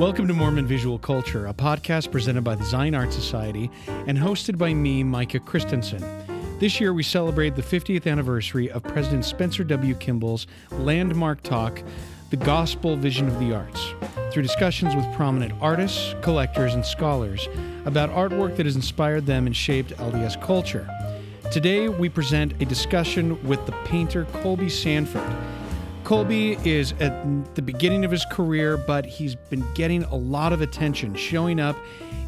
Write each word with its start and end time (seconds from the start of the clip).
Welcome 0.00 0.28
to 0.28 0.32
Mormon 0.32 0.66
Visual 0.66 0.98
Culture, 0.98 1.46
a 1.46 1.52
podcast 1.52 2.10
presented 2.10 2.40
by 2.40 2.54
the 2.54 2.64
Zion 2.64 2.94
Art 2.94 3.12
Society 3.12 3.70
and 4.06 4.16
hosted 4.16 4.56
by 4.56 4.72
me, 4.72 5.04
Micah 5.04 5.40
Christensen. 5.40 6.02
This 6.58 6.80
year, 6.80 6.94
we 6.94 7.02
celebrate 7.02 7.54
the 7.54 7.60
50th 7.60 8.10
anniversary 8.10 8.70
of 8.70 8.82
President 8.82 9.26
Spencer 9.26 9.62
W. 9.62 9.94
Kimball's 9.96 10.46
landmark 10.70 11.42
talk, 11.42 11.82
The 12.30 12.38
Gospel 12.38 12.96
Vision 12.96 13.28
of 13.28 13.38
the 13.38 13.54
Arts, 13.54 13.92
through 14.32 14.42
discussions 14.42 14.96
with 14.96 15.04
prominent 15.16 15.52
artists, 15.60 16.14
collectors, 16.22 16.72
and 16.72 16.86
scholars 16.86 17.46
about 17.84 18.08
artwork 18.08 18.56
that 18.56 18.64
has 18.64 18.76
inspired 18.76 19.26
them 19.26 19.44
and 19.44 19.54
shaped 19.54 19.94
LDS 19.98 20.40
culture. 20.40 20.88
Today, 21.52 21.90
we 21.90 22.08
present 22.08 22.54
a 22.62 22.64
discussion 22.64 23.38
with 23.46 23.66
the 23.66 23.72
painter 23.84 24.24
Colby 24.32 24.70
Sanford. 24.70 25.59
Colby 26.10 26.58
is 26.68 26.90
at 26.98 27.54
the 27.54 27.62
beginning 27.62 28.04
of 28.04 28.10
his 28.10 28.24
career, 28.24 28.76
but 28.76 29.06
he's 29.06 29.36
been 29.36 29.64
getting 29.74 30.02
a 30.02 30.16
lot 30.16 30.52
of 30.52 30.60
attention, 30.60 31.14
showing 31.14 31.60
up 31.60 31.76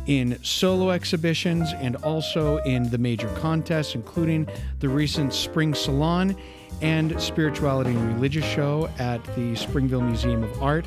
in 0.06 0.38
solo 0.44 0.90
exhibitions 0.90 1.72
and 1.72 1.96
also 1.96 2.58
in 2.58 2.88
the 2.90 2.98
major 2.98 3.26
contests, 3.40 3.96
including 3.96 4.46
the 4.78 4.88
recent 4.88 5.34
Spring 5.34 5.74
Salon 5.74 6.36
and 6.80 7.20
Spirituality 7.20 7.90
and 7.90 8.14
Religious 8.14 8.44
Show 8.44 8.88
at 9.00 9.20
the 9.34 9.56
Springville 9.56 10.02
Museum 10.02 10.44
of 10.44 10.62
Art. 10.62 10.86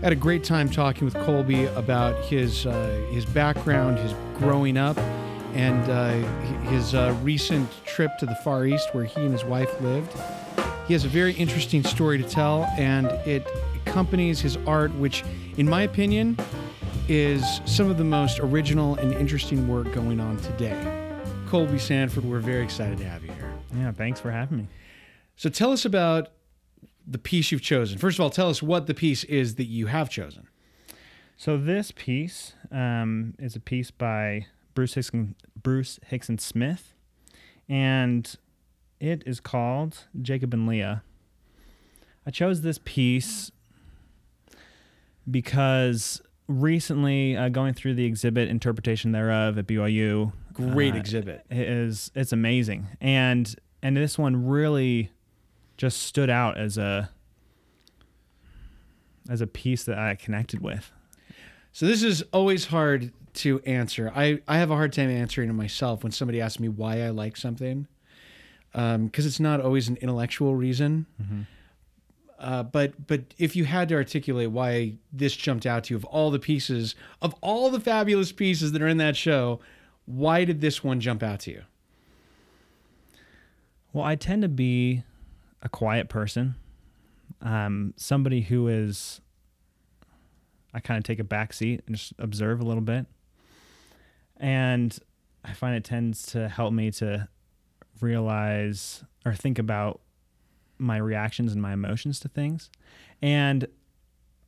Had 0.00 0.12
a 0.12 0.14
great 0.14 0.44
time 0.44 0.70
talking 0.70 1.04
with 1.04 1.14
Colby 1.24 1.64
about 1.64 2.14
his 2.26 2.66
uh, 2.66 3.04
his 3.10 3.26
background, 3.26 3.98
his 3.98 4.14
growing 4.38 4.76
up, 4.76 4.96
and 5.54 5.90
uh, 5.90 6.12
his 6.70 6.94
uh, 6.94 7.18
recent 7.24 7.68
trip 7.84 8.16
to 8.18 8.26
the 8.26 8.36
Far 8.44 8.64
East, 8.64 8.94
where 8.94 9.06
he 9.06 9.22
and 9.22 9.32
his 9.32 9.44
wife 9.44 9.80
lived. 9.80 10.16
He 10.86 10.94
has 10.94 11.04
a 11.04 11.08
very 11.08 11.32
interesting 11.34 11.84
story 11.84 12.18
to 12.18 12.28
tell, 12.28 12.64
and 12.76 13.06
it 13.26 13.46
accompanies 13.86 14.40
his 14.40 14.56
art, 14.66 14.92
which, 14.96 15.24
in 15.56 15.68
my 15.68 15.82
opinion, 15.82 16.36
is 17.08 17.60
some 17.66 17.88
of 17.88 17.98
the 17.98 18.04
most 18.04 18.40
original 18.40 18.96
and 18.96 19.12
interesting 19.12 19.68
work 19.68 19.92
going 19.92 20.18
on 20.18 20.38
today. 20.38 21.00
Colby 21.46 21.78
Sanford, 21.78 22.24
we're 22.24 22.40
very 22.40 22.64
excited 22.64 22.98
to 22.98 23.04
have 23.04 23.22
you 23.22 23.30
here. 23.32 23.52
Yeah, 23.76 23.92
thanks 23.92 24.18
for 24.18 24.30
having 24.30 24.58
me. 24.58 24.68
So 25.36 25.48
tell 25.48 25.72
us 25.72 25.84
about 25.84 26.28
the 27.06 27.18
piece 27.18 27.52
you've 27.52 27.62
chosen. 27.62 27.98
First 27.98 28.18
of 28.18 28.22
all, 28.22 28.30
tell 28.30 28.48
us 28.48 28.62
what 28.62 28.86
the 28.86 28.94
piece 28.94 29.24
is 29.24 29.54
that 29.56 29.66
you 29.66 29.86
have 29.86 30.10
chosen. 30.10 30.48
So 31.36 31.56
this 31.56 31.92
piece 31.94 32.54
um, 32.70 33.34
is 33.38 33.56
a 33.56 33.60
piece 33.60 33.90
by 33.90 34.46
Bruce 34.74 34.94
Hixson, 34.94 35.34
Bruce 35.60 35.98
Hixson 36.10 36.40
Smith, 36.40 36.94
and 37.68 38.36
it 39.02 39.24
is 39.26 39.40
called 39.40 40.04
Jacob 40.22 40.54
and 40.54 40.66
Leah. 40.66 41.02
I 42.24 42.30
chose 42.30 42.62
this 42.62 42.78
piece 42.84 43.50
because 45.28 46.22
recently, 46.46 47.36
uh, 47.36 47.48
going 47.48 47.74
through 47.74 47.94
the 47.94 48.04
exhibit 48.04 48.48
interpretation 48.48 49.10
thereof 49.10 49.58
at 49.58 49.66
BYU, 49.66 50.32
Great 50.52 50.94
uh, 50.94 50.98
exhibit. 50.98 51.44
it 51.50 51.68
is 51.68 52.12
it's 52.14 52.32
amazing, 52.32 52.86
and 53.00 53.54
and 53.82 53.96
this 53.96 54.16
one 54.16 54.46
really 54.46 55.10
just 55.76 56.02
stood 56.02 56.30
out 56.30 56.56
as 56.56 56.78
a 56.78 57.10
as 59.28 59.40
a 59.40 59.46
piece 59.48 59.82
that 59.84 59.98
I 59.98 60.14
connected 60.14 60.60
with. 60.60 60.92
So 61.72 61.86
this 61.86 62.04
is 62.04 62.22
always 62.32 62.66
hard 62.66 63.12
to 63.34 63.60
answer. 63.60 64.12
I, 64.14 64.40
I 64.46 64.58
have 64.58 64.70
a 64.70 64.74
hard 64.74 64.92
time 64.92 65.10
answering 65.10 65.48
it 65.48 65.54
myself 65.54 66.02
when 66.02 66.12
somebody 66.12 66.40
asks 66.40 66.60
me 66.60 66.68
why 66.68 67.02
I 67.02 67.10
like 67.10 67.36
something, 67.36 67.86
because 68.72 69.26
it's 69.26 69.40
not 69.40 69.60
always 69.60 69.88
an 69.88 69.96
intellectual 70.00 70.54
reason. 70.54 71.06
Uh, 72.38 72.62
but 72.64 73.06
but 73.06 73.20
if 73.38 73.54
you 73.54 73.64
had 73.64 73.88
to 73.88 73.94
articulate 73.94 74.50
why 74.50 74.94
this 75.12 75.36
jumped 75.36 75.64
out 75.64 75.84
to 75.84 75.94
you 75.94 75.96
of 75.96 76.04
all 76.06 76.28
the 76.30 76.40
pieces 76.40 76.96
of 77.20 77.34
all 77.40 77.70
the 77.70 77.78
fabulous 77.78 78.32
pieces 78.32 78.72
that 78.72 78.82
are 78.82 78.88
in 78.88 78.96
that 78.96 79.16
show, 79.16 79.60
why 80.06 80.44
did 80.44 80.60
this 80.60 80.82
one 80.82 80.98
jump 81.00 81.22
out 81.22 81.38
to 81.40 81.52
you? 81.52 81.62
Well, 83.92 84.04
I 84.04 84.16
tend 84.16 84.42
to 84.42 84.48
be 84.48 85.04
a 85.62 85.68
quiet 85.68 86.08
person, 86.08 86.56
um, 87.40 87.94
somebody 87.96 88.40
who 88.40 88.66
is. 88.66 89.20
I 90.74 90.80
kind 90.80 90.96
of 90.98 91.04
take 91.04 91.18
a 91.18 91.24
back 91.24 91.52
seat 91.52 91.82
and 91.86 91.94
just 91.94 92.14
observe 92.18 92.60
a 92.60 92.64
little 92.64 92.82
bit, 92.82 93.06
and 94.38 94.98
I 95.44 95.52
find 95.52 95.76
it 95.76 95.84
tends 95.84 96.26
to 96.32 96.48
help 96.48 96.72
me 96.72 96.90
to 96.92 97.28
realize 98.02 99.04
or 99.24 99.34
think 99.34 99.58
about 99.58 100.00
my 100.78 100.96
reactions 100.96 101.52
and 101.52 101.62
my 101.62 101.72
emotions 101.72 102.20
to 102.20 102.28
things, 102.28 102.70
and 103.20 103.66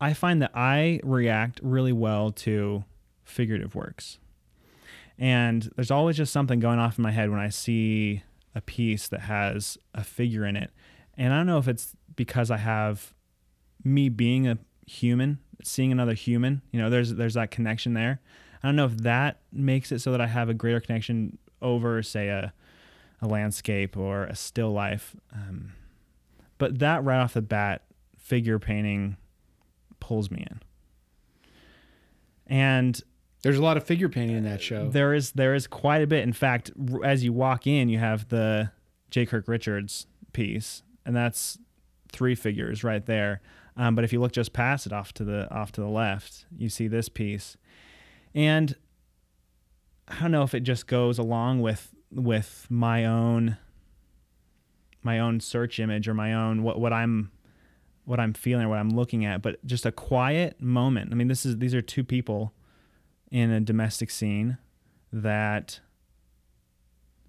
I 0.00 0.12
find 0.12 0.42
that 0.42 0.50
I 0.54 1.00
react 1.02 1.60
really 1.62 1.92
well 1.92 2.32
to 2.32 2.84
figurative 3.24 3.74
works. 3.74 4.18
And 5.18 5.70
there's 5.76 5.90
always 5.90 6.16
just 6.16 6.32
something 6.32 6.58
going 6.58 6.78
off 6.78 6.98
in 6.98 7.02
my 7.02 7.12
head 7.12 7.30
when 7.30 7.38
I 7.38 7.48
see 7.48 8.22
a 8.54 8.60
piece 8.60 9.08
that 9.08 9.20
has 9.20 9.78
a 9.94 10.02
figure 10.02 10.44
in 10.44 10.56
it. 10.56 10.70
And 11.16 11.32
I 11.32 11.36
don't 11.36 11.46
know 11.46 11.58
if 11.58 11.68
it's 11.68 11.94
because 12.16 12.50
I 12.50 12.56
have 12.56 13.14
me 13.84 14.08
being 14.08 14.48
a 14.48 14.58
human, 14.86 15.38
seeing 15.62 15.92
another 15.92 16.14
human, 16.14 16.62
you 16.72 16.80
know, 16.80 16.90
there's 16.90 17.14
there's 17.14 17.34
that 17.34 17.50
connection 17.50 17.94
there. 17.94 18.20
I 18.62 18.68
don't 18.68 18.76
know 18.76 18.86
if 18.86 18.98
that 18.98 19.40
makes 19.52 19.92
it 19.92 20.00
so 20.00 20.10
that 20.10 20.20
I 20.20 20.26
have 20.26 20.48
a 20.48 20.54
greater 20.54 20.80
connection 20.80 21.38
over, 21.62 22.02
say, 22.02 22.28
a 22.28 22.52
a 23.22 23.26
landscape 23.28 23.96
or 23.96 24.24
a 24.24 24.34
still 24.34 24.72
life. 24.72 25.14
Um, 25.32 25.72
but 26.58 26.78
that 26.80 27.04
right 27.04 27.18
off 27.20 27.34
the 27.34 27.42
bat, 27.42 27.82
figure 28.18 28.58
painting 28.58 29.16
pulls 30.00 30.30
me 30.30 30.46
in. 30.50 30.60
And 32.46 33.00
There's 33.42 33.58
a 33.58 33.62
lot 33.62 33.76
of 33.76 33.84
figure 33.84 34.08
painting 34.08 34.36
in 34.36 34.44
that 34.44 34.62
show. 34.62 34.88
there 34.88 35.14
is 35.14 35.32
there 35.32 35.54
is 35.54 35.66
quite 35.66 36.02
a 36.02 36.06
bit. 36.06 36.22
In 36.22 36.32
fact, 36.32 36.70
r- 36.92 37.04
as 37.04 37.24
you 37.24 37.32
walk 37.32 37.66
in, 37.66 37.88
you 37.88 37.98
have 37.98 38.28
the 38.28 38.70
J. 39.10 39.26
Kirk 39.26 39.48
Richards 39.48 40.06
piece, 40.32 40.82
and 41.06 41.14
that's 41.16 41.58
three 42.12 42.34
figures 42.34 42.84
right 42.84 43.04
there. 43.06 43.40
Um, 43.76 43.94
but 43.94 44.04
if 44.04 44.12
you 44.12 44.20
look 44.20 44.32
just 44.32 44.52
past 44.52 44.86
it, 44.86 44.92
off 44.92 45.12
to 45.14 45.24
the 45.24 45.50
off 45.52 45.72
to 45.72 45.80
the 45.80 45.88
left, 45.88 46.46
you 46.56 46.68
see 46.68 46.86
this 46.86 47.08
piece, 47.08 47.56
and 48.34 48.74
I 50.06 50.20
don't 50.20 50.30
know 50.30 50.42
if 50.42 50.54
it 50.54 50.60
just 50.60 50.86
goes 50.86 51.18
along 51.18 51.60
with 51.60 51.93
with 52.14 52.66
my 52.70 53.04
own 53.04 53.56
my 55.02 55.18
own 55.18 55.38
search 55.38 55.78
image 55.78 56.08
or 56.08 56.14
my 56.14 56.32
own 56.32 56.62
what 56.62 56.80
what 56.80 56.92
I'm 56.92 57.30
what 58.04 58.20
I'm 58.20 58.34
feeling 58.34 58.66
or 58.66 58.68
what 58.68 58.78
I'm 58.78 58.90
looking 58.90 59.24
at, 59.24 59.42
but 59.42 59.64
just 59.64 59.86
a 59.86 59.92
quiet 59.92 60.60
moment. 60.60 61.10
I 61.10 61.14
mean, 61.14 61.28
this 61.28 61.46
is 61.46 61.58
these 61.58 61.74
are 61.74 61.82
two 61.82 62.04
people 62.04 62.52
in 63.30 63.50
a 63.50 63.60
domestic 63.60 64.10
scene 64.10 64.58
that 65.12 65.80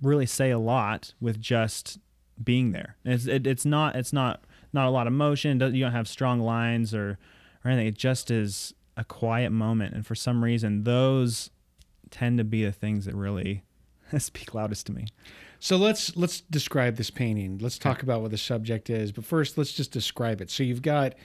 really 0.01 0.25
say 0.25 0.51
a 0.51 0.59
lot 0.59 1.13
with 1.21 1.39
just 1.39 1.99
being 2.43 2.71
there. 2.71 2.97
It's 3.05 3.25
it, 3.27 3.47
it's 3.47 3.65
not 3.65 3.95
it's 3.95 4.13
not 4.13 4.43
not 4.73 4.87
a 4.87 4.89
lot 4.89 5.07
of 5.07 5.13
motion. 5.13 5.59
You 5.59 5.83
don't 5.83 5.91
have 5.93 6.07
strong 6.07 6.39
lines 6.39 6.93
or 6.93 7.17
or 7.63 7.71
anything. 7.71 7.87
It 7.87 7.97
just 7.97 8.29
is 8.29 8.73
a 8.97 9.03
quiet 9.03 9.51
moment, 9.51 9.95
and 9.95 10.05
for 10.05 10.15
some 10.15 10.43
reason, 10.43 10.83
those 10.83 11.49
tend 12.11 12.37
to 12.37 12.43
be 12.43 12.63
the 12.63 12.71
things 12.71 13.05
that 13.05 13.15
really 13.15 13.63
speak 14.19 14.53
loudest 14.53 14.87
to 14.87 14.93
me. 14.93 15.07
So 15.59 15.77
let's 15.77 16.15
let's 16.15 16.41
describe 16.41 16.97
this 16.97 17.09
painting. 17.09 17.57
Let's 17.59 17.77
talk 17.77 18.03
about 18.03 18.21
what 18.21 18.31
the 18.31 18.37
subject 18.37 18.89
is, 18.89 19.11
but 19.11 19.25
first 19.25 19.57
let's 19.57 19.71
just 19.71 19.91
describe 19.91 20.41
it. 20.41 20.51
So 20.51 20.63
you've 20.63 20.81
got 20.81 21.15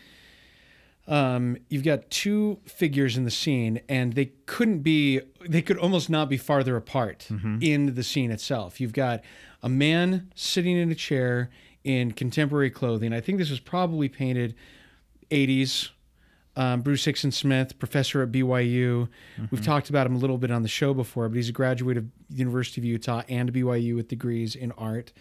um, 1.08 1.56
you've 1.68 1.82
got 1.82 2.08
two 2.10 2.60
figures 2.66 3.16
in 3.16 3.24
the 3.24 3.30
scene, 3.30 3.80
and 3.88 4.12
they 4.12 4.26
couldn't 4.46 4.80
be 4.80 5.20
they 5.46 5.60
could 5.62 5.76
almost 5.78 6.08
not 6.08 6.28
be 6.28 6.36
farther 6.36 6.76
apart 6.76 7.26
in 7.62 7.94
the 7.94 8.02
scene 8.02 8.30
itself. 8.30 8.80
You've 8.80 8.92
got 8.92 9.22
a 9.62 9.68
man 9.68 10.30
sitting 10.34 10.76
in 10.76 10.90
a 10.90 10.94
chair 10.94 11.50
in 11.82 12.12
contemporary 12.12 12.70
clothing. 12.70 13.12
I 13.12 13.20
think 13.20 13.38
this 13.38 13.50
was 13.50 13.60
probably 13.60 14.08
painted 14.08 14.54
80s. 15.30 15.90
Um, 16.56 16.82
Bruce 16.82 17.04
Hixson 17.06 17.32
Smith, 17.32 17.78
professor 17.78 18.22
at 18.22 18.30
BYU. 18.32 19.08
We've 19.50 19.64
talked 19.64 19.88
about 19.88 20.06
him 20.06 20.14
a 20.14 20.18
little 20.18 20.36
bit 20.36 20.50
on 20.50 20.62
the 20.62 20.68
show 20.68 20.92
before, 20.92 21.28
but 21.28 21.36
he's 21.36 21.48
a 21.48 21.52
graduate 21.52 21.96
of 21.96 22.04
University 22.32 22.80
of 22.80 22.84
Utah 22.84 23.22
and 23.28 23.52
BYU 23.52 23.96
with 23.96 24.08
degrees 24.08 24.54
in 24.54 24.72
art, 24.72 25.12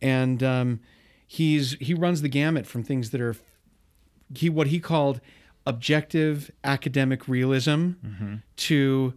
and 0.00 0.42
um, 0.42 0.80
he's 1.26 1.72
he 1.74 1.94
runs 1.94 2.22
the 2.22 2.28
gamut 2.28 2.66
from 2.66 2.82
things 2.82 3.10
that 3.10 3.20
are 3.20 3.36
he 4.34 4.48
what 4.50 4.68
he 4.68 4.80
called 4.80 5.20
objective 5.66 6.50
academic 6.64 7.28
realism 7.28 7.90
to 8.56 9.14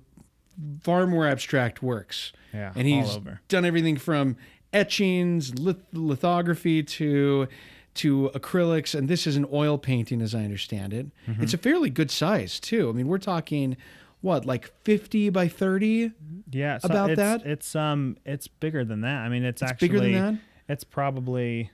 far 0.82 1.08
more 1.08 1.28
abstract 1.28 1.82
works. 1.84 2.32
Yeah, 2.54 2.72
and 2.76 2.88
he's 2.88 3.18
done 3.48 3.66
everything 3.66 3.98
from 3.98 4.38
etchings, 4.74 5.58
lith- 5.58 5.86
lithography 5.94 6.84
to 6.84 7.48
to 7.96 8.30
acrylics, 8.34 8.94
and 8.94 9.08
this 9.08 9.26
is 9.26 9.38
an 9.38 9.46
oil 9.52 9.78
painting, 9.78 10.22
as 10.22 10.36
I 10.36 10.44
understand 10.44 10.94
it. 10.94 11.08
Mm-hmm. 11.28 11.44
It's 11.44 11.54
a 11.54 11.58
fairly 11.58 11.90
good 11.90 12.12
size 12.12 12.60
too. 12.60 12.90
I 12.90 12.92
mean, 12.92 13.08
we're 13.08 13.18
talking 13.18 13.78
what 14.22 14.46
like 14.46 14.72
fifty 14.84 15.30
by 15.30 15.48
thirty. 15.48 16.12
Yeah, 16.52 16.78
so 16.78 16.88
About 16.90 17.10
it's, 17.12 17.18
that? 17.18 17.46
It's 17.46 17.76
um, 17.76 18.18
it's 18.26 18.48
bigger 18.48 18.86
than 18.86 19.02
that. 19.02 19.22
I 19.22 19.30
mean, 19.30 19.44
it's, 19.44 19.62
It's 19.62 19.72
actually 19.72 19.88
bigger 19.88 20.00
than 20.00 20.14
that? 20.14 20.42
It's 20.68 20.84
probably 20.84 21.72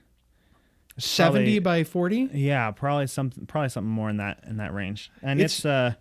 70 0.98 1.32
Probably- 1.32 1.58
by 1.58 1.84
40 1.84 2.30
yeah, 2.34 2.70
probably 2.70 3.06
something, 3.06 3.46
probably 3.46 3.68
something 3.70 3.90
more 3.90 4.10
in 4.10 4.18
that 4.18 4.42
in 4.46 4.58
that 4.58 4.74
range. 4.74 5.10
And 5.22 5.40
It's- 5.40 5.58
it's, 5.58 5.64
uh, 5.66 5.94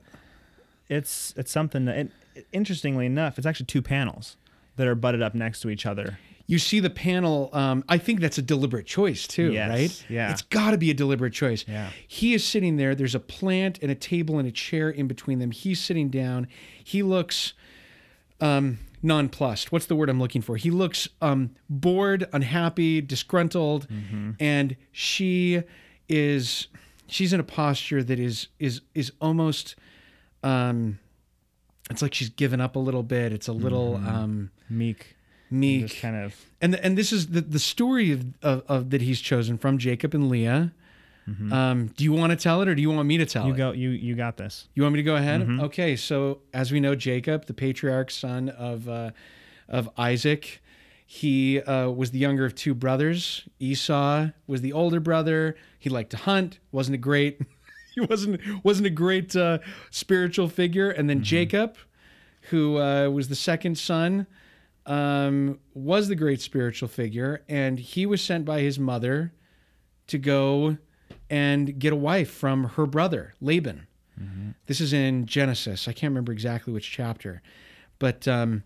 it's 0.89 1.33
it's 1.37 1.51
something 1.51 1.85
that 1.85 1.97
it, 1.97 2.11
interestingly 2.51 3.05
enough, 3.05 3.37
it's 3.37 3.47
actually 3.47 3.65
two 3.67 3.81
panels 3.81 4.35
that 4.75 4.87
are 4.87 4.95
butted 4.95 5.21
up 5.21 5.33
next 5.35 5.61
to 5.61 5.69
each 5.69 5.85
other. 5.85 6.17
You 6.47 6.59
see 6.59 6.81
the 6.81 6.89
panel. 6.89 7.49
Um, 7.53 7.85
I 7.87 7.97
think 7.97 8.19
that's 8.19 8.37
a 8.37 8.41
deliberate 8.41 8.85
choice 8.85 9.25
too, 9.25 9.53
Yes, 9.53 9.69
right? 9.69 10.05
yeah. 10.09 10.31
it's 10.31 10.41
got 10.41 10.71
to 10.71 10.77
be 10.77 10.91
a 10.91 10.93
deliberate 10.93 11.31
choice. 11.33 11.63
Yeah. 11.65 11.89
He 12.07 12.33
is 12.33 12.43
sitting 12.43 12.75
there. 12.75 12.93
There's 12.93 13.15
a 13.15 13.19
plant 13.21 13.79
and 13.81 13.89
a 13.89 13.95
table 13.95 14.37
and 14.37 14.47
a 14.47 14.51
chair 14.51 14.89
in 14.89 15.07
between 15.07 15.39
them. 15.39 15.51
He's 15.51 15.79
sitting 15.79 16.09
down. 16.09 16.47
He 16.83 17.03
looks 17.03 17.53
um, 18.41 18.79
nonplussed. 19.03 19.71
What's 19.71 19.85
the 19.85 19.95
word 19.95 20.09
I'm 20.09 20.19
looking 20.19 20.41
for? 20.41 20.57
He 20.57 20.69
looks 20.71 21.07
um, 21.21 21.51
bored, 21.69 22.27
unhappy, 22.33 23.01
disgruntled, 23.01 23.87
and 24.39 24.75
she 24.91 25.63
is 26.09 26.67
she's 27.07 27.31
in 27.33 27.39
a 27.39 27.43
posture 27.43 28.03
that 28.03 28.19
is 28.19 28.47
is 28.59 28.81
is 28.93 29.11
almost 29.21 29.75
um, 30.43 30.99
it's 31.89 32.01
like 32.01 32.13
she's 32.13 32.29
given 32.29 32.59
up 32.61 32.75
a 32.75 32.79
little 32.79 33.03
bit. 33.03 33.31
It's 33.33 33.47
a 33.47 33.53
little 33.53 33.95
um, 33.95 34.51
Meek, 34.69 35.17
meek 35.49 35.99
kind 36.01 36.15
of 36.15 36.33
and 36.61 36.75
and 36.75 36.97
this 36.97 37.11
is 37.11 37.27
the 37.27 37.41
the 37.41 37.59
story 37.59 38.11
of, 38.13 38.25
of, 38.41 38.63
of 38.69 38.89
that 38.91 39.01
he's 39.01 39.19
chosen 39.19 39.57
from 39.57 39.77
Jacob 39.77 40.13
and 40.13 40.29
Leah. 40.29 40.71
Um, 41.51 41.87
do 41.87 42.03
you 42.03 42.13
want 42.13 42.31
to 42.31 42.35
tell 42.35 42.61
it 42.61 42.67
or 42.67 42.75
do 42.75 42.81
you 42.81 42.89
want 42.89 43.07
me 43.07 43.17
to 43.17 43.25
tell 43.25 43.47
you 43.47 43.53
it? 43.53 43.57
go 43.57 43.71
you 43.71 43.89
you 43.89 44.15
got 44.15 44.37
this. 44.37 44.67
You 44.73 44.83
want 44.83 44.93
me 44.93 44.97
to 44.97 45.03
go 45.03 45.15
ahead? 45.15 45.41
Okay. 45.41 45.95
So 45.95 46.39
as 46.53 46.71
we 46.71 46.79
know, 46.79 46.95
Jacob, 46.95 47.45
the 47.45 47.53
patriarch 47.53 48.11
son 48.11 48.49
of 48.49 48.87
uh, 48.87 49.11
of 49.67 49.89
Isaac, 49.97 50.61
he 51.05 51.61
uh, 51.61 51.89
was 51.89 52.11
the 52.11 52.19
younger 52.19 52.45
of 52.45 52.55
two 52.55 52.73
brothers. 52.73 53.47
Esau 53.59 54.29
was 54.47 54.61
the 54.61 54.73
older 54.73 54.99
brother. 54.99 55.55
He 55.77 55.89
liked 55.89 56.11
to 56.11 56.17
hunt. 56.17 56.59
wasn't 56.71 56.95
a 56.95 56.99
great. 56.99 57.41
he 57.95 58.01
wasn't 58.01 58.39
wasn't 58.63 58.87
a 58.87 58.91
great 58.91 59.35
uh, 59.35 59.59
spiritual 59.89 60.47
figure. 60.47 60.89
And 60.89 61.09
then 61.09 61.21
Jacob, 61.21 61.75
who 62.49 62.77
uh, 62.77 63.09
was 63.09 63.27
the 63.27 63.35
second 63.35 63.77
son, 63.77 64.25
um, 64.85 65.59
was 65.73 66.07
the 66.07 66.15
great 66.15 66.41
spiritual 66.41 66.87
figure, 66.87 67.43
and 67.47 67.79
he 67.79 68.05
was 68.05 68.21
sent 68.21 68.45
by 68.45 68.61
his 68.61 68.79
mother 68.79 69.33
to 70.07 70.17
go 70.17 70.77
and 71.31 71.79
get 71.79 71.93
a 71.93 71.95
wife 71.95 72.29
from 72.29 72.65
her 72.75 72.85
brother 72.85 73.33
Laban. 73.41 73.87
This 74.67 74.79
is 74.79 74.93
in 74.93 75.25
Genesis. 75.25 75.87
I 75.87 75.93
can't 75.93 76.11
remember 76.11 76.31
exactly 76.31 76.71
which 76.71 76.91
chapter, 76.91 77.41
but 77.97 78.27
um, 78.27 78.63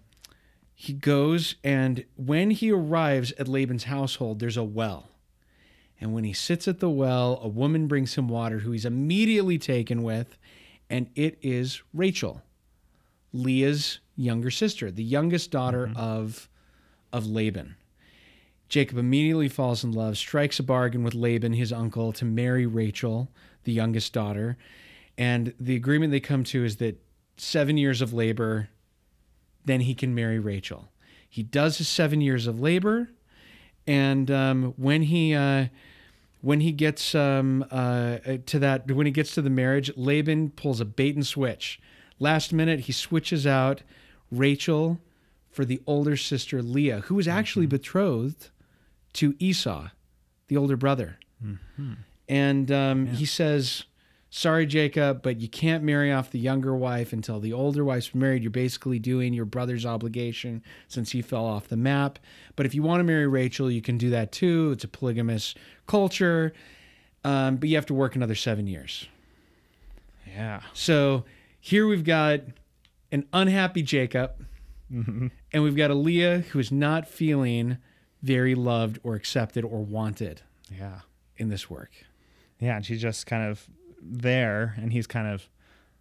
he 0.74 0.92
goes, 0.92 1.56
and 1.64 2.04
when 2.18 2.52
he 2.52 2.72
arrives 2.72 3.32
at 3.40 3.48
Laban's 3.48 3.86
household, 3.86 4.40
there's 4.40 4.58
a 4.58 4.64
well. 4.64 5.08
And 6.02 6.14
when 6.14 6.26
he 6.26 6.34
sits 6.34 6.68
at 6.68 6.82
the 6.82 6.90
well, 6.90 7.40
a 7.42 7.48
woman 7.48 7.88
brings 7.88 8.16
him 8.16 8.28
water 8.28 8.60
who 8.60 8.72
he's 8.72 8.84
immediately 8.84 9.58
taken 9.58 10.04
with, 10.04 10.38
and 10.90 11.10
it 11.16 11.38
is 11.42 11.82
Rachel, 11.94 12.42
Leah's 13.32 14.00
younger 14.18 14.52
sister, 14.52 14.92
the 14.92 15.04
youngest 15.04 15.52
daughter 15.52 15.92
of, 15.96 16.50
of 17.14 17.26
Laban. 17.26 17.76
Jacob 18.76 18.98
immediately 18.98 19.48
falls 19.48 19.86
in 19.86 19.94
love, 19.94 20.18
strikes 20.18 20.60
a 20.60 20.64
bargain 20.64 21.02
with 21.02 21.14
Laban, 21.14 21.54
his 21.54 21.72
uncle, 21.72 22.12
to 22.12 22.26
marry 22.26 22.66
Rachel, 22.66 23.32
the 23.64 23.72
youngest 23.72 24.12
daughter. 24.12 24.58
And 25.18 25.54
the 25.58 25.78
agreement 25.78 26.12
they 26.12 26.20
come 26.20 26.44
to 26.44 26.66
is 26.66 26.76
that 26.76 27.02
seven 27.38 27.78
years 27.78 28.02
of 28.02 28.12
labor, 28.12 28.68
then 29.64 29.80
he 29.80 29.96
can 29.96 30.14
marry 30.14 30.40
Rachel. 30.40 30.90
He 31.30 31.42
does 31.42 31.78
his 31.78 31.88
seven 31.88 32.20
years 32.20 32.48
of 32.48 32.60
labor, 32.60 33.12
and 33.88 34.30
um, 34.30 34.74
when 34.76 35.04
he 35.04 35.34
uh, 35.34 35.68
when 36.42 36.60
he 36.60 36.74
gets 36.74 37.16
um, 37.16 37.66
uh, 37.72 38.18
to 38.46 38.60
that 38.60 38.92
when 38.92 39.06
he 39.06 39.12
gets 39.14 39.34
to 39.36 39.42
the 39.42 39.50
marriage, 39.50 39.90
Laban 39.96 40.50
pulls 40.50 40.82
a 40.82 40.86
bait 40.86 41.16
and 41.16 41.26
switch. 41.26 41.80
Last 42.20 42.52
minute, 42.52 42.82
he 42.82 42.92
switches 42.92 43.48
out 43.48 43.84
Rachel 44.30 45.00
for 45.50 45.64
the 45.64 45.82
older 45.88 46.18
sister 46.18 46.62
Leah, 46.62 47.04
who 47.06 47.16
was 47.16 47.30
actually 47.30 47.68
betrothed 47.68 48.50
to 49.16 49.36
Esau, 49.40 49.90
the 50.48 50.58
older 50.58 50.78
brother. 50.78 51.18
And 52.28 52.72
um, 52.72 53.06
he 53.08 53.26
says, 53.26 53.84
Sorry, 54.30 54.66
Jacob, 54.66 55.22
but 55.22 55.40
you 55.40 55.48
can't 55.48 55.84
marry 55.84 56.12
off 56.12 56.30
the 56.30 56.40
younger 56.40 56.76
wife 56.76 57.14
until 57.14 57.40
the 57.40 57.54
older 57.54 57.86
wife's 57.86 58.14
married. 58.14 58.44
You're 58.44 58.52
basically 58.52 59.00
doing 59.00 59.34
your 59.34 59.46
brother's 59.46 59.86
obligation 59.86 60.62
since 60.90 61.12
he 61.12 61.22
fell 61.22 61.46
off 61.46 61.70
the 61.70 61.78
map. 61.78 62.20
But 62.58 62.66
if 62.66 62.76
you 62.76 62.84
want 62.84 63.00
to 63.00 63.06
marry 63.06 63.28
Rachel, 63.28 63.72
you 63.72 63.82
can 63.82 63.98
do 63.98 64.10
that 64.10 64.34
too. 64.34 64.72
It's 64.74 64.84
a 64.84 64.90
polygamous 64.90 65.56
culture. 65.88 66.52
Um, 67.24 67.56
but 67.56 67.70
you 67.70 67.76
have 67.76 67.86
to 67.86 67.94
work 67.94 68.16
another 68.16 68.36
seven 68.36 68.68
years. 68.68 69.08
Yeah. 70.28 70.62
So 70.74 71.24
here 71.62 71.88
we've 71.88 72.04
got 72.04 72.42
an 73.12 73.26
unhappy 73.32 73.84
Jacob, 73.84 74.32
and 75.54 75.64
we've 75.64 75.78
got 75.78 75.92
a 75.92 75.96
Leah 75.96 76.40
who 76.40 76.60
is 76.60 76.72
not 76.72 77.08
feeling 77.08 77.78
very 78.26 78.56
loved 78.56 79.00
or 79.04 79.16
accepted 79.16 79.64
or 79.64 79.84
wanted 79.84 80.42
Yeah. 80.72 81.02
in 81.38 81.50
this 81.50 81.70
work. 81.70 81.92
Yeah, 82.60 82.76
and 82.78 82.86
she's 82.86 83.02
just 83.02 83.26
kind 83.28 83.44
of 83.50 83.66
there, 84.02 84.74
and 84.78 84.92
he's 84.92 85.08
kind 85.08 85.28
of, 85.28 85.48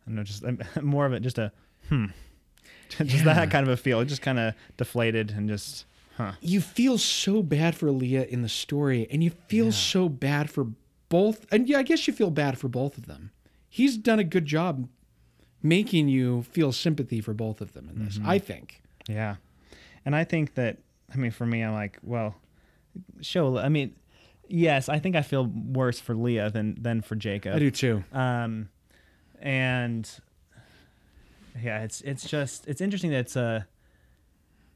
I 0.06 0.11
don't 0.11 0.17
know, 0.17 0.23
just 0.25 0.43
more 0.82 1.06
of 1.06 1.12
it, 1.12 1.21
just 1.21 1.38
a 1.38 1.53
hmm, 1.88 2.06
just 2.88 3.25
Yeah. 3.25 3.35
that 3.35 3.50
kind 3.50 3.67
of 3.67 3.73
a 3.73 3.76
feel, 3.76 4.00
It 4.00 4.06
just 4.06 4.23
kind 4.23 4.38
of 4.38 4.55
deflated 4.76 5.31
and 5.32 5.49
just, 5.49 5.85
huh. 6.17 6.32
You 6.41 6.61
feel 6.61 6.97
so 6.99 7.43
bad 7.43 7.75
for 7.75 7.91
Leah 7.91 8.25
in 8.25 8.43
the 8.43 8.49
story, 8.49 9.06
and 9.11 9.23
you 9.23 9.31
feel 9.49 9.70
so 9.73 10.09
bad 10.09 10.49
for 10.50 10.69
both. 11.09 11.47
And 11.53 11.69
yeah, 11.69 11.79
I 11.79 11.82
guess 11.82 12.06
you 12.06 12.12
feel 12.15 12.31
bad 12.31 12.56
for 12.59 12.69
both 12.69 12.97
of 12.99 13.06
them. 13.06 13.31
He's 13.69 13.97
done 13.99 14.19
a 14.19 14.25
good 14.25 14.47
job 14.47 14.88
making 15.62 16.09
you 16.09 16.43
feel 16.44 16.73
sympathy 16.73 17.20
for 17.20 17.35
both 17.35 17.61
of 17.61 17.73
them 17.73 17.88
in 17.88 18.05
this, 18.05 18.19
I 18.25 18.38
think. 18.38 18.82
Yeah. 19.09 19.37
And 20.05 20.15
I 20.15 20.23
think 20.25 20.55
that, 20.55 20.79
I 21.12 21.17
mean, 21.17 21.31
for 21.31 21.47
me, 21.47 21.62
I'm 21.62 21.75
like, 21.75 21.99
well, 22.03 22.35
show, 23.21 23.59
I 23.59 23.69
mean, 23.69 23.95
yes, 24.49 24.89
I 24.89 24.99
think 24.99 25.17
I 25.17 25.23
feel 25.23 25.47
worse 25.47 26.01
for 26.01 26.15
Leah 26.15 26.51
than, 26.51 26.77
than 26.81 27.03
for 27.03 27.15
Jacob. 27.15 27.55
I 27.55 27.59
do 27.59 27.71
too. 27.71 28.05
Um, 28.12 28.69
and 29.41 30.09
yeah, 31.61 31.83
it's 31.83 32.01
it's 32.01 32.29
just 32.29 32.67
it's 32.67 32.81
interesting 32.81 33.11
that 33.11 33.19
it's 33.19 33.37
a 33.37 33.67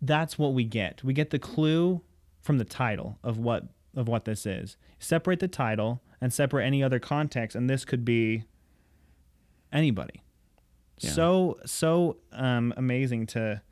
that's 0.03 0.39
what 0.39 0.53
we 0.55 0.65
get. 0.65 1.03
We 1.03 1.13
get 1.13 1.31
the 1.31 1.39
clue 1.39 2.03
from 2.41 2.59
the 2.59 2.65
title 2.65 3.19
of 3.25 3.39
what 3.39 3.65
of 3.97 4.09
what 4.09 4.25
this 4.25 4.47
is. 4.47 4.77
Separate 4.99 5.41
the 5.41 5.49
title 5.49 6.03
and 6.21 6.33
separate 6.33 6.65
any 6.65 6.83
other 6.83 6.99
context, 6.99 7.57
and 7.57 7.69
this 7.69 7.85
could 7.85 8.05
be 8.05 8.45
anybody. 9.73 10.23
Yeah. 10.99 11.11
So 11.11 11.59
so 11.65 12.19
um, 12.33 12.75
amazing 12.77 13.27
to 13.29 13.63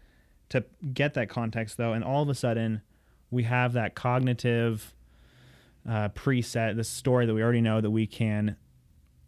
to 0.51 0.65
get 0.93 1.15
that 1.15 1.29
context 1.29 1.77
though, 1.77 1.93
and 1.93 2.05
all 2.05 2.23
of 2.23 2.29
a 2.29 2.35
sudden 2.35 2.83
we 3.31 3.45
have 3.45 3.73
that 3.73 3.95
cognitive 3.95 4.93
uh, 5.89 6.09
preset, 6.11 6.77
this 6.77 6.89
story 6.89 7.27
that 7.27 7.35
we 7.35 7.43
already 7.43 7.61
know 7.61 7.81
that 7.81 7.91
we 7.91 8.07
can 8.07 8.57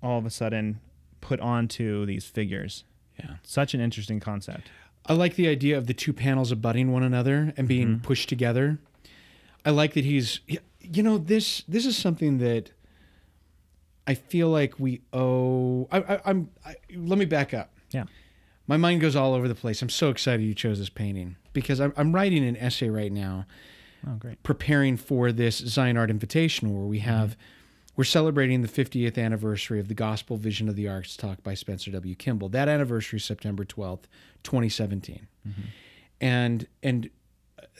all 0.02 0.18
of 0.18 0.26
a 0.26 0.30
sudden 0.30 0.80
put 1.20 1.40
onto 1.40 2.06
these 2.06 2.24
figures. 2.24 2.84
Yeah. 3.18 3.36
Such 3.42 3.74
an 3.74 3.80
interesting 3.80 4.20
concept. 4.20 4.68
I 5.06 5.14
like 5.14 5.34
the 5.34 5.48
idea 5.48 5.78
of 5.78 5.86
the 5.86 5.94
two 5.94 6.12
panels 6.12 6.52
abutting 6.52 6.92
one 6.92 7.02
another 7.02 7.52
and 7.56 7.66
being 7.66 8.00
pushed 8.00 8.28
together. 8.28 8.78
I 9.64 9.70
like 9.70 9.94
that 9.94 10.04
he's 10.04 10.40
you 10.80 11.02
know 11.02 11.18
this 11.18 11.62
this 11.66 11.86
is 11.86 11.96
something 11.96 12.38
that 12.38 12.72
I 14.06 14.14
feel 14.14 14.48
like 14.48 14.78
we 14.78 15.00
owe 15.12 15.88
I, 15.90 15.98
I 15.98 16.20
I'm 16.26 16.50
I, 16.64 16.76
let 16.94 17.18
me 17.18 17.24
back 17.24 17.54
up. 17.54 17.70
Yeah. 17.90 18.04
My 18.68 18.76
mind 18.76 19.00
goes 19.00 19.16
all 19.16 19.34
over 19.34 19.48
the 19.48 19.54
place. 19.54 19.82
I'm 19.82 19.88
so 19.88 20.10
excited 20.10 20.44
you 20.44 20.54
chose 20.54 20.78
this 20.78 20.90
painting 20.90 21.36
because 21.52 21.80
I'm, 21.80 21.92
I'm 21.96 22.14
writing 22.14 22.46
an 22.46 22.56
essay 22.56 22.88
right 22.90 23.10
now 23.10 23.46
Oh, 24.06 24.12
great. 24.14 24.40
preparing 24.44 24.96
for 24.96 25.32
this 25.32 25.56
Zion 25.56 25.96
Art 25.96 26.10
Invitational 26.10 26.70
where 26.72 26.86
we 26.86 27.00
have 27.00 27.36
we're 27.96 28.04
celebrating 28.04 28.62
the 28.62 28.68
50th 28.68 29.18
anniversary 29.18 29.80
of 29.80 29.88
the 29.88 29.94
Gospel 29.94 30.36
Vision 30.36 30.68
of 30.68 30.76
the 30.76 30.86
Arts 30.86 31.16
talk 31.16 31.42
by 31.42 31.54
Spencer 31.54 31.90
W. 31.90 32.14
Kimball. 32.14 32.48
That 32.50 32.68
anniversary 32.68 33.16
is 33.16 33.24
September 33.24 33.64
12th, 33.64 34.04
2017. 34.44 35.26
And 36.20 36.66
and 36.82 37.10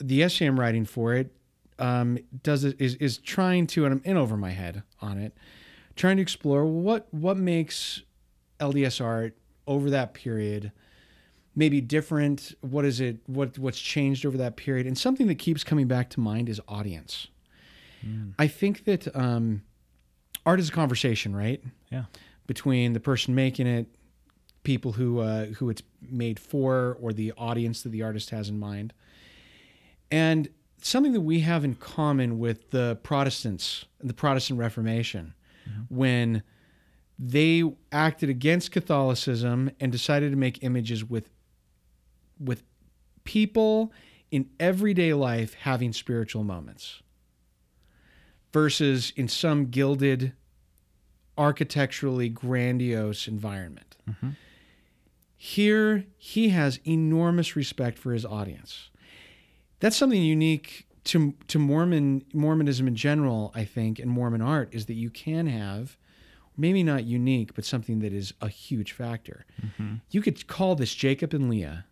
the 0.01 0.23
essay 0.23 0.45
I'm 0.45 0.59
writing 0.59 0.83
for 0.85 1.13
it 1.13 1.31
um, 1.77 2.17
does 2.43 2.63
it 2.65 2.75
is 2.81 2.95
is 2.95 3.17
trying 3.17 3.67
to 3.67 3.85
and 3.85 3.93
I'm 3.93 4.01
in 4.03 4.17
over 4.17 4.35
my 4.35 4.49
head 4.51 4.83
on 5.01 5.17
it, 5.19 5.33
trying 5.95 6.17
to 6.17 6.21
explore 6.21 6.65
what 6.65 7.07
what 7.11 7.37
makes 7.37 8.01
LDS 8.59 8.99
art 9.03 9.37
over 9.69 9.89
that 9.89 10.13
period 10.13 10.73
maybe 11.59 11.81
different 11.81 12.53
what 12.61 12.85
is 12.85 12.99
it 13.01 13.17
what 13.27 13.57
what's 13.59 13.79
changed 13.79 14.25
over 14.25 14.37
that 14.37 14.55
period? 14.55 14.87
And 14.87 14.97
something 14.97 15.27
that 15.27 15.35
keeps 15.35 15.63
coming 15.63 15.87
back 15.87 16.09
to 16.11 16.19
mind 16.19 16.49
is 16.49 16.61
audience. 16.67 17.27
I 18.39 18.47
think 18.47 18.85
that 18.85 19.13
um, 19.13 19.63
art 20.45 20.59
is 20.61 20.69
a 20.69 20.71
conversation 20.71 21.35
right? 21.35 21.61
Yeah. 21.91 22.05
between 22.47 22.93
the 22.93 22.99
person 22.99 23.35
making 23.35 23.67
it 23.67 23.87
people 24.63 24.93
who 24.93 25.19
uh, 25.19 25.47
who 25.47 25.69
it's 25.69 25.83
made 26.01 26.39
for 26.39 26.97
or 27.01 27.11
the 27.11 27.33
audience 27.37 27.83
that 27.83 27.89
the 27.89 28.03
artist 28.03 28.29
has 28.29 28.47
in 28.47 28.57
mind. 28.57 28.93
And 30.09 30.47
something 30.81 31.11
that 31.11 31.21
we 31.21 31.41
have 31.41 31.65
in 31.65 31.75
common 31.75 32.39
with 32.39 32.71
the 32.71 32.97
protestants 33.03 33.85
the 34.01 34.13
protestant 34.13 34.59
reformation 34.59 35.33
when 35.89 36.41
they 37.19 37.61
acted 37.91 38.29
against 38.29 38.71
Catholicism 38.71 39.69
and 39.81 39.91
decided 39.91 40.31
to 40.31 40.37
make 40.37 40.63
images 40.63 41.03
with 41.03 41.29
with 42.39 42.63
people 43.25 43.91
in 44.31 44.49
everyday 44.59 45.13
life 45.13 45.53
having 45.53 45.91
spiritual 45.91 46.45
moments 46.45 47.01
versus 48.53 49.11
in 49.17 49.27
some 49.27 49.65
gilded 49.65 50.31
architecturally 51.37 52.29
grandiose 52.29 53.27
environment. 53.27 53.97
Mm-hmm. 54.09 54.29
Here 55.35 56.05
he 56.17 56.49
has 56.49 56.79
enormous 56.85 57.55
respect 57.55 57.97
for 57.97 58.13
his 58.13 58.25
audience. 58.25 58.89
That's 59.79 59.97
something 59.97 60.21
unique 60.21 60.87
to 61.05 61.33
to 61.47 61.59
Mormon 61.59 62.23
Mormonism 62.33 62.87
in 62.87 62.95
general, 62.95 63.51
I 63.53 63.65
think, 63.65 63.99
and 63.99 64.09
Mormon 64.09 64.41
art 64.41 64.69
is 64.73 64.85
that 64.85 64.93
you 64.93 65.09
can 65.09 65.47
have 65.47 65.97
maybe 66.59 66.83
not 66.83 67.05
unique, 67.05 67.53
but 67.55 67.65
something 67.65 67.99
that 67.99 68.13
is 68.13 68.33
a 68.41 68.49
huge 68.49 68.91
factor. 68.91 69.45
Mm-hmm. 69.65 69.95
You 70.11 70.21
could 70.21 70.45
call 70.47 70.75
this 70.75 70.93
Jacob 70.93 71.33
and 71.33 71.49
Leah, 71.49 71.85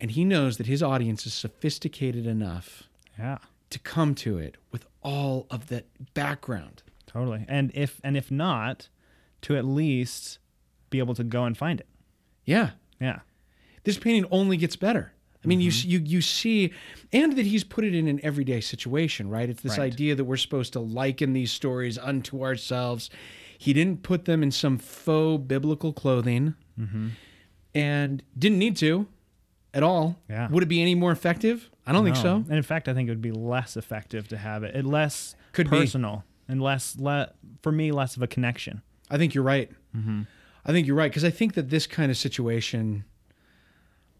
and 0.00 0.10
he 0.10 0.24
knows 0.24 0.58
that 0.58 0.66
his 0.66 0.82
audience 0.82 1.26
is 1.26 1.34
sophisticated 1.34 2.26
enough 2.26 2.84
Yeah. 3.18 3.38
to 3.70 3.78
come 3.78 4.14
to 4.16 4.38
it 4.38 4.56
with 4.70 4.84
all 5.02 5.46
of 5.50 5.68
that 5.68 5.86
background. 6.14 6.82
Totally. 7.06 7.44
And 7.48 7.70
if 7.74 8.00
and 8.04 8.16
if 8.16 8.30
not, 8.30 8.88
to 9.42 9.56
at 9.56 9.64
least 9.64 10.38
be 10.90 10.98
able 10.98 11.14
to 11.14 11.24
go 11.24 11.44
and 11.44 11.56
find 11.56 11.80
it. 11.80 11.88
Yeah. 12.44 12.70
Yeah. 13.00 13.20
this 13.84 13.98
painting 13.98 14.26
only 14.30 14.56
gets 14.58 14.76
better. 14.76 15.12
I 15.42 15.46
mean, 15.46 15.60
you 15.60 15.70
mm-hmm. 15.70 15.88
you 15.90 15.98
you 16.00 16.20
see, 16.20 16.72
and 17.12 17.36
that 17.38 17.46
he's 17.46 17.62
put 17.64 17.84
it 17.84 17.94
in 17.94 18.08
an 18.08 18.20
everyday 18.24 18.60
situation, 18.60 19.30
right? 19.30 19.48
It's 19.48 19.62
this 19.62 19.78
Right. 19.78 19.92
idea 19.92 20.14
that 20.16 20.24
we're 20.24 20.36
supposed 20.36 20.72
to 20.74 20.80
liken 20.80 21.32
these 21.32 21.52
stories 21.52 21.96
unto 21.96 22.42
ourselves. 22.42 23.08
He 23.60 23.72
didn't 23.72 24.02
put 24.02 24.24
them 24.24 24.42
in 24.42 24.50
some 24.52 24.78
faux 24.78 25.44
biblical 25.44 25.92
clothing, 25.92 26.54
mm-hmm. 26.78 27.08
and 27.74 28.22
didn't 28.38 28.58
need 28.58 28.76
to 28.78 29.08
at 29.74 29.82
all. 29.82 30.16
Yeah. 30.30 30.48
Would 30.48 30.62
it 30.62 30.66
be 30.66 30.80
any 30.80 30.94
more 30.94 31.10
effective? 31.10 31.68
I 31.86 31.92
don't 31.92 32.04
think 32.04 32.16
so. 32.16 32.36
And 32.36 32.52
in 32.52 32.62
fact, 32.62 32.86
I 32.86 32.94
think 32.94 33.08
it 33.08 33.12
would 33.12 33.22
be 33.22 33.32
less 33.32 33.76
effective 33.76 34.28
to 34.28 34.36
have 34.36 34.62
it, 34.62 34.76
it 34.76 34.84
less 34.84 35.34
Could 35.52 35.70
be. 35.70 35.78
personal 35.78 36.24
and 36.46 36.62
less 36.62 36.96
le- 36.98 37.32
for 37.62 37.72
me 37.72 37.92
less 37.92 38.16
of 38.16 38.22
a 38.22 38.26
connection. 38.26 38.82
I 39.10 39.18
think 39.18 39.34
you're 39.34 39.44
right. 39.44 39.70
Mm-hmm. 39.96 40.22
I 40.64 40.72
think 40.72 40.86
you're 40.86 40.96
right 40.96 41.10
because 41.10 41.24
I 41.24 41.30
think 41.30 41.54
that 41.54 41.70
this 41.70 41.86
kind 41.86 42.10
of 42.10 42.16
situation. 42.16 43.04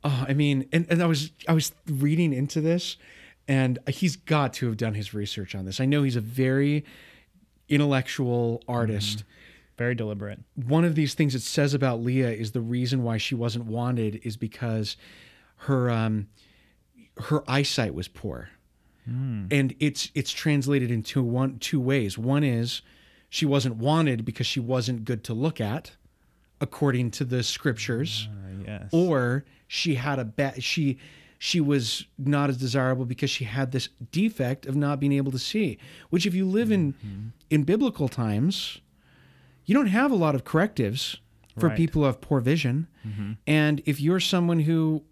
Oh, 0.03 0.25
I 0.29 0.33
mean, 0.33 0.69
and, 0.73 0.87
and 0.89 1.03
I 1.03 1.07
was 1.07 1.31
I 1.47 1.53
was 1.53 1.73
reading 1.87 2.33
into 2.33 2.61
this, 2.61 2.97
and 3.47 3.79
he's 3.89 4.17
got 4.17 4.55
to 4.55 4.67
have 4.67 4.77
done 4.77 4.95
his 4.95 5.13
research 5.13 5.55
on 5.55 5.65
this. 5.65 5.81
I 5.81 5.85
know 5.85 6.03
he's 6.05 6.17
a 6.17 6.21
very 6.21 6.85
intellectual 7.69 8.63
artist. 8.69 9.25
Very 9.77 9.95
deliberate. 9.95 10.41
One 10.57 10.85
of 10.85 10.95
these 10.97 11.15
things 11.15 11.35
it 11.35 11.43
says 11.43 11.73
about 11.75 12.03
Leah 12.03 12.31
is 12.33 12.51
the 12.53 12.61
reason 12.61 13.03
why 13.05 13.17
she 13.19 13.35
wasn't 13.35 13.67
wanted 13.67 14.21
is 14.25 14.37
because 14.37 14.97
her 15.63 15.89
um, 15.91 16.29
her 17.25 17.43
eyesight 17.49 17.95
was 17.95 18.09
poor 18.09 18.51
and 19.51 19.75
it's 19.81 20.11
it's 20.15 20.31
translated 20.33 20.91
into 20.91 21.23
one 21.23 21.59
two 21.61 21.81
ways. 21.81 22.19
One 22.19 22.45
is 22.45 22.83
she 23.31 23.47
wasn't 23.47 23.77
wanted 23.77 24.25
because 24.27 24.47
she 24.47 24.61
wasn't 24.61 25.07
good 25.07 25.25
to 25.25 25.33
look 25.35 25.63
at, 25.63 25.93
according 26.61 27.13
to 27.13 27.25
the 27.25 27.43
scriptures, 27.43 28.29
Uh, 28.31 28.63
yes. 28.67 28.89
or 28.93 29.45
she 29.67 29.95
had 29.95 30.19
a 30.19 30.25
bad 30.27 30.63
she 30.63 30.99
she 31.39 31.61
was 31.61 32.05
not 32.19 32.51
as 32.51 32.57
desirable 32.57 33.05
because 33.05 33.31
she 33.31 33.45
had 33.45 33.71
this 33.71 33.89
defect 34.11 34.67
of 34.67 34.75
not 34.75 34.99
being 34.99 35.13
able 35.13 35.31
to 35.33 35.39
see. 35.39 35.79
Which, 36.11 36.27
if 36.27 36.35
you 36.35 36.47
live 36.47 36.71
in 36.73 36.95
mm-hmm. 36.95 37.29
in 37.51 37.63
biblical 37.65 38.09
times, 38.09 38.81
you 39.65 39.75
don't 39.75 39.87
have 39.87 40.11
a 40.11 40.17
lot 40.17 40.35
of 40.35 40.45
correctives 40.45 41.19
for 41.59 41.69
Right. 41.69 41.77
people 41.77 42.03
who 42.03 42.07
have 42.07 42.21
poor 42.21 42.41
vision, 42.41 42.87
mm-hmm. 43.07 43.33
and 43.47 43.83
if 43.85 44.01
you're 44.01 44.21
someone 44.21 44.61
who 44.61 45.03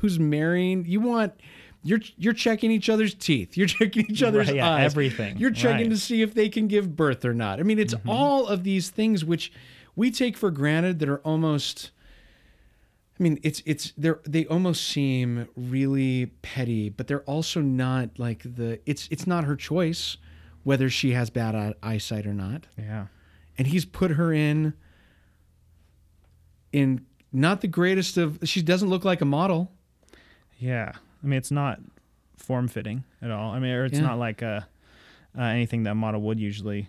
who's 0.00 0.18
marrying, 0.18 0.84
you 0.86 1.00
want. 1.00 1.34
You're, 1.86 2.00
you're 2.16 2.32
checking 2.32 2.70
each 2.70 2.88
other's 2.88 3.12
teeth. 3.12 3.58
You're 3.58 3.66
checking 3.66 4.06
each 4.10 4.22
other's 4.22 4.46
Right, 4.46 4.56
yeah, 4.56 4.70
eyes. 4.70 4.86
everything. 4.86 5.36
You're 5.36 5.50
checking 5.50 5.88
Right. 5.88 5.90
to 5.90 5.98
see 5.98 6.22
if 6.22 6.32
they 6.32 6.48
can 6.48 6.66
give 6.66 6.96
birth 6.96 7.26
or 7.26 7.34
not. 7.34 7.60
I 7.60 7.62
mean, 7.62 7.78
it's 7.78 7.92
mm-hmm. 7.92 8.08
all 8.08 8.46
of 8.46 8.64
these 8.64 8.88
things 8.88 9.22
which 9.22 9.52
we 9.94 10.10
take 10.10 10.38
for 10.38 10.50
granted 10.50 10.98
that 11.00 11.10
are 11.10 11.18
almost 11.18 11.90
I 13.18 13.22
mean, 13.22 13.38
it's 13.42 13.62
it's 13.64 13.92
they're 13.96 14.20
they 14.26 14.44
almost 14.46 14.86
seem 14.88 15.46
really 15.56 16.26
petty, 16.42 16.88
but 16.88 17.06
they're 17.06 17.22
also 17.22 17.60
not 17.60 18.18
like 18.18 18.42
the 18.42 18.80
it's 18.86 19.06
it's 19.10 19.26
not 19.26 19.44
her 19.44 19.54
choice 19.56 20.16
whether 20.64 20.88
she 20.90 21.12
has 21.12 21.28
bad 21.30 21.74
eyesight 21.82 22.26
or 22.26 22.32
not. 22.34 22.66
yeah. 22.78 23.06
And 23.56 23.68
he's 23.68 23.84
put 23.84 24.12
her 24.12 24.32
in 24.32 24.74
in 26.72 27.04
not 27.32 27.60
the 27.60 27.68
greatest 27.68 28.16
of 28.16 28.38
she 28.44 28.62
doesn't 28.62 28.88
look 28.88 29.04
like 29.04 29.20
a 29.20 29.24
model. 29.26 29.70
Yeah. 30.58 30.92
I 31.22 31.26
mean, 31.26 31.36
it's 31.38 31.50
not 31.50 31.80
form 32.36 32.68
fitting 32.68 33.04
at 33.22 33.30
all. 33.30 33.52
I 33.52 33.58
mean, 33.58 33.70
or 33.72 33.84
it's 33.84 33.94
Yeah. 33.98 34.06
not 34.06 34.18
like 34.18 34.42
a, 34.42 34.66
uh, 35.36 35.42
anything 35.42 35.82
that 35.84 35.90
a 35.92 35.94
model 35.94 36.20
would 36.22 36.38
usually 36.40 36.88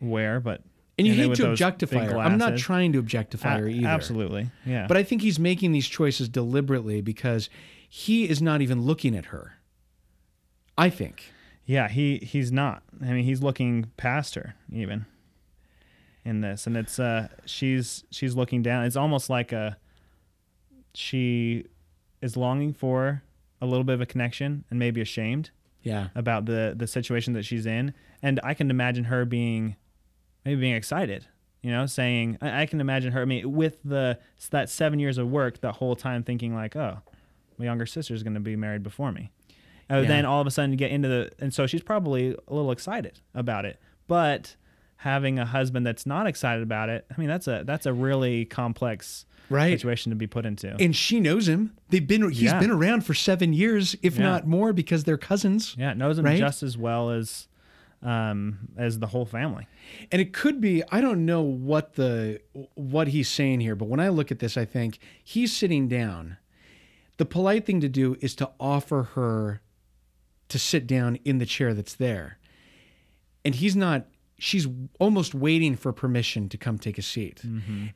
wear, 0.00 0.40
but 0.40 0.62
And 1.00 1.08
you 1.08 1.14
then 1.16 1.28
hate 1.28 1.36
to 1.36 1.50
objectify 1.50 2.04
her. 2.04 2.18
I'm 2.18 2.38
not 2.38 2.56
trying 2.56 2.92
to 2.92 2.98
objectify 2.98 3.56
A- 3.56 3.58
her 3.60 3.68
either. 3.68 3.86
Absolutely. 3.88 4.50
Yeah. 4.64 4.86
But 4.86 4.96
I 4.96 5.02
think 5.02 5.22
he's 5.22 5.38
making 5.38 5.72
these 5.72 5.86
choices 5.88 6.28
deliberately 6.28 7.00
because 7.00 7.50
he 7.88 8.28
is 8.28 8.40
not 8.40 8.60
even 8.62 8.82
looking 8.82 9.16
at 9.16 9.26
her. 9.26 9.54
I 10.78 10.88
think. 10.90 11.32
Yeah, 11.66 11.88
he 11.88 12.18
he's 12.18 12.50
not. 12.50 12.82
I 13.02 13.12
mean, 13.12 13.24
he's 13.24 13.42
looking 13.42 13.90
past 13.96 14.34
her 14.34 14.54
even 14.72 15.06
in 16.24 16.40
this, 16.40 16.66
and 16.66 16.76
it's 16.76 16.98
uh 16.98 17.28
she's 17.44 18.04
she's 18.10 18.34
looking 18.34 18.62
down. 18.62 18.84
It's 18.84 18.96
almost 18.96 19.28
like 19.30 19.52
a 19.52 19.76
she 20.94 21.64
is 22.20 22.36
longing 22.36 22.72
for 22.72 23.22
a 23.60 23.66
little 23.66 23.84
bit 23.84 23.94
of 23.94 24.00
a 24.00 24.06
connection 24.06 24.64
and 24.70 24.78
maybe 24.78 25.00
ashamed 25.00 25.50
Yeah. 25.82 26.08
about 26.14 26.46
the 26.46 26.74
the 26.76 26.86
situation 26.86 27.32
that 27.34 27.44
she's 27.44 27.66
in, 27.66 27.94
and 28.22 28.40
I 28.42 28.54
can 28.54 28.70
imagine 28.70 29.04
her 29.04 29.24
being 29.24 29.76
maybe 30.50 30.60
being 30.60 30.74
excited. 30.74 31.26
You 31.62 31.70
know, 31.70 31.84
saying 31.86 32.38
I, 32.40 32.62
I 32.62 32.66
can 32.66 32.80
imagine 32.80 33.12
her. 33.12 33.20
I 33.22 33.24
mean, 33.26 33.52
with 33.52 33.78
the 33.84 34.18
that 34.50 34.70
seven 34.70 34.98
years 34.98 35.18
of 35.18 35.28
work, 35.30 35.60
the 35.60 35.72
whole 35.72 35.94
time 35.94 36.22
thinking 36.22 36.54
like, 36.54 36.74
oh, 36.74 36.98
my 37.58 37.66
younger 37.66 37.84
sister's 37.86 38.22
going 38.22 38.34
to 38.34 38.40
be 38.40 38.56
married 38.56 38.82
before 38.82 39.12
me. 39.12 39.30
And 39.88 40.02
Yeah. 40.02 40.08
then 40.08 40.24
all 40.24 40.40
of 40.40 40.46
a 40.46 40.50
sudden 40.50 40.74
get 40.76 40.90
into 40.90 41.08
the, 41.08 41.30
and 41.38 41.52
so 41.52 41.66
she's 41.66 41.82
probably 41.82 42.30
a 42.48 42.54
little 42.54 42.70
excited 42.72 43.20
about 43.34 43.64
it. 43.66 43.78
But 44.06 44.56
having 44.96 45.38
a 45.38 45.44
husband 45.44 45.84
that's 45.86 46.06
not 46.06 46.26
excited 46.26 46.62
about 46.62 46.88
it, 46.88 47.04
I 47.14 47.20
mean, 47.20 47.28
that's 47.28 47.46
a 47.46 47.62
that's 47.66 47.86
a 47.86 47.92
really 47.92 48.44
complex 48.46 49.26
Right. 49.50 49.70
situation 49.70 50.10
to 50.10 50.16
be 50.16 50.26
put 50.28 50.46
into. 50.46 50.74
And 50.80 50.94
she 50.96 51.18
knows 51.20 51.46
him. 51.48 51.72
They've 51.90 52.06
been 52.06 52.22
he's 52.30 52.42
Yeah. 52.42 52.58
been 52.60 52.70
around 52.70 53.04
for 53.04 53.12
7 53.14 53.52
years 53.52 53.96
if 54.00 54.16
Yeah. 54.16 54.22
not 54.22 54.46
more 54.46 54.72
because 54.72 55.04
they're 55.04 55.18
cousins. 55.18 55.74
yeah, 55.78 55.92
knows 55.92 56.18
him 56.18 56.24
Right? 56.24 56.38
just 56.38 56.62
as 56.62 56.78
well 56.78 57.10
as 57.10 57.48
um 58.02 58.58
as 58.76 58.98
the 58.98 59.06
whole 59.08 59.26
family. 59.26 59.66
And 60.10 60.20
it 60.22 60.32
could 60.32 60.60
be 60.60 60.82
I 60.90 61.00
don't 61.00 61.24
know 61.26 61.42
what 61.42 61.94
the 61.94 62.40
what 62.74 63.08
he's 63.08 63.28
saying 63.28 63.60
here, 63.60 63.74
but 63.76 63.88
when 63.88 64.00
I 64.00 64.08
look 64.08 64.30
at 64.30 64.38
this 64.38 64.56
I 64.56 64.64
think 64.64 64.98
he's 65.22 65.54
sitting 65.56 65.88
down. 65.88 66.36
The 67.18 67.26
polite 67.26 67.66
thing 67.66 67.80
to 67.82 67.88
do 67.88 68.16
is 68.20 68.34
to 68.36 68.50
offer 68.58 69.02
her 69.14 69.60
to 70.48 70.58
sit 70.58 70.86
down 70.86 71.16
in 71.24 71.36
the 71.38 71.44
chair 71.46 71.74
that's 71.74 71.94
there. 71.94 72.38
And 73.44 73.54
he's 73.54 73.76
not 73.76 74.06
she's 74.38 74.66
almost 74.98 75.34
waiting 75.34 75.76
for 75.76 75.92
permission 75.92 76.48
to 76.48 76.56
come 76.56 76.78
take 76.78 76.96
a 76.96 77.02
seat. 77.02 77.42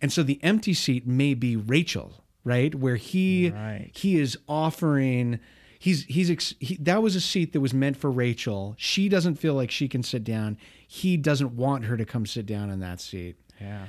And 0.03 0.13
so 0.13 0.23
the 0.23 0.39
empty 0.43 0.75
seat 0.75 1.07
may 1.07 1.33
be 1.33 1.57
Rachel, 1.57 2.23
right? 2.45 2.75
Where 2.75 2.97
he 2.97 3.49
Right. 3.51 3.91
he 3.95 4.21
is 4.21 4.37
offering 4.47 5.41
he's 5.85 6.05
he's 6.05 6.31
ex, 6.31 6.55
he, 6.61 6.77
that 6.77 7.03
was 7.03 7.15
a 7.15 7.21
seat 7.21 7.53
that 7.53 7.61
was 7.61 7.75
meant 7.75 7.97
for 7.97 8.11
Rachel. 8.11 8.75
She 8.79 9.09
doesn't 9.09 9.37
feel 9.37 9.55
like 9.55 9.71
she 9.71 9.87
can 9.89 10.03
sit 10.03 10.25
down. 10.25 10.57
He 10.89 11.17
doesn't 11.17 11.53
want 11.57 11.85
her 11.85 11.97
to 11.97 12.05
come 12.05 12.25
sit 12.27 12.47
down 12.47 12.71
in 12.71 12.81
that 12.81 13.01
seat. 13.01 13.37
Yeah. 13.61 13.87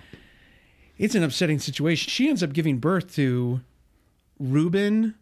It's 0.98 1.16
an 1.16 1.24
upsetting 1.24 1.60
situation. 1.60 2.10
She 2.10 2.28
ends 2.30 2.44
up 2.44 2.54
giving 2.54 2.80
birth 2.80 3.14
to 3.16 3.62
Reuben, 4.40 5.16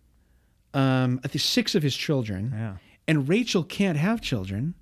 um, 0.74 1.20
I 1.24 1.28
think 1.28 1.42
six 1.42 1.76
of 1.76 1.84
his 1.84 1.96
children, 1.96 2.52
Yeah. 2.56 2.76
and 3.08 3.28
Rachel 3.30 3.64
can't 3.64 3.98
have 3.98 4.22
children. 4.22 4.74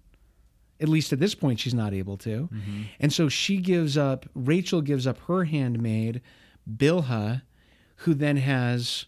At 0.79 0.89
least 0.89 1.13
at 1.13 1.19
this 1.19 1.36
point, 1.36 1.60
she's 1.60 1.75
not 1.75 1.93
able 1.93 2.17
to, 2.17 2.50
and 3.00 3.13
so 3.13 3.29
she 3.29 3.57
gives 3.57 3.98
up. 3.98 4.25
Rachel 4.33 4.81
gives 4.81 5.05
up 5.05 5.19
her 5.27 5.43
handmaid, 5.43 6.21
Bilhah, 6.67 7.43
who 7.98 8.15
then 8.15 8.38
has, 8.38 9.05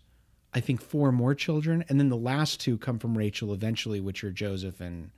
I 0.56 0.60
think, 0.60 0.82
four 0.82 1.12
more 1.12 1.34
children, 1.36 1.84
and 1.90 2.00
then 2.00 2.10
the 2.10 2.18
last 2.18 2.60
two 2.60 2.78
come 2.78 3.00
from 3.00 3.18
Rachel 3.18 3.54
eventually, 3.54 4.00
which 4.00 4.24
are 4.24 4.32
Joseph 4.32 4.80
and 4.82 5.10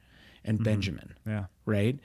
and 0.43 0.57
mm-hmm. 0.57 0.63
Benjamin 0.63 1.15
Yeah. 1.25 1.45
right? 1.65 1.99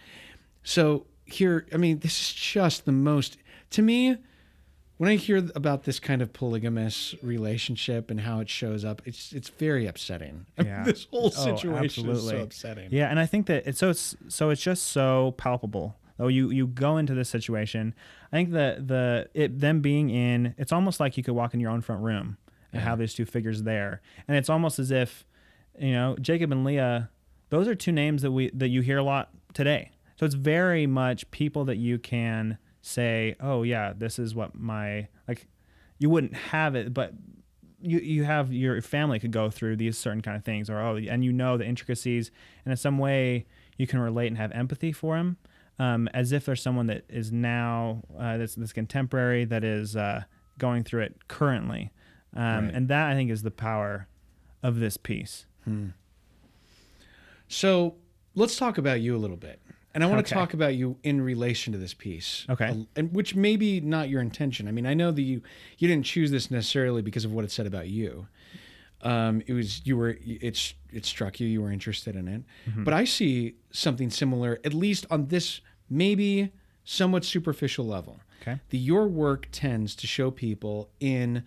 So 0.63 1.07
here, 1.27 1.67
I 1.73 1.77
mean, 1.77 1.99
this 2.01 2.19
is 2.21 2.33
just 2.33 2.85
the 2.87 2.93
most 2.93 3.37
to 3.71 3.83
me. 3.83 4.17
When 4.97 5.09
I 5.09 5.17
hear 5.17 5.49
about 5.55 5.85
this 5.85 5.99
kind 5.99 6.21
of 6.21 6.35
polygamous 6.35 7.15
relationship 7.23 8.11
and 8.11 8.21
how 8.21 8.41
it 8.41 8.51
shows 8.51 8.85
up, 8.85 9.01
it's 9.07 9.33
it's 9.33 9.49
very 9.49 9.87
upsetting. 9.87 10.45
I 10.59 10.63
mean, 10.63 10.71
Yeah. 10.73 10.85
this 10.85 11.07
whole 11.11 11.27
Oh, 11.27 11.31
situation 11.31 12.05
is 12.09 12.19
so 12.19 12.25
absolutely. 12.25 12.43
upsetting. 12.43 12.89
Yeah, 12.93 13.09
and 13.11 13.19
I 13.19 13.25
think 13.27 13.47
that 13.47 13.67
it's 13.67 13.79
so 13.79 13.91
it's 13.91 14.15
so 14.29 14.51
it's 14.51 14.63
just 14.63 14.89
so 14.89 15.35
palpable. 15.39 15.97
though 16.19 16.29
you 16.29 16.51
you 16.51 16.67
go 16.67 16.99
into 16.99 17.15
this 17.15 17.31
situation 17.31 17.95
i 18.31 18.37
think 18.37 18.51
the 18.51 18.77
the 18.87 19.27
it 19.33 19.59
them 19.59 19.81
being 19.81 20.11
in 20.11 20.55
it's 20.59 20.71
almost 20.71 21.01
like 21.01 21.17
you 21.17 21.23
could 21.25 21.33
walk 21.35 21.55
in 21.55 21.61
your 21.61 21.71
own 21.71 21.81
front 21.81 22.03
room 22.03 22.37
and 22.73 22.81
Yeah. 22.81 22.89
have 22.89 22.99
these 22.99 23.15
two 23.15 23.25
figures 23.25 23.63
there. 23.63 24.01
And 24.29 24.37
it's 24.37 24.49
almost 24.51 24.79
as 24.79 24.91
if 24.91 25.25
you 25.79 25.93
know 25.93 26.17
jacob 26.21 26.51
and 26.53 26.65
leah 26.65 27.09
those 27.51 27.67
are 27.69 27.75
two 27.75 27.93
names 27.93 28.23
that 28.23 28.33
we 28.33 28.51
that 28.55 28.69
you 28.69 28.81
hear 28.81 28.99
a 28.99 29.03
lot 29.03 29.31
today. 29.55 29.91
So 30.17 30.27
it's 30.27 30.35
very 30.35 30.87
much 30.87 31.31
people 31.31 31.65
that 31.67 31.77
you 31.77 31.99
can 31.99 32.59
say 32.83 33.37
oh 33.41 33.63
yeah 33.63 33.93
this 33.97 34.19
is 34.19 34.35
what 34.35 34.55
my 34.55 35.09
like 35.29 35.47
you 35.99 36.09
wouldn't 36.11 36.35
have 36.35 36.75
it 36.75 36.93
but 36.95 37.13
you 37.81 37.99
you 37.99 38.25
have 38.25 38.53
your 38.53 38.81
family 38.83 39.19
could 39.19 39.31
go 39.33 39.49
through 39.51 39.77
these 39.77 39.97
certain 39.99 40.21
kind 40.23 40.37
of 40.37 40.45
things 40.45 40.69
or 40.71 40.79
oh 40.81 40.97
and 40.97 41.25
you 41.25 41.33
know 41.33 41.57
the 41.57 41.65
intricacies 41.65 42.31
and 42.65 42.73
in 42.73 42.77
some 42.77 42.99
way 42.99 43.47
you 43.79 43.87
can 43.87 43.99
relate 43.99 44.27
and 44.29 44.37
have 44.37 44.53
empathy 44.53 44.93
for 44.93 45.17
him 45.17 45.37
um, 45.79 46.09
as 46.13 46.31
if 46.33 46.45
there's 46.45 46.61
someone 46.63 46.87
that 46.89 47.05
is 47.09 47.33
now 47.33 48.03
uh, 48.19 48.37
that's, 48.37 48.55
that's 48.55 48.73
contemporary 48.75 49.45
that 49.47 49.65
is 49.65 49.97
uh, 49.97 50.23
going 50.59 50.85
through 50.85 51.01
it 51.03 51.27
currently 51.29 51.91
um, 52.35 52.67
Right. 52.67 52.75
and 52.75 52.89
that 52.89 53.11
i 53.11 53.15
think 53.15 53.31
is 53.31 53.43
the 53.43 53.51
power 53.51 54.07
of 54.63 54.79
this 54.81 54.97
piece 54.97 55.47
So 57.49 57.97
let's 58.35 58.57
talk 58.57 58.79
about 58.79 59.01
you 59.01 59.17
a 59.17 59.19
little 59.19 59.37
bit. 59.37 59.61
And 59.93 60.05
I 60.05 60.07
want 60.07 60.25
to 60.25 60.33
talk 60.33 60.55
about 60.55 60.77
you 60.77 60.97
in 61.03 61.21
relation 61.21 61.73
to 61.73 61.79
this 61.79 61.95
piece. 61.95 62.47
Okay. 62.49 62.87
And 62.95 63.13
which 63.13 63.35
may 63.35 63.57
be 63.57 63.81
not 63.81 64.09
your 64.09 64.21
intention. 64.21 64.69
I 64.69 64.71
mean, 64.73 64.87
I 64.87 64.95
know 64.95 65.11
that 65.11 65.23
you 65.23 65.43
you 65.79 65.89
didn't 65.89 66.07
choose 66.07 66.31
this 66.31 66.49
necessarily 66.51 67.03
because 67.03 67.25
of 67.25 67.33
what 67.33 67.45
it 67.45 67.51
said 67.51 67.67
about 67.67 67.89
you. 67.89 68.29
Um, 69.03 69.43
it 69.49 69.53
was 69.53 69.85
you 69.85 69.97
were 69.97 70.17
it's 70.25 70.75
it 70.93 71.05
struck 71.05 71.41
you 71.41 71.49
you 71.49 71.61
were 71.61 71.73
interested 71.73 72.15
in 72.15 72.29
it. 72.29 72.43
But 72.77 72.95
I 72.95 73.05
see 73.05 73.57
something 73.73 74.11
similar 74.11 74.61
at 74.65 74.75
least 74.75 75.07
on 75.11 75.27
this 75.27 75.61
maybe 75.89 76.53
somewhat 76.85 77.25
superficial 77.25 77.85
level. 77.85 78.21
Okay. 78.43 78.61
The 78.71 78.79
your 78.79 79.09
work 79.09 79.49
tends 79.51 79.97
to 79.97 80.07
show 80.07 80.31
people 80.31 80.89
in 81.01 81.43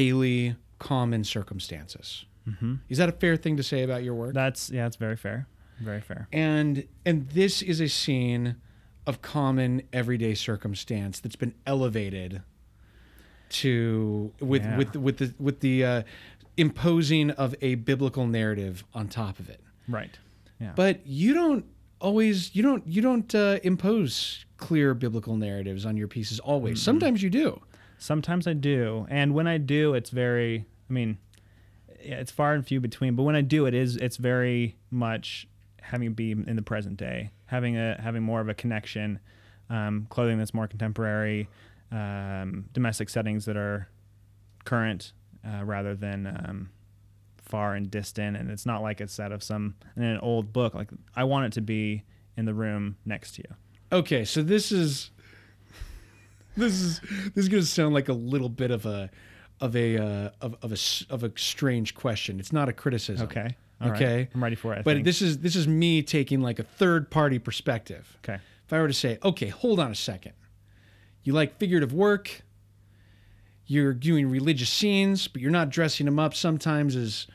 daily 0.00 0.56
common 0.78 1.24
circumstances. 1.24 2.26
Is 2.88 2.98
that 2.98 3.08
a 3.08 3.12
fair 3.12 3.36
thing 3.36 3.56
to 3.56 3.62
say 3.62 3.82
about 3.82 4.02
your 4.04 4.14
work? 4.14 4.32
that's 4.34 4.70
yeah 4.70 4.86
it's 4.86 4.96
very 4.96 5.16
fair. 5.16 5.48
Very 5.80 6.00
fair. 6.00 6.28
And 6.32 6.84
and 7.04 7.28
this 7.30 7.62
is 7.62 7.80
a 7.80 7.88
scene 7.88 8.56
of 9.06 9.20
common 9.22 9.82
everyday 9.92 10.34
circumstance 10.34 11.18
that's 11.20 11.36
been 11.44 11.54
elevated 11.66 12.42
to 13.60 14.32
with 14.40 14.62
Yeah. 14.62 14.76
with 14.78 14.96
with 14.96 15.16
the 15.18 15.34
with 15.38 15.60
the 15.60 15.84
uh, 15.84 16.02
imposing 16.56 17.30
of 17.32 17.54
a 17.62 17.74
biblical 17.76 18.26
narrative 18.26 18.84
on 18.94 19.08
top 19.08 19.38
of 19.38 19.48
it. 19.48 19.60
Right. 19.88 20.18
Yeah. 20.60 20.72
But 20.74 21.06
you 21.06 21.34
don't 21.34 21.64
always 22.00 22.54
you 22.54 22.62
don't 22.62 22.86
you 22.86 23.02
don't 23.02 23.34
uh, 23.34 23.58
impose 23.62 24.44
clear 24.56 24.94
biblical 24.94 25.36
narratives 25.36 25.84
on 25.86 25.96
your 25.96 26.08
pieces 26.08 26.38
always. 26.40 26.80
Sometimes 26.82 27.22
you 27.22 27.30
do 27.30 27.60
Sometimes 27.98 28.46
I 28.46 28.52
do, 28.52 29.06
and 29.08 29.34
when 29.34 29.46
I 29.46 29.58
do, 29.58 29.94
it's 29.94 30.10
very. 30.10 30.66
I 30.88 30.92
mean, 30.92 31.18
it's 31.88 32.30
far 32.30 32.54
and 32.54 32.66
few 32.66 32.80
between. 32.80 33.16
But 33.16 33.24
when 33.24 33.36
I 33.36 33.40
do, 33.40 33.66
it 33.66 33.74
is. 33.74 33.96
It's 33.96 34.16
very 34.16 34.76
much 34.90 35.48
having 35.82 36.12
be 36.14 36.32
in 36.32 36.56
the 36.56 36.62
present 36.62 36.96
day, 36.96 37.30
having 37.46 37.76
a 37.76 38.00
having 38.00 38.22
more 38.22 38.40
of 38.40 38.48
a 38.48 38.54
connection, 38.54 39.18
um, 39.70 40.06
clothing 40.10 40.38
that's 40.38 40.54
more 40.54 40.66
contemporary, 40.66 41.48
um, 41.90 42.66
domestic 42.72 43.08
settings 43.08 43.44
that 43.46 43.56
are 43.56 43.88
current 44.64 45.12
uh, 45.46 45.64
rather 45.64 45.94
than 45.94 46.26
um, 46.26 46.70
far 47.38 47.74
and 47.74 47.90
distant. 47.90 48.36
And 48.36 48.50
it's 48.50 48.66
not 48.66 48.82
like 48.82 49.00
it's 49.00 49.18
out 49.18 49.32
of 49.32 49.42
some 49.42 49.74
in 49.96 50.02
an 50.02 50.18
old 50.18 50.52
book. 50.52 50.74
Like 50.74 50.90
I 51.14 51.24
want 51.24 51.46
it 51.46 51.52
to 51.52 51.60
be 51.60 52.02
in 52.36 52.44
the 52.44 52.54
room 52.54 52.96
next 53.04 53.36
to 53.36 53.44
you. 53.48 53.54
Okay, 53.92 54.24
so 54.24 54.42
this 54.42 54.72
is 54.72 55.10
this 56.56 56.72
is 56.80 57.00
this 57.00 57.44
is 57.44 57.48
going 57.48 57.62
to 57.62 57.68
sound 57.68 57.94
like 57.94 58.08
a 58.08 58.12
little 58.12 58.48
bit 58.48 58.70
of 58.70 58.86
a 58.86 59.10
of 59.60 59.74
a 59.76 59.96
uh, 59.98 60.30
of 60.40 60.56
of 60.62 60.72
a 60.72 60.76
of 61.14 61.22
a 61.24 61.32
strange 61.36 61.94
question. 61.94 62.38
It's 62.40 62.52
not 62.52 62.68
a 62.68 62.72
criticism. 62.72 63.26
Okay. 63.26 63.56
All 63.80 63.90
right. 63.90 63.96
Okay. 64.02 64.28
I'm 64.34 64.42
ready 64.42 64.56
for 64.56 64.72
it. 64.74 64.78
I 64.78 64.82
But 64.82 64.94
think. 64.94 65.04
this 65.04 65.20
is 65.22 65.38
this 65.38 65.54
is 65.56 65.68
me 65.68 66.02
taking 66.02 66.40
like 66.40 66.58
a 66.58 66.62
third 66.64 67.10
party 67.10 67.38
perspective. 67.38 68.16
okay. 68.24 68.38
If 68.66 68.72
I 68.72 68.80
were 68.80 68.88
to 68.88 68.94
say, 68.94 69.18
okay, 69.22 69.46
hold 69.48 69.78
on 69.78 69.90
a 69.92 69.94
second. 69.94 70.32
You 71.22 71.32
like 71.34 71.58
figurative 71.58 71.92
work. 71.92 72.42
You're 73.66 73.92
doing 73.94 74.30
religious 74.30 74.70
scenes, 74.70 75.26
but 75.28 75.40
you're 75.42 75.50
not 75.50 75.70
dressing 75.70 76.06
them 76.06 76.18
up 76.20 76.34
sometimes 76.34 76.94
as 76.94 77.26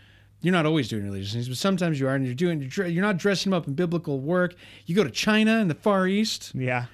you're 0.42 0.54
not 0.54 0.66
always 0.66 0.88
doing 0.88 1.04
religious 1.04 1.34
scenes, 1.34 1.48
but 1.50 1.58
sometimes 1.58 2.00
you 2.00 2.08
are, 2.08 2.16
and 2.16 2.26
you're 2.26 2.34
doing 2.34 2.72
you're, 2.76 2.88
you're 2.88 3.02
not 3.04 3.18
dressing 3.18 3.50
them 3.52 3.58
up 3.58 3.68
in 3.68 3.74
biblical 3.74 4.20
work. 4.20 4.56
You 4.86 4.96
go 4.96 5.04
to 5.04 5.12
China 5.12 5.58
and 5.60 5.70
the 5.70 5.76
Far 5.76 6.08
East, 6.08 6.52
Yeah. 6.56 6.86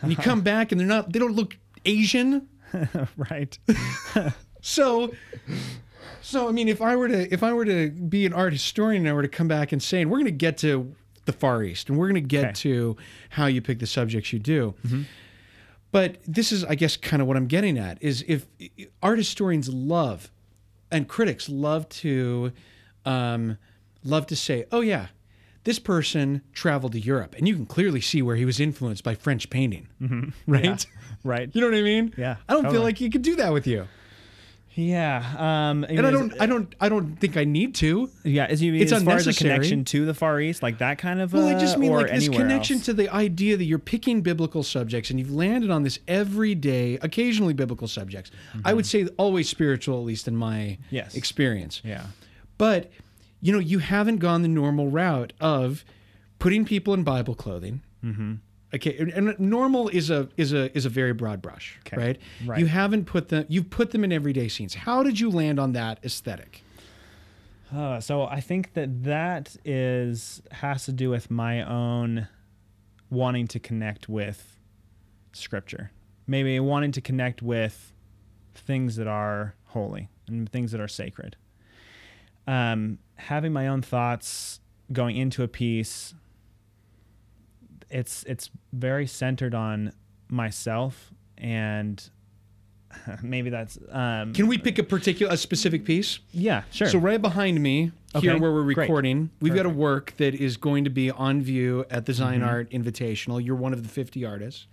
and 0.00 0.10
you 0.10 0.16
come 0.16 0.40
back 0.52 0.72
and 0.72 0.80
they're 0.80 0.88
not 0.88 1.12
they 1.12 1.18
don't 1.20 1.32
look 1.34 1.56
Asian. 1.84 2.48
right. 3.16 3.58
So 4.60 5.12
so 6.20 6.48
I 6.48 6.52
mean 6.52 6.68
if 6.68 6.80
I 6.80 6.96
were 6.96 7.08
to 7.08 7.32
if 7.32 7.42
I 7.42 7.52
were 7.52 7.64
to 7.64 7.90
be 7.90 8.24
an 8.26 8.32
art 8.32 8.52
historian 8.52 9.02
and 9.02 9.08
I 9.08 9.12
were 9.12 9.22
to 9.22 9.28
come 9.28 9.48
back 9.48 9.72
and 9.72 9.82
say 9.82 10.02
and 10.02 10.10
we're 10.10 10.18
going 10.18 10.24
to 10.26 10.30
get 10.30 10.56
to 10.58 10.94
the 11.24 11.32
Far 11.32 11.62
East 11.62 11.88
and 11.88 11.98
we're 11.98 12.06
going 12.08 12.22
to 12.22 12.28
get 12.28 12.44
Okay. 12.44 12.52
to 12.54 12.96
how 13.30 13.46
you 13.46 13.60
pick 13.60 13.78
the 13.78 13.86
subjects 13.86 14.32
you 14.32 14.38
do. 14.38 14.74
But 15.90 16.18
this 16.26 16.52
is 16.52 16.64
I 16.64 16.74
guess 16.74 16.96
kind 16.96 17.20
of 17.20 17.28
what 17.28 17.36
I'm 17.36 17.46
getting 17.46 17.76
at 17.78 17.98
is 18.02 18.24
if 18.26 18.46
art 19.02 19.18
historians 19.18 19.68
love 19.68 20.30
and 20.90 21.06
critics 21.08 21.48
love 21.48 21.88
to 21.90 22.52
um, 23.04 23.58
love 24.04 24.26
to 24.28 24.36
say, 24.36 24.64
"Oh 24.72 24.80
yeah, 24.80 25.08
this 25.64 25.78
person 25.78 26.42
traveled 26.52 26.92
to 26.92 27.00
Europe," 27.00 27.34
and 27.38 27.46
you 27.48 27.54
can 27.54 27.66
clearly 27.66 28.00
see 28.00 28.22
where 28.22 28.36
he 28.36 28.44
was 28.44 28.58
influenced 28.60 29.04
by 29.04 29.14
French 29.14 29.50
painting, 29.50 29.88
right? 30.46 30.64
Yeah. 30.64 30.76
Right. 31.24 31.50
You 31.52 31.60
know 31.60 31.68
what 31.68 31.76
I 31.76 31.82
mean? 31.82 32.12
Yeah, 32.16 32.36
I 32.48 32.52
don't 32.54 32.70
feel 32.70 32.82
like 32.82 33.00
you 33.00 33.10
could 33.10 33.22
do 33.22 33.36
that 33.36 33.52
with 33.52 33.66
you, 33.66 33.86
Yeah. 34.74 35.22
Um, 35.36 35.84
and 35.84 36.06
I 36.06 36.10
don't, 36.10 36.32
I 36.40 36.46
don't, 36.46 36.74
I 36.80 36.88
don't 36.88 37.16
think 37.20 37.36
I 37.36 37.44
need 37.44 37.74
to. 37.76 38.08
Yeah. 38.24 38.50
Is 38.50 38.62
you 38.62 38.72
mean 38.72 38.82
It's 38.82 38.90
as 38.92 39.02
far 39.02 39.16
as 39.16 39.26
a 39.26 39.34
connection 39.34 39.84
to 39.86 40.06
the 40.06 40.14
Far 40.14 40.40
East, 40.40 40.62
like 40.62 40.78
that 40.78 40.98
kind 40.98 41.20
of? 41.20 41.32
Well, 41.32 41.46
I 41.46 41.54
uh, 41.54 41.60
just 41.60 41.78
mean 41.78 41.92
like 41.92 42.10
this 42.10 42.28
connection 42.28 42.76
else? 42.78 42.86
to 42.86 42.92
the 42.94 43.08
idea 43.12 43.56
that 43.56 43.64
you're 43.64 43.78
picking 43.78 44.22
biblical 44.22 44.62
subjects 44.62 45.10
and 45.10 45.18
you've 45.20 45.30
landed 45.32 45.70
on 45.70 45.82
this 45.82 45.98
everyday, 46.08 46.94
occasionally 47.02 47.52
biblical 47.54 47.86
subjects. 47.86 48.30
I 48.64 48.72
would 48.72 48.86
say 48.86 49.06
always 49.18 49.48
spiritual, 49.48 49.98
at 50.00 50.04
least 50.06 50.26
in 50.26 50.36
my 50.36 50.52
Mm-hmm. 50.52 50.82
Yes. 50.94 51.14
experience. 51.14 51.82
Yeah. 51.84 52.06
But 52.58 52.90
you 53.42 53.52
know, 53.52 53.58
you 53.58 53.78
haven't 53.80 54.16
gone 54.18 54.40
the 54.42 54.48
normal 54.48 54.88
route 54.88 55.34
of 55.40 55.84
putting 56.38 56.64
people 56.64 56.94
in 56.94 57.02
Bible 57.02 57.34
clothing. 57.34 57.82
Mm-hmm. 58.02 58.34
Okay, 58.74 58.96
and- 59.14 59.38
normal 59.38 59.88
is 59.90 60.08
a 60.08 60.28
is 60.38 60.54
a 60.54 60.74
is 60.74 60.86
a 60.86 60.88
very 60.88 61.12
broad 61.12 61.42
brush, 61.42 61.78
Okay. 61.86 61.96
right? 61.96 62.18
Right. 62.46 62.58
You 62.60 62.66
haven't 62.66 63.04
put 63.04 63.28
them. 63.28 63.44
You've 63.48 63.68
put 63.68 63.90
them 63.90 64.02
in 64.04 64.12
everyday 64.12 64.48
scenes. 64.48 64.72
How 64.74 65.02
did 65.02 65.20
you 65.20 65.28
land 65.28 65.60
on 65.60 65.72
that 65.72 65.98
aesthetic? 66.02 66.62
Uh, 67.74 68.00
so 68.00 68.24
I 68.24 68.40
think 68.40 68.72
that 68.74 69.02
that 69.04 69.56
is 69.64 70.40
has 70.52 70.84
to 70.86 70.92
do 70.92 71.10
with 71.10 71.30
my 71.30 71.62
own 71.62 72.28
wanting 73.10 73.46
to 73.48 73.58
connect 73.58 74.08
with 74.08 74.56
Scripture, 75.32 75.90
maybe 76.26 76.58
wanting 76.60 76.92
to 76.92 77.00
connect 77.00 77.42
with 77.42 77.92
things 78.54 78.96
that 78.96 79.06
are 79.06 79.54
holy 79.66 80.08
and 80.28 80.48
things 80.50 80.72
that 80.72 80.80
are 80.80 80.88
sacred. 80.88 81.36
Um, 82.46 82.98
having 83.16 83.52
my 83.52 83.68
own 83.68 83.82
thoughts 83.82 84.60
going 84.92 85.16
into 85.16 85.42
a 85.42 85.48
piece, 85.48 86.14
it's 87.90 88.24
it's 88.24 88.50
very 88.72 89.06
centered 89.06 89.54
on 89.54 89.92
myself 90.28 91.12
and 91.38 92.08
maybe 93.22 93.50
that's 93.50 93.78
um, 93.90 94.32
Can 94.32 94.46
we 94.46 94.58
pick 94.58 94.78
a 94.78 94.82
particular, 94.82 95.32
a 95.32 95.36
specific 95.36 95.84
piece? 95.84 96.18
yeah 96.32 96.62
sure 96.70 96.88
So 96.88 96.98
right 96.98 97.20
behind 97.20 97.60
me, 97.62 97.90
here 98.20 98.32
Okay, 98.32 98.40
where 98.40 98.52
we're 98.52 98.64
great. 98.64 98.76
recording, 98.78 99.30
we've 99.40 99.54
got 99.54 99.66
a 99.66 99.70
work 99.70 100.14
that 100.18 100.34
is 100.34 100.56
going 100.56 100.84
to 100.84 100.90
be 100.90 101.10
on 101.10 101.42
view 101.42 101.84
at 101.90 102.06
the 102.06 102.12
Mm-hmm. 102.12 102.18
Zion 102.22 102.42
Art 102.42 102.70
Invitational. 102.70 103.44
You're 103.44 103.56
one 103.56 103.72
of 103.72 103.82
the 103.82 103.88
50 103.88 104.24
artists, 104.26 104.66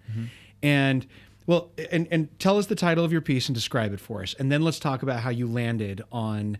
and 0.62 1.06
well, 1.48 1.72
and 1.92 2.08
and 2.12 2.38
tell 2.40 2.58
us 2.58 2.66
the 2.68 2.76
title 2.76 3.04
of 3.06 3.12
your 3.14 3.22
piece 3.22 3.48
and 3.48 3.56
describe 3.56 3.94
it 3.94 4.00
for 4.02 4.22
us, 4.24 4.34
and 4.38 4.52
then 4.52 4.62
let's 4.62 4.80
talk 4.80 5.02
about 5.04 5.22
how 5.22 5.30
you 5.30 5.48
landed 5.48 6.02
on 6.12 6.58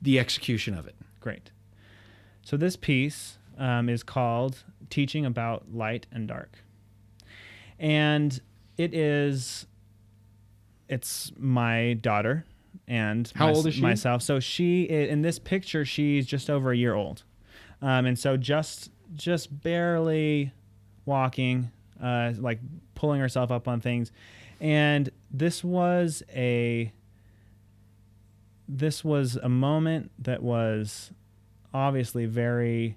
the 0.00 0.18
execution 0.18 0.74
of 0.76 0.86
it. 0.86 0.94
Great. 1.20 1.50
So 2.42 2.56
this 2.56 2.76
piece 2.76 3.38
um, 3.58 3.88
is 3.88 4.02
called 4.02 4.64
"Teaching 4.90 5.26
About 5.26 5.72
Light 5.74 6.06
and 6.12 6.26
Dark," 6.28 6.58
and 7.78 8.40
it 8.76 8.94
is 8.94 9.66
it's 10.88 11.32
my 11.38 11.94
daughter 11.94 12.44
and 12.86 13.30
How 13.34 13.48
mys- 13.48 13.56
old 13.56 13.66
is 13.66 13.74
she? 13.74 13.80
myself. 13.82 14.22
So 14.22 14.40
she 14.40 14.84
in 14.84 15.22
this 15.22 15.38
picture 15.38 15.84
she's 15.84 16.26
just 16.26 16.48
over 16.48 16.72
a 16.72 16.76
year 16.76 16.94
old, 16.94 17.24
um, 17.82 18.06
and 18.06 18.18
so 18.18 18.36
just 18.36 18.90
just 19.14 19.62
barely 19.62 20.52
walking, 21.04 21.70
uh, 22.02 22.32
like 22.38 22.60
pulling 22.94 23.20
herself 23.20 23.50
up 23.50 23.66
on 23.68 23.80
things, 23.80 24.12
and 24.60 25.10
this 25.30 25.62
was 25.64 26.22
a 26.34 26.92
this 28.68 29.02
was 29.04 29.36
a 29.36 29.48
moment 29.48 30.10
that 30.18 30.42
was 30.42 31.10
obviously 31.72 32.26
very 32.26 32.96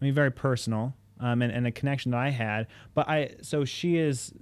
I 0.00 0.04
mean 0.04 0.14
very 0.14 0.30
personal 0.30 0.94
um, 1.20 1.42
and, 1.42 1.50
and 1.52 1.66
a 1.66 1.72
connection 1.72 2.10
that 2.12 2.20
I 2.20 2.30
had. 2.30 2.66
But 2.94 3.08
I 3.08 3.34
so 3.42 3.64
she 3.64 3.96
is 3.96 4.32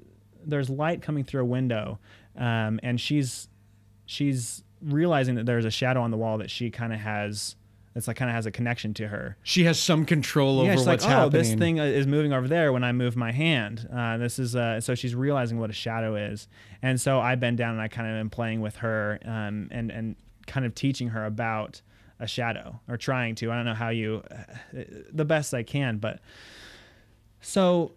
there's 0.44 0.68
light 0.68 1.00
coming 1.02 1.24
through 1.24 1.42
a 1.42 1.46
window, 1.46 1.98
um, 2.36 2.80
and 2.82 3.00
she's 3.00 3.48
she's 4.06 4.62
realizing 4.82 5.36
that 5.36 5.46
there's 5.46 5.64
a 5.64 5.70
shadow 5.70 6.02
on 6.02 6.10
the 6.10 6.16
wall 6.16 6.38
that 6.38 6.50
she 6.50 6.70
kind 6.70 6.92
of 6.92 7.00
has. 7.00 7.56
It's 7.96 8.08
like 8.08 8.16
kind 8.16 8.28
of 8.28 8.34
has 8.34 8.44
a 8.44 8.50
connection 8.50 8.92
to 8.94 9.06
her. 9.06 9.36
She 9.44 9.62
has 9.64 9.78
some 9.78 10.04
control 10.04 10.58
over 10.58 10.66
Yeah, 10.66 10.74
she's 10.74 10.84
what's 10.84 11.04
like, 11.04 11.12
oh, 11.12 11.16
happening. 11.16 11.42
this 11.42 11.54
thing 11.54 11.78
uh, 11.78 11.84
is 11.84 12.08
moving 12.08 12.32
over 12.32 12.48
there 12.48 12.72
when 12.72 12.82
I 12.82 12.90
move 12.90 13.14
my 13.14 13.30
hand. 13.30 13.88
Uh, 13.94 14.16
this 14.16 14.40
is 14.40 14.56
uh, 14.56 14.80
so 14.80 14.96
she's 14.96 15.14
realizing 15.14 15.60
what 15.60 15.70
a 15.70 15.74
shadow 15.74 16.16
is, 16.16 16.48
and 16.82 17.00
so 17.00 17.20
I 17.20 17.36
bend 17.36 17.56
down 17.58 17.70
and 17.74 17.80
I 17.80 17.86
kind 17.86 18.10
of 18.10 18.16
am 18.16 18.30
playing 18.30 18.60
with 18.60 18.76
her 18.78 19.20
um, 19.24 19.68
and 19.70 19.92
and 19.92 20.16
kind 20.46 20.66
of 20.66 20.74
teaching 20.74 21.08
her 21.08 21.24
about 21.24 21.82
a 22.20 22.26
shadow 22.26 22.80
or 22.88 22.96
trying 22.96 23.34
to. 23.36 23.50
I 23.50 23.56
don't 23.56 23.64
know 23.64 23.74
how 23.74 23.88
you, 23.88 24.22
uh, 24.30 24.82
the 25.12 25.24
best 25.24 25.52
I 25.52 25.62
can, 25.62 25.98
but 25.98 26.20
so 27.40 27.92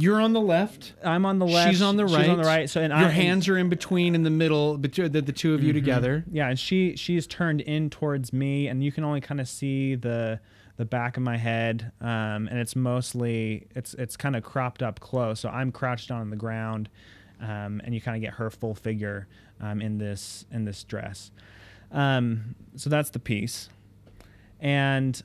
You're 0.00 0.20
on 0.20 0.32
the 0.32 0.40
left. 0.40 0.92
I'm 1.02 1.26
on 1.26 1.40
the 1.40 1.46
left. 1.46 1.70
She's 1.70 1.82
on 1.82 1.96
the 1.96 2.04
right. 2.04 2.20
She's 2.20 2.28
on 2.28 2.38
the 2.38 2.44
right. 2.44 2.70
So 2.70 2.80
and 2.80 2.92
your 2.92 3.08
I, 3.08 3.10
hands 3.10 3.48
are 3.48 3.58
in 3.58 3.68
between, 3.68 4.14
in 4.14 4.22
the 4.22 4.30
middle, 4.30 4.78
between 4.78 5.10
the, 5.10 5.20
the 5.20 5.32
two 5.32 5.54
of 5.54 5.64
you 5.64 5.72
together. 5.72 6.24
Yeah, 6.30 6.48
and 6.48 6.56
she 6.56 6.94
she's 6.94 7.26
turned 7.26 7.62
in 7.62 7.90
towards 7.90 8.32
me, 8.32 8.68
and 8.68 8.84
you 8.84 8.92
can 8.92 9.02
only 9.02 9.20
kind 9.20 9.40
of 9.40 9.48
see 9.48 9.96
the 9.96 10.38
the 10.76 10.84
back 10.84 11.16
of 11.16 11.24
my 11.24 11.36
head, 11.36 11.90
um, 12.00 12.46
and 12.46 12.60
it's 12.60 12.76
mostly 12.76 13.66
it's 13.74 13.94
it's 13.94 14.16
kind 14.16 14.36
of 14.36 14.44
cropped 14.44 14.84
up 14.84 15.00
close. 15.00 15.40
So 15.40 15.48
I'm 15.48 15.72
crouched 15.72 16.10
down 16.10 16.20
on 16.20 16.30
the 16.30 16.36
ground, 16.36 16.88
um, 17.40 17.80
and 17.84 17.94
you 17.94 18.00
kind 18.00 18.16
of 18.16 18.22
get 18.22 18.34
her 18.34 18.50
full 18.50 18.74
figure 18.74 19.28
um, 19.60 19.80
in 19.80 19.98
this 19.98 20.46
in 20.50 20.64
this 20.64 20.84
dress. 20.84 21.30
Um, 21.92 22.54
so 22.76 22.90
that's 22.90 23.10
the 23.10 23.18
piece, 23.18 23.68
and 24.60 25.20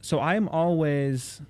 so 0.00 0.20
I'm 0.20 0.48
always. 0.48 1.40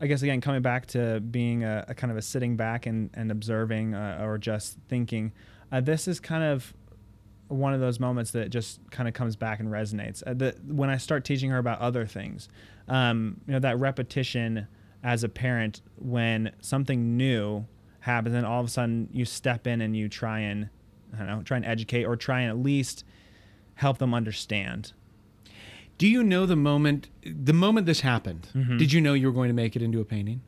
I 0.00 0.06
guess 0.06 0.22
again, 0.22 0.40
coming 0.40 0.62
back 0.62 0.86
to 0.86 1.18
being 1.18 1.64
a, 1.64 1.84
a 1.88 1.94
kind 1.94 2.12
of 2.12 2.16
a 2.16 2.22
sitting 2.22 2.56
back 2.56 2.86
and, 2.86 3.10
and 3.14 3.32
observing 3.32 3.94
uh, 3.94 4.20
or 4.22 4.38
just 4.38 4.78
thinking, 4.88 5.32
uh, 5.72 5.80
this 5.80 6.06
is 6.06 6.20
kind 6.20 6.44
of 6.44 6.72
one 7.48 7.74
of 7.74 7.80
those 7.80 7.98
moments 7.98 8.30
that 8.32 8.50
just 8.50 8.78
kind 8.90 9.08
of 9.08 9.14
comes 9.14 9.34
back 9.34 9.58
and 9.58 9.70
resonates. 9.70 10.22
Uh, 10.26 10.34
the, 10.34 10.54
when 10.66 10.90
I 10.90 10.98
start 10.98 11.24
teaching 11.24 11.50
her 11.50 11.58
about 11.58 11.80
other 11.80 12.06
things, 12.06 12.48
um, 12.86 13.40
you 13.46 13.54
know, 13.54 13.58
that 13.58 13.78
repetition 13.78 14.68
as 15.02 15.24
a 15.24 15.28
parent 15.28 15.80
when 15.96 16.52
something 16.60 17.16
new 17.16 17.66
happens, 18.08 18.34
and 18.34 18.44
all 18.44 18.60
of 18.60 18.66
a 18.66 18.70
sudden 18.70 19.08
you 19.12 19.24
step 19.24 19.66
in 19.66 19.80
and 19.80 19.96
you 19.96 20.08
try 20.08 20.40
and, 20.40 20.68
I 21.14 21.18
don't 21.18 21.26
know, 21.28 21.42
try 21.42 21.56
and 21.58 21.66
educate 21.66 22.04
or 22.04 22.16
try 22.16 22.40
and 22.40 22.50
at 22.50 22.58
least 22.58 23.04
help 23.74 23.98
them 23.98 24.12
understand. 24.14 24.92
Do 25.98 26.06
you 26.06 26.22
know 26.22 26.46
the 26.46 26.56
moment 26.56 27.08
the 27.24 27.52
moment 27.52 27.86
this 27.86 28.00
happened? 28.00 28.48
Did 28.78 28.92
you 28.92 29.00
know 29.00 29.14
you 29.14 29.26
were 29.26 29.32
going 29.32 29.48
to 29.48 29.54
make 29.54 29.74
it 29.76 29.82
into 29.82 30.00
a 30.00 30.04
painting? 30.04 30.40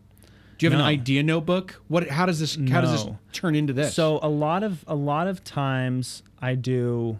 Do 0.58 0.66
you 0.66 0.70
have 0.70 0.78
Mm-hmm. 0.78 0.78
No. 0.78 0.84
an 0.84 1.00
idea 1.00 1.22
notebook? 1.22 1.80
What? 1.88 2.08
How 2.08 2.26
does 2.26 2.38
this? 2.38 2.54
How 2.70 2.80
does 2.80 2.92
this 3.04 3.14
turn 3.32 3.54
into 3.54 3.72
this? 3.72 3.94
So 3.94 4.18
a 4.22 4.28
lot 4.28 4.62
of 4.62 4.84
a 4.86 4.94
lot 4.94 5.26
of 5.26 5.42
times 5.42 6.22
I 6.40 6.54
do. 6.54 7.18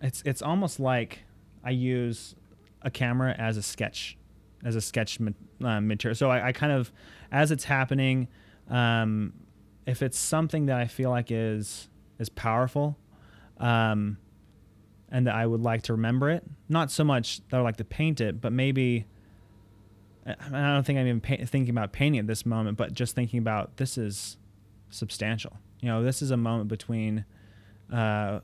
It's 0.00 0.22
it's 0.24 0.40
almost 0.42 0.78
like 0.80 1.20
I 1.64 1.70
use 1.70 2.34
a 2.82 2.90
camera 2.90 3.34
as 3.38 3.56
a 3.56 3.62
sketch, 3.62 4.16
as 4.64 4.76
a 4.76 4.80
sketch 4.80 5.18
uh, 5.20 5.80
material. 5.80 6.14
So 6.14 6.30
I, 6.30 6.48
I 6.48 6.52
kind 6.52 6.72
of, 6.72 6.92
as 7.32 7.50
it's 7.50 7.64
happening, 7.64 8.28
um, 8.70 9.32
if 9.86 10.02
it's 10.02 10.18
something 10.18 10.66
that 10.66 10.78
I 10.78 10.86
feel 10.86 11.10
like 11.10 11.30
is 11.30 11.88
is 12.18 12.28
powerful, 12.28 12.96
um, 13.58 14.18
and 15.10 15.26
that 15.26 15.34
I 15.34 15.46
would 15.46 15.62
like 15.62 15.82
to 15.82 15.92
remember 15.92 16.30
it, 16.30 16.44
not 16.68 16.90
so 16.90 17.04
much 17.04 17.40
that 17.48 17.56
I 17.56 17.60
would 17.60 17.64
like 17.64 17.76
to 17.76 17.84
paint 17.84 18.20
it, 18.20 18.40
but 18.40 18.52
maybe. 18.52 19.06
I 20.28 20.72
don't 20.72 20.84
think 20.84 20.98
I'm 20.98 21.06
even 21.06 21.20
pa- 21.20 21.46
thinking 21.46 21.70
about 21.70 21.92
painting 21.92 22.18
at 22.18 22.26
this 22.26 22.44
moment, 22.44 22.76
but 22.76 22.92
just 22.92 23.14
thinking 23.14 23.38
about 23.38 23.76
this 23.76 23.96
is 23.96 24.38
substantial. 24.90 25.56
You 25.80 25.88
know, 25.88 26.02
this 26.02 26.20
is 26.20 26.32
a 26.32 26.36
moment 26.36 26.68
between 26.68 27.24
uh, 27.92 28.40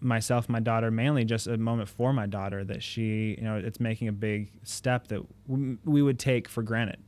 myself, 0.00 0.48
my 0.48 0.60
daughter, 0.60 0.90
mainly 0.90 1.24
just 1.24 1.46
a 1.46 1.56
moment 1.58 1.88
for 1.88 2.12
my 2.12 2.26
daughter 2.26 2.64
that 2.64 2.82
she, 2.82 3.36
you 3.38 3.44
know, 3.44 3.56
it's 3.56 3.80
making 3.80 4.08
a 4.08 4.12
big 4.12 4.50
step 4.62 5.08
that 5.08 5.22
we 5.46 6.02
would 6.02 6.18
take 6.18 6.48
for 6.48 6.62
granted. 6.62 6.98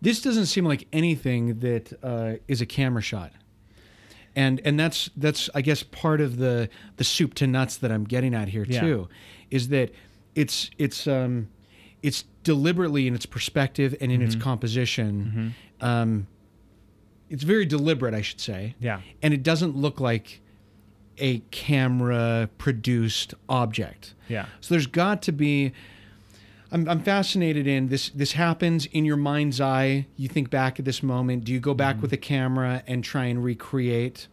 This 0.00 0.20
doesn't 0.22 0.46
seem 0.46 0.64
like 0.64 0.86
anything 0.92 1.60
that 1.60 1.92
uh, 2.02 2.34
is 2.48 2.60
a 2.60 2.66
camera 2.66 3.02
shot. 3.02 3.32
And 4.36 4.60
and 4.64 4.78
that's 4.78 5.10
that's 5.16 5.50
I 5.54 5.60
guess 5.60 5.82
part 5.82 6.20
of 6.20 6.36
the 6.36 6.68
the 6.96 7.04
soup 7.04 7.34
to 7.34 7.46
nuts 7.46 7.76
that 7.78 7.90
I'm 7.90 8.04
getting 8.04 8.34
at 8.34 8.48
here 8.48 8.64
Yeah. 8.68 8.80
too, 8.80 9.08
is 9.50 9.68
that 9.68 9.92
it's 10.36 10.70
it's 10.78 11.06
um 11.08 11.48
it's 12.02 12.24
deliberately 12.44 13.06
in 13.08 13.14
its 13.14 13.26
perspective 13.26 13.94
and 14.00 14.10
in 14.12 14.22
its 14.22 14.34
Mm-hmm. 14.34 14.42
composition. 14.44 15.54
Um, 15.80 16.26
it's 17.28 17.42
very 17.42 17.66
deliberate, 17.66 18.14
I 18.14 18.22
should 18.22 18.40
say. 18.40 18.74
Yeah. 18.80 19.00
and 19.22 19.34
it 19.34 19.42
doesn't 19.42 19.76
look 19.76 20.00
like 20.00 20.40
a 21.18 21.40
camera 21.50 22.48
produced 22.56 23.34
object. 23.48 24.14
Yeah. 24.28 24.46
So 24.60 24.74
there's 24.74 24.86
got 24.86 25.22
to 25.22 25.32
be. 25.32 25.72
I'm, 26.72 26.88
I'm 26.88 27.00
fascinated 27.02 27.66
in 27.66 27.88
this. 27.88 28.10
This 28.10 28.32
happens 28.32 28.86
in 28.86 29.04
your 29.04 29.16
mind's 29.16 29.60
eye. 29.60 30.06
You 30.16 30.28
think 30.28 30.50
back 30.50 30.78
at 30.78 30.84
this 30.84 31.02
moment. 31.02 31.44
Do 31.44 31.52
you 31.52 31.60
go 31.60 31.74
back 31.74 31.96
mm-hmm. 31.96 32.02
with 32.02 32.12
a 32.12 32.16
camera 32.16 32.82
and 32.86 33.02
try 33.02 33.26
and 33.26 33.42
recreate 33.42 34.28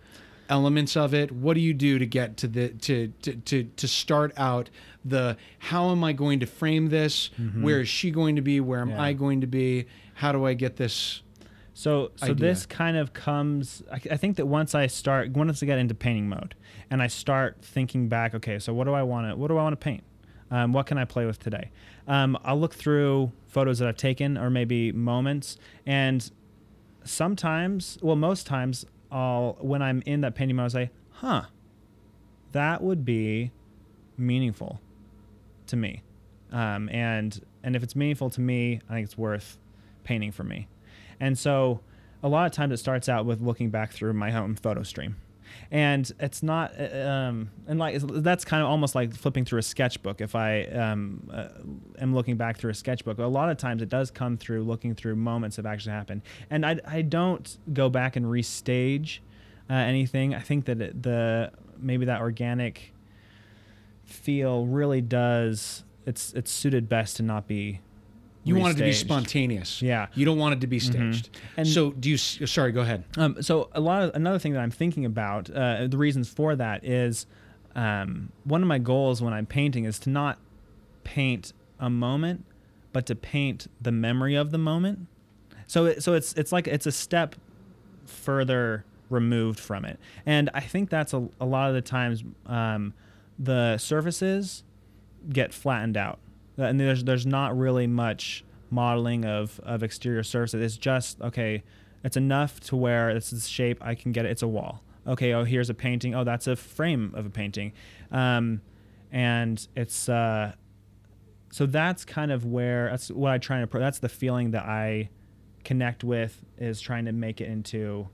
elements 0.49 0.95
of 0.95 1.13
it? 1.13 1.31
What 1.31 1.55
do 1.55 1.61
you 1.61 1.73
do 1.73 1.99
to 1.99 2.05
get 2.05 2.37
to 2.37 2.47
the 2.47 2.69
to 2.69 3.07
to 3.23 3.35
to, 3.35 3.63
to 3.63 3.87
start 3.87 4.33
out 4.37 4.69
the 5.03 5.37
how 5.59 5.89
am 5.89 6.03
I 6.03 6.13
going 6.13 6.39
to 6.39 6.45
frame 6.45 6.89
this? 6.89 7.29
Mm-hmm. 7.39 7.63
Where 7.63 7.81
is 7.81 7.89
she 7.89 8.11
going 8.11 8.35
to 8.35 8.41
be? 8.41 8.59
Where 8.59 8.81
am 8.81 8.91
Yeah. 8.91 9.01
I 9.01 9.13
going 9.13 9.41
to 9.41 9.47
be? 9.47 9.87
How 10.15 10.31
do 10.31 10.45
I 10.45 10.53
get 10.53 10.77
this? 10.77 11.21
So, 11.73 12.11
so 12.15 12.31
idea. 12.31 12.35
this 12.35 12.65
kind 12.65 12.97
of 12.97 13.13
comes. 13.13 13.83
I, 13.91 14.01
I 14.11 14.17
think 14.17 14.37
that 14.37 14.47
once 14.47 14.73
I 14.73 14.87
start, 14.87 15.29
once 15.31 15.61
I 15.61 15.67
get 15.67 15.77
into 15.77 15.93
painting 15.93 16.27
mode, 16.27 16.55
and 16.89 17.03
I 17.03 17.07
start 17.07 17.57
thinking 17.61 18.09
back, 18.09 18.33
okay, 18.33 18.57
so 18.57 18.73
what 18.73 18.85
do 18.85 18.93
I 18.93 19.03
want 19.03 19.29
to, 19.29 19.35
what 19.35 19.49
do 19.49 19.57
I 19.57 19.63
want 19.63 19.73
to 19.73 19.77
paint? 19.83 20.03
Um, 20.49 20.73
what 20.73 20.85
can 20.85 20.97
I 20.97 21.05
play 21.05 21.25
with 21.25 21.39
today? 21.39 21.71
Um, 22.07 22.37
I'll 22.43 22.59
look 22.59 22.73
through 22.73 23.31
photos 23.47 23.79
that 23.79 23.87
I've 23.87 23.97
taken, 23.97 24.37
or 24.37 24.49
maybe 24.49 24.91
moments, 24.91 25.57
and 25.85 26.29
sometimes, 27.03 27.97
well, 28.01 28.15
most 28.15 28.47
times, 28.47 28.85
I'll 29.11 29.57
when 29.59 29.81
I'm 29.81 30.01
in 30.05 30.21
that 30.21 30.35
painting 30.35 30.55
mode, 30.55 30.65
I'll 30.65 30.69
say, 30.69 30.89
"Huh, 31.11 31.43
that 32.51 32.81
would 32.81 33.03
be 33.05 33.51
meaningful 34.17 34.79
to 35.67 35.75
me," 35.75 36.03
um, 36.51 36.89
and 36.89 37.41
and 37.63 37.75
if 37.75 37.83
it's 37.83 37.95
meaningful 37.95 38.29
to 38.31 38.41
me, 38.41 38.81
I 38.89 38.93
think 38.93 39.05
it's 39.05 39.17
worth 39.17 39.57
painting 40.03 40.31
for 40.31 40.43
me. 40.43 40.67
And 41.19 41.37
so 41.37 41.81
a 42.23 42.29
lot 42.29 42.45
of 42.45 42.51
times 42.51 42.73
it 42.73 42.77
starts 42.77 43.09
out 43.09 43.25
with 43.25 43.41
looking 43.41 43.69
back 43.69 43.91
through 43.91 44.13
my 44.13 44.33
own 44.33 44.55
photo 44.55 44.83
stream. 44.83 45.17
And 45.71 46.09
it's 46.19 46.41
not, 46.41 46.73
uh, 46.79 47.07
um, 47.07 47.49
and 47.67 47.79
like 47.79 47.99
that's 48.01 48.45
kind 48.45 48.63
of 48.63 48.69
almost 48.69 48.95
like 48.95 49.13
flipping 49.13 49.45
through 49.45 49.59
a 49.59 49.63
sketchbook. 49.63 50.21
If 50.21 50.35
I 50.35 50.63
um, 50.65 51.29
uh, 51.31 51.49
am 51.99 52.15
looking 52.15 52.37
back 52.37 52.57
through 52.57 52.71
a 52.71 52.75
sketchbook, 52.75 53.17
a 53.17 53.25
lot 53.25 53.49
of 53.49 53.57
times 53.57 53.81
it 53.81 53.89
does 53.89 54.11
come 54.11 54.37
through 54.37 54.63
looking 54.63 54.95
through 54.95 55.15
moments 55.15 55.57
that 55.57 55.65
actually 55.65 55.93
happened. 55.93 56.21
And 56.49 56.65
I, 56.65 56.79
I 56.87 57.01
don't 57.01 57.57
go 57.73 57.89
back 57.89 58.15
and 58.15 58.25
restage 58.25 59.19
uh, 59.69 59.73
anything. 59.73 60.33
I 60.33 60.39
think 60.39 60.65
that 60.65 60.81
it, 60.81 61.03
the 61.03 61.51
maybe 61.77 62.05
that 62.05 62.21
organic 62.21 62.93
feel 64.05 64.65
really 64.65 65.01
does. 65.01 65.83
It's 66.05 66.33
it's 66.33 66.51
suited 66.51 66.87
best 66.87 67.17
to 67.17 67.23
not 67.23 67.47
be. 67.47 67.81
You 68.47 68.55
want 68.55 68.73
it 68.75 68.77
to 68.77 68.83
be 68.83 68.93
spontaneous. 68.93 69.81
Yeah. 69.81 70.07
You 70.15 70.25
don't 70.25 70.37
want 70.37 70.53
it 70.55 70.61
to 70.61 70.67
be 70.67 70.79
staged. 70.79 71.29
And- 71.57 71.67
so 71.67 71.91
do 71.91 72.09
you? 72.09 72.17
Sorry, 72.17 72.71
go 72.71 72.81
ahead. 72.81 73.03
Um, 73.17 73.41
so 73.41 73.69
a 73.73 73.79
lot 73.79 74.03
of 74.03 74.15
another 74.15 74.39
thing 74.39 74.53
that 74.53 74.59
I'm 74.61 74.71
thinking 74.71 75.05
about, 75.05 75.49
uh, 75.49 75.87
the 75.87 75.97
reasons 75.97 76.29
for 76.29 76.55
that 76.55 76.83
is 76.85 77.25
um, 77.75 78.31
one 78.43 78.61
of 78.61 78.67
my 78.67 78.79
goals 78.79 79.21
when 79.21 79.33
I'm 79.33 79.45
painting 79.45 79.85
is 79.85 79.99
to 79.99 80.09
not 80.09 80.39
paint 81.03 81.53
a 81.79 81.89
moment, 81.89 82.45
but 82.93 83.05
to 83.05 83.15
paint 83.15 83.67
the 83.81 83.91
memory 83.91 84.35
of 84.35 84.51
the 84.51 84.57
moment. 84.57 85.07
So 85.67 85.85
it, 85.85 86.01
so 86.03 86.13
it's 86.13 86.33
it's 86.33 86.51
like 86.51 86.67
it's 86.67 86.85
a 86.85 86.91
step 86.91 87.35
further 88.05 88.85
removed 89.09 89.59
from 89.59 89.85
it, 89.85 89.99
and 90.25 90.49
I 90.53 90.61
think 90.61 90.89
that's 90.89 91.13
a, 91.13 91.27
a 91.39 91.45
lot 91.45 91.69
of 91.69 91.75
the 91.75 91.81
times 91.81 92.23
um, 92.45 92.93
the 93.37 93.77
surfaces 93.77 94.63
get 95.29 95.53
flattened 95.53 95.97
out, 95.97 96.19
and 96.57 96.79
there's 96.79 97.03
there's 97.03 97.25
not 97.25 97.57
really 97.57 97.87
much 97.87 98.43
modeling 98.69 99.25
of 99.25 99.59
of 99.63 99.83
exterior 99.83 100.23
surfaces. 100.23 100.61
It's 100.61 100.77
just 100.77 101.21
okay. 101.21 101.63
It's 102.03 102.17
enough 102.17 102.59
to 102.61 102.75
where 102.75 103.09
it's 103.09 103.31
the 103.31 103.39
shape 103.39 103.79
I 103.81 103.95
can 103.95 104.11
get 104.11 104.25
it. 104.25 104.31
It's 104.31 104.41
a 104.43 104.47
wall. 104.47 104.83
Okay. 105.05 105.33
Oh, 105.33 105.43
here's 105.43 105.69
a 105.69 105.73
painting. 105.73 106.13
Oh, 106.15 106.23
that's 106.23 106.47
a 106.47 106.55
frame 106.55 107.13
of 107.15 107.25
a 107.25 107.29
painting, 107.29 107.73
um, 108.11 108.61
and 109.11 109.65
it's 109.75 110.07
uh, 110.09 110.53
so 111.51 111.65
that's 111.65 112.05
kind 112.05 112.31
of 112.31 112.45
where 112.45 112.89
that's 112.89 113.09
what 113.09 113.31
I 113.31 113.37
try 113.37 113.59
to. 113.61 113.67
pro- 113.67 113.79
That's 113.81 113.99
the 113.99 114.09
feeling 114.09 114.51
that 114.51 114.65
I 114.65 115.09
connect 115.63 116.03
with 116.03 116.43
is 116.57 116.79
trying 116.81 117.05
to 117.05 117.11
make 117.11 117.41
it 117.41 117.47
into 117.49 118.07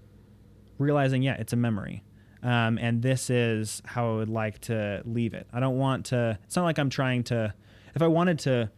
realizing, 0.77 1.21
yeah, 1.21 1.34
it's 1.36 1.53
a 1.53 1.56
memory. 1.56 2.03
Um, 2.41 2.77
and 2.77 3.01
this 3.01 3.29
is 3.29 3.82
how 3.86 4.12
I 4.12 4.15
would 4.15 4.29
like 4.29 4.60
to 4.62 5.01
leave 5.06 5.34
it. 5.34 5.47
I 5.53 5.60
don't 5.60 5.77
want 5.77 6.08
to, 6.08 6.38
it's 6.43 6.56
not 6.56 6.63
like 6.65 6.77
I'm 6.79 6.89
trying 6.89 7.23
to, 7.25 7.53
if 7.95 8.01
I 8.01 8.08
wanted 8.08 8.39
to 8.39 8.69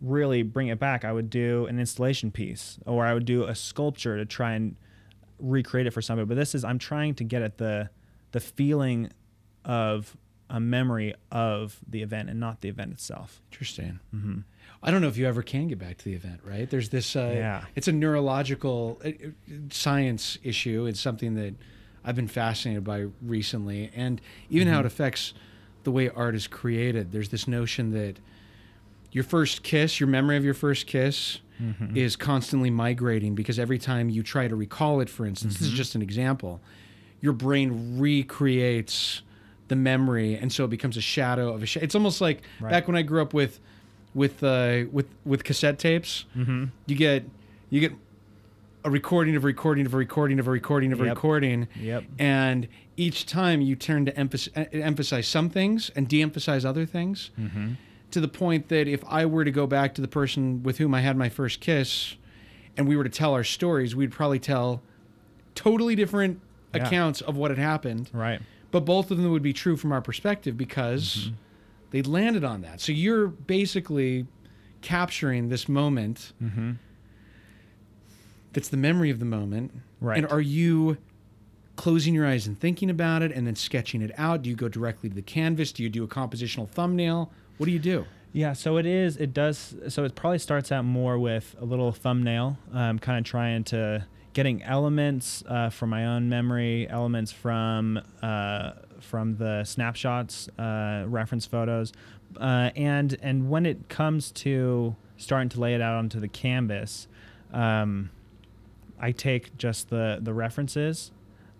really 0.00 0.42
bring 0.42 0.68
it 0.68 0.78
back, 0.78 1.04
I 1.04 1.12
would 1.12 1.30
do 1.30 1.66
an 1.66 1.78
installation 1.78 2.30
piece 2.30 2.78
or 2.86 3.06
I 3.06 3.14
would 3.14 3.24
do 3.24 3.44
a 3.44 3.54
sculpture 3.54 4.16
to 4.16 4.24
try 4.24 4.52
and 4.52 4.76
recreate 5.38 5.86
it 5.86 5.92
for 5.92 6.02
somebody. 6.02 6.26
But 6.26 6.36
this 6.36 6.54
is 6.54 6.64
I'm 6.64 6.78
trying 6.78 7.14
to 7.16 7.24
get 7.24 7.42
at 7.42 7.58
the 7.58 7.90
the 8.32 8.40
feeling 8.40 9.10
of 9.64 10.16
a 10.48 10.60
memory 10.60 11.14
of 11.30 11.78
the 11.88 12.02
event 12.02 12.28
and 12.28 12.38
not 12.40 12.60
the 12.60 12.68
event 12.68 12.92
itself. 12.92 13.40
Interesting. 13.50 14.00
Mm-hmm. 14.14 14.40
I 14.82 14.90
don't 14.90 15.00
know 15.00 15.08
if 15.08 15.16
you 15.16 15.26
ever 15.26 15.42
can 15.42 15.68
get 15.68 15.78
back 15.78 15.98
to 15.98 16.04
the 16.04 16.14
event, 16.14 16.40
right? 16.44 16.68
There's 16.68 16.88
this. 16.88 17.14
Uh, 17.14 17.32
Yeah. 17.34 17.64
It's 17.74 17.88
a 17.88 17.92
neurological 17.92 19.00
uh, 19.04 19.08
uh, 19.08 19.12
science 19.70 20.38
issue. 20.42 20.86
It's 20.86 21.00
something 21.00 21.34
that 21.36 21.54
I've 22.04 22.16
been 22.16 22.28
fascinated 22.28 22.84
by 22.84 23.06
recently, 23.22 23.90
and 23.94 24.20
even 24.50 24.68
how 24.68 24.80
it 24.80 24.86
affects 24.86 25.34
the 25.84 25.90
way 25.92 26.08
art 26.08 26.34
is 26.34 26.46
created. 26.46 27.12
There's 27.12 27.28
this 27.28 27.46
notion 27.46 27.92
that 27.92 28.16
your 29.12 29.24
first 29.24 29.62
kiss, 29.62 30.00
your 30.00 30.08
memory 30.08 30.36
of 30.36 30.44
your 30.44 30.54
first 30.54 30.86
kiss, 30.86 31.38
is 31.94 32.16
constantly 32.16 32.70
migrating 32.70 33.36
because 33.36 33.56
every 33.56 33.78
time 33.78 34.08
you 34.08 34.20
try 34.24 34.48
to 34.48 34.56
recall 34.56 35.00
it, 35.00 35.08
for 35.08 35.24
instance, 35.24 35.58
this 35.58 35.68
is 35.68 35.72
just 35.72 35.94
an 35.94 36.02
example, 36.02 36.60
your 37.20 37.32
brain 37.32 38.00
recreates 38.00 39.22
the 39.68 39.76
memory, 39.76 40.34
and 40.34 40.52
so 40.52 40.64
it 40.64 40.70
becomes 40.70 40.96
a 40.96 41.00
shadow 41.00 41.52
of 41.54 41.62
a. 41.62 41.66
Sh- 41.66 41.76
it's 41.76 41.94
almost 41.94 42.20
like 42.20 42.42
Right. 42.60 42.70
back 42.70 42.88
when 42.88 42.96
I 42.96 43.02
grew 43.02 43.22
up 43.22 43.32
with, 43.32 43.60
with 44.12 44.42
uh, 44.42 44.84
with 44.90 45.06
with 45.24 45.44
cassette 45.44 45.78
tapes. 45.78 46.24
Mm-hmm. 46.36 46.64
You 46.86 46.96
get 46.96 47.24
you 47.70 47.78
get 47.80 47.92
a 48.84 48.90
recording 48.90 49.36
of 49.36 49.44
a 49.44 49.46
recording 49.46 49.86
of 49.86 49.94
a 49.94 49.96
recording 49.96 50.40
of 50.40 50.48
a 50.48 50.50
recording 50.50 50.92
of 50.92 51.00
a 51.00 51.04
Yep. 51.04 51.14
recording, 51.14 51.68
Yep. 51.80 52.04
and 52.18 52.66
each 52.96 53.24
time 53.26 53.60
you 53.60 53.76
turn 53.76 54.04
to 54.06 54.16
emphasize, 54.18 54.66
emphasize 54.72 55.28
some 55.28 55.48
things 55.48 55.90
and 55.94 56.08
de-emphasize 56.08 56.64
other 56.64 56.84
things 56.86 57.30
Mm-hmm. 57.40 57.74
To 58.12 58.20
the 58.20 58.28
point 58.28 58.68
that 58.68 58.86
if 58.88 59.02
I 59.06 59.26
were 59.26 59.44
to 59.44 59.50
go 59.50 59.66
back 59.66 59.94
to 59.94 60.00
the 60.02 60.08
person 60.08 60.62
with 60.62 60.78
whom 60.78 60.94
I 60.94 61.00
had 61.00 61.16
my 61.16 61.28
first 61.28 61.60
kiss 61.60 62.14
and 62.76 62.86
we 62.88 62.96
were 62.96 63.04
to 63.04 63.10
tell 63.10 63.34
our 63.34 63.44
stories, 63.44 63.94
we'd 63.96 64.12
probably 64.12 64.38
tell 64.38 64.82
totally 65.54 65.94
different 65.94 66.40
Yeah. 66.74 66.86
accounts 66.86 67.20
of 67.20 67.36
what 67.36 67.50
had 67.50 67.58
happened, 67.58 68.08
Right. 68.12 68.40
but 68.70 68.84
both 68.86 69.10
of 69.10 69.18
them 69.18 69.30
would 69.30 69.42
be 69.42 69.52
true 69.52 69.76
from 69.76 69.92
our 69.92 70.00
perspective 70.00 70.56
because 70.56 71.30
they 71.90 72.00
landed 72.02 72.44
on 72.44 72.62
that. 72.62 72.80
So 72.80 72.92
you're 72.92 73.26
basically 73.28 74.26
capturing 74.80 75.48
this 75.50 75.68
moment 75.68 76.32
Mm-hmm. 76.42 76.72
that's 78.52 78.68
the 78.68 78.76
memory 78.76 79.10
of 79.10 79.18
the 79.18 79.24
moment. 79.24 79.72
Right. 80.00 80.18
And 80.18 80.26
are 80.26 80.40
you 80.40 80.96
closing 81.76 82.14
your 82.14 82.26
eyes 82.26 82.46
and 82.46 82.58
thinking 82.58 82.90
about 82.90 83.22
it 83.22 83.32
and 83.32 83.46
then 83.46 83.54
sketching 83.56 84.02
it 84.02 84.10
out? 84.18 84.42
Do 84.42 84.50
you 84.50 84.56
go 84.56 84.68
directly 84.68 85.08
to 85.08 85.14
the 85.14 85.22
canvas? 85.22 85.72
Do 85.72 85.82
you 85.82 85.88
do 85.88 86.04
a 86.04 86.08
compositional 86.08 86.68
thumbnail? 86.68 87.30
What 87.62 87.66
do 87.66 87.72
you 87.72 87.78
do? 87.78 88.06
Yeah, 88.32 88.54
so 88.54 88.76
it 88.76 88.86
is. 88.86 89.16
It 89.18 89.32
does. 89.32 89.76
So 89.86 90.02
it 90.02 90.16
probably 90.16 90.40
starts 90.40 90.72
out 90.72 90.84
more 90.84 91.16
with 91.16 91.54
a 91.60 91.64
little 91.64 91.92
thumbnail, 91.92 92.58
um, 92.72 92.98
kind 92.98 93.20
of 93.20 93.24
trying 93.24 93.62
to 93.64 94.04
getting 94.32 94.64
elements 94.64 95.44
uh, 95.46 95.70
from 95.70 95.90
my 95.90 96.06
own 96.06 96.28
memory, 96.28 96.88
elements 96.90 97.30
from 97.30 98.00
uh, 98.20 98.72
from 98.98 99.36
the 99.36 99.62
snapshots, 99.62 100.48
uh, 100.58 101.04
reference 101.06 101.46
photos, 101.46 101.92
uh, 102.40 102.70
and 102.74 103.16
and 103.22 103.48
when 103.48 103.64
it 103.64 103.88
comes 103.88 104.32
to 104.32 104.96
starting 105.16 105.48
to 105.50 105.60
lay 105.60 105.76
it 105.76 105.80
out 105.80 105.94
onto 105.94 106.18
the 106.18 106.26
canvas, 106.26 107.06
um, 107.52 108.10
I 108.98 109.12
take 109.12 109.56
just 109.56 109.88
the 109.88 110.18
the 110.20 110.34
references 110.34 111.12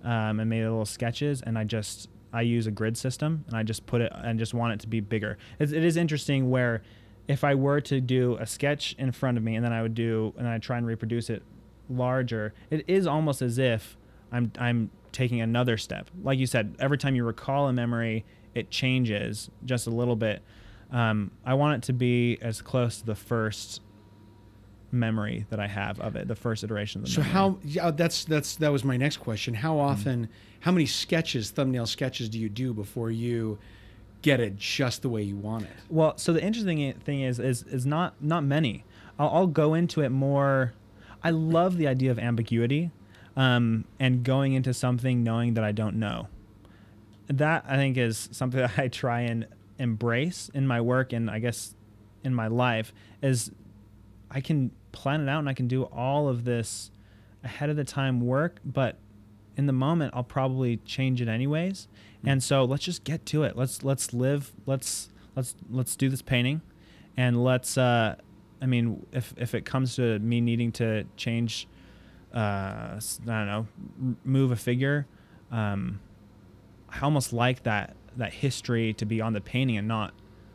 um, 0.03 0.41
and 0.41 0.51
made 0.51 0.65
little 0.65 0.85
sketches, 0.85 1.43
and 1.43 1.57
I 1.57 1.62
just 1.62 2.09
I 2.33 2.42
use 2.42 2.66
a 2.66 2.71
grid 2.71 2.97
system, 2.97 3.45
and 3.49 3.57
I 3.57 3.62
just 3.62 3.87
put 3.87 4.01
it 4.01 4.12
and 4.14 4.38
just 4.38 4.55
want 4.55 4.75
it 4.75 4.81
to 4.81 4.88
be 4.88 5.01
bigger. 5.01 5.38
It's, 5.59 5.73
it 5.73 5.85
is 5.85 5.97
interesting 5.97 6.51
where 6.51 6.83
if 7.29 7.45
I 7.45 7.55
were 7.55 7.81
to 7.83 8.01
do 8.01 8.37
a 8.40 8.47
sketch 8.47 8.95
in 8.99 9.12
front 9.12 9.37
of 9.37 9.45
me, 9.45 9.57
and 9.57 9.64
then 9.64 9.73
I 9.73 9.83
would 9.83 9.95
do 9.95 10.35
and 10.37 10.49
I 10.49 10.59
try 10.59 10.79
and 10.79 10.87
reproduce 10.87 11.31
it 11.31 11.42
larger, 11.88 12.55
it 12.71 12.85
is 12.88 13.07
almost 13.07 13.42
as 13.42 13.59
if 13.59 13.97
I'm 14.31 14.53
I'm 14.59 14.90
taking 15.12 15.40
another 15.40 15.77
step. 15.77 16.11
Like 16.23 16.38
you 16.38 16.47
said, 16.47 16.75
every 16.79 16.99
time 16.99 17.14
you 17.14 17.25
recall 17.25 17.68
a 17.68 17.73
memory, 17.73 18.25
it 18.55 18.71
changes 18.71 19.51
just 19.64 19.87
a 19.87 19.90
little 19.90 20.16
bit. 20.16 20.42
Um, 20.90 21.31
I 21.45 21.55
want 21.55 21.83
it 21.83 21.87
to 21.87 21.92
be 21.92 22.38
as 22.40 22.61
close 22.61 22.99
to 22.99 23.07
the 23.07 23.14
first 23.14 23.81
memory 24.92 25.46
that 25.50 25.59
I 25.59 25.66
have 25.66 25.98
of 26.00 26.14
it, 26.16 26.28
the 26.28 26.37
first 26.37 26.62
iteration 26.62 27.00
of 27.00 27.07
the 27.07 27.11
So 27.12 27.20
memory. 27.22 27.33
how 27.33 27.59
yeah, 27.64 27.90
that's 27.90 28.24
that's 28.24 28.57
that 28.57 28.70
was 28.70 28.85
my 28.85 28.96
next 28.96 29.16
question. 29.18 29.55
How 29.55 29.72
Mm-hmm. 29.76 29.81
often 29.90 30.28
how 30.61 30.70
many 30.72 30.87
sketches, 30.87 31.50
thumbnail 31.50 31.87
sketches 31.87 32.28
do 32.28 32.38
you 32.38 32.48
do 32.48 32.72
before 32.74 33.11
you 33.11 33.59
get 34.20 34.38
it 34.38 34.57
just 34.57 35.02
the 35.02 35.09
way 35.09 35.22
you 35.22 35.35
want 35.37 35.64
it? 35.64 35.70
Well, 35.88 36.16
so 36.16 36.33
the 36.33 36.42
interesting 36.42 36.92
thing 37.00 37.22
is, 37.22 37.38
is, 37.40 37.62
is 37.64 37.85
not 37.87 38.14
not 38.22 38.44
many. 38.44 38.85
I'll, 39.18 39.28
I'll 39.31 39.46
go 39.48 39.74
into 39.74 40.02
it 40.02 40.11
more. 40.11 40.72
I 41.24 41.31
love 41.31 41.76
the 41.78 41.87
idea 41.88 42.11
of 42.11 42.18
ambiguity, 42.18 42.90
um, 43.37 43.85
and 43.98 44.22
going 44.24 44.52
into 44.52 44.72
something 44.74 45.22
knowing 45.24 45.55
that 45.55 45.64
I 45.64 45.72
don't 45.72 45.96
know. 45.96 46.28
That 47.28 47.64
I 47.66 47.76
think 47.76 47.96
is 47.96 48.28
something 48.33 48.61
that 48.61 48.78
I 48.78 48.88
try 48.88 49.22
and 49.22 49.46
embrace 49.78 50.50
in 50.55 50.66
my 50.66 50.81
work 50.81 51.12
and 51.12 51.31
I 51.31 51.38
guess 51.38 51.74
in 52.22 52.35
my 52.35 52.46
life 52.46 52.92
is 53.22 53.50
I 54.31 54.40
can 54.40 54.70
plan 54.92 55.20
it 55.20 55.28
out 55.28 55.40
and 55.40 55.48
I 55.48 55.55
can 55.55 55.68
do 55.68 55.85
all 55.85 56.28
of 56.28 56.44
this 56.44 56.90
ahead 57.42 57.70
of 57.70 57.76
the 57.76 57.85
time 57.85 58.20
work, 58.20 58.61
but 58.64 58.98
in 59.57 59.66
the 59.66 59.72
moment 59.72 60.12
I'll 60.14 60.22
probably 60.22 60.78
change 60.78 61.20
it 61.20 61.28
anyways. 61.28 61.88
And 62.24 62.42
so 62.42 62.64
let's 62.64 62.85
just 62.85 63.05
get 63.05 63.26
to 63.26 63.42
it. 63.42 63.57
Let's 63.57 63.83
let's 63.83 64.14
live. 64.14 64.52
Let's 64.66 65.11
let's 65.35 65.57
let's 65.70 65.96
do 65.96 66.09
this 66.09 66.22
painting, 66.22 66.62
and 67.16 67.42
let's. 67.42 67.76
Uh, 67.76 68.16
I 68.61 68.66
mean, 68.66 69.05
if 69.12 69.35
if 69.37 69.55
it 69.55 69.64
comes 69.64 69.96
to 69.96 70.20
me 70.20 70.40
needing 70.40 70.70
to 70.72 71.05
change, 71.16 71.66
uh, 72.33 72.37
I 72.38 73.00
don't 73.26 73.46
know, 73.46 73.66
move 74.24 74.52
a 74.52 74.57
figure, 74.57 75.07
um, 75.50 76.00
I 76.88 77.00
almost 77.00 77.33
like 77.33 77.64
that 77.64 77.96
that 78.16 78.33
history 78.35 78.92
to 78.94 79.05
be 79.05 79.20
on 79.20 79.33
the 79.33 79.40
painting 79.40 79.76
and 79.76 79.88
not 79.88 80.14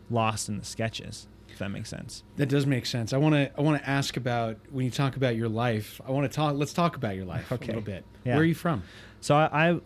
lost 0.10 0.47
in 0.47 0.58
the 0.58 0.65
sketches. 0.65 1.28
If 1.58 1.60
that 1.62 1.70
makes 1.72 1.89
sense. 1.89 2.24
That 2.36 2.50
does 2.50 2.67
make 2.67 2.86
sense. 2.86 3.13
I 3.13 3.17
want 3.17 3.34
to 3.34 3.52
I 3.58 3.62
want 3.62 3.82
to 3.82 3.89
ask 3.89 4.15
about 4.15 4.58
when 4.70 4.86
you 4.86 4.91
talk 4.91 5.15
about 5.15 5.36
your 5.36 5.50
life. 5.50 6.00
I 6.08 6.12
want 6.12 6.32
to 6.32 6.36
talk. 6.36 6.56
Let's 6.56 6.72
talk 6.72 6.96
about 6.96 7.15
your 7.15 7.26
life 7.26 7.52
Okay. 7.52 7.63
a 7.65 7.67
little 7.67 7.82
bit. 7.82 8.06
Yeah. 8.24 8.34
Where 8.36 8.43
are 8.43 8.46
you 8.46 8.54
from? 8.54 8.84
So 9.22 9.36
I, 9.36 9.70
I 9.72 9.80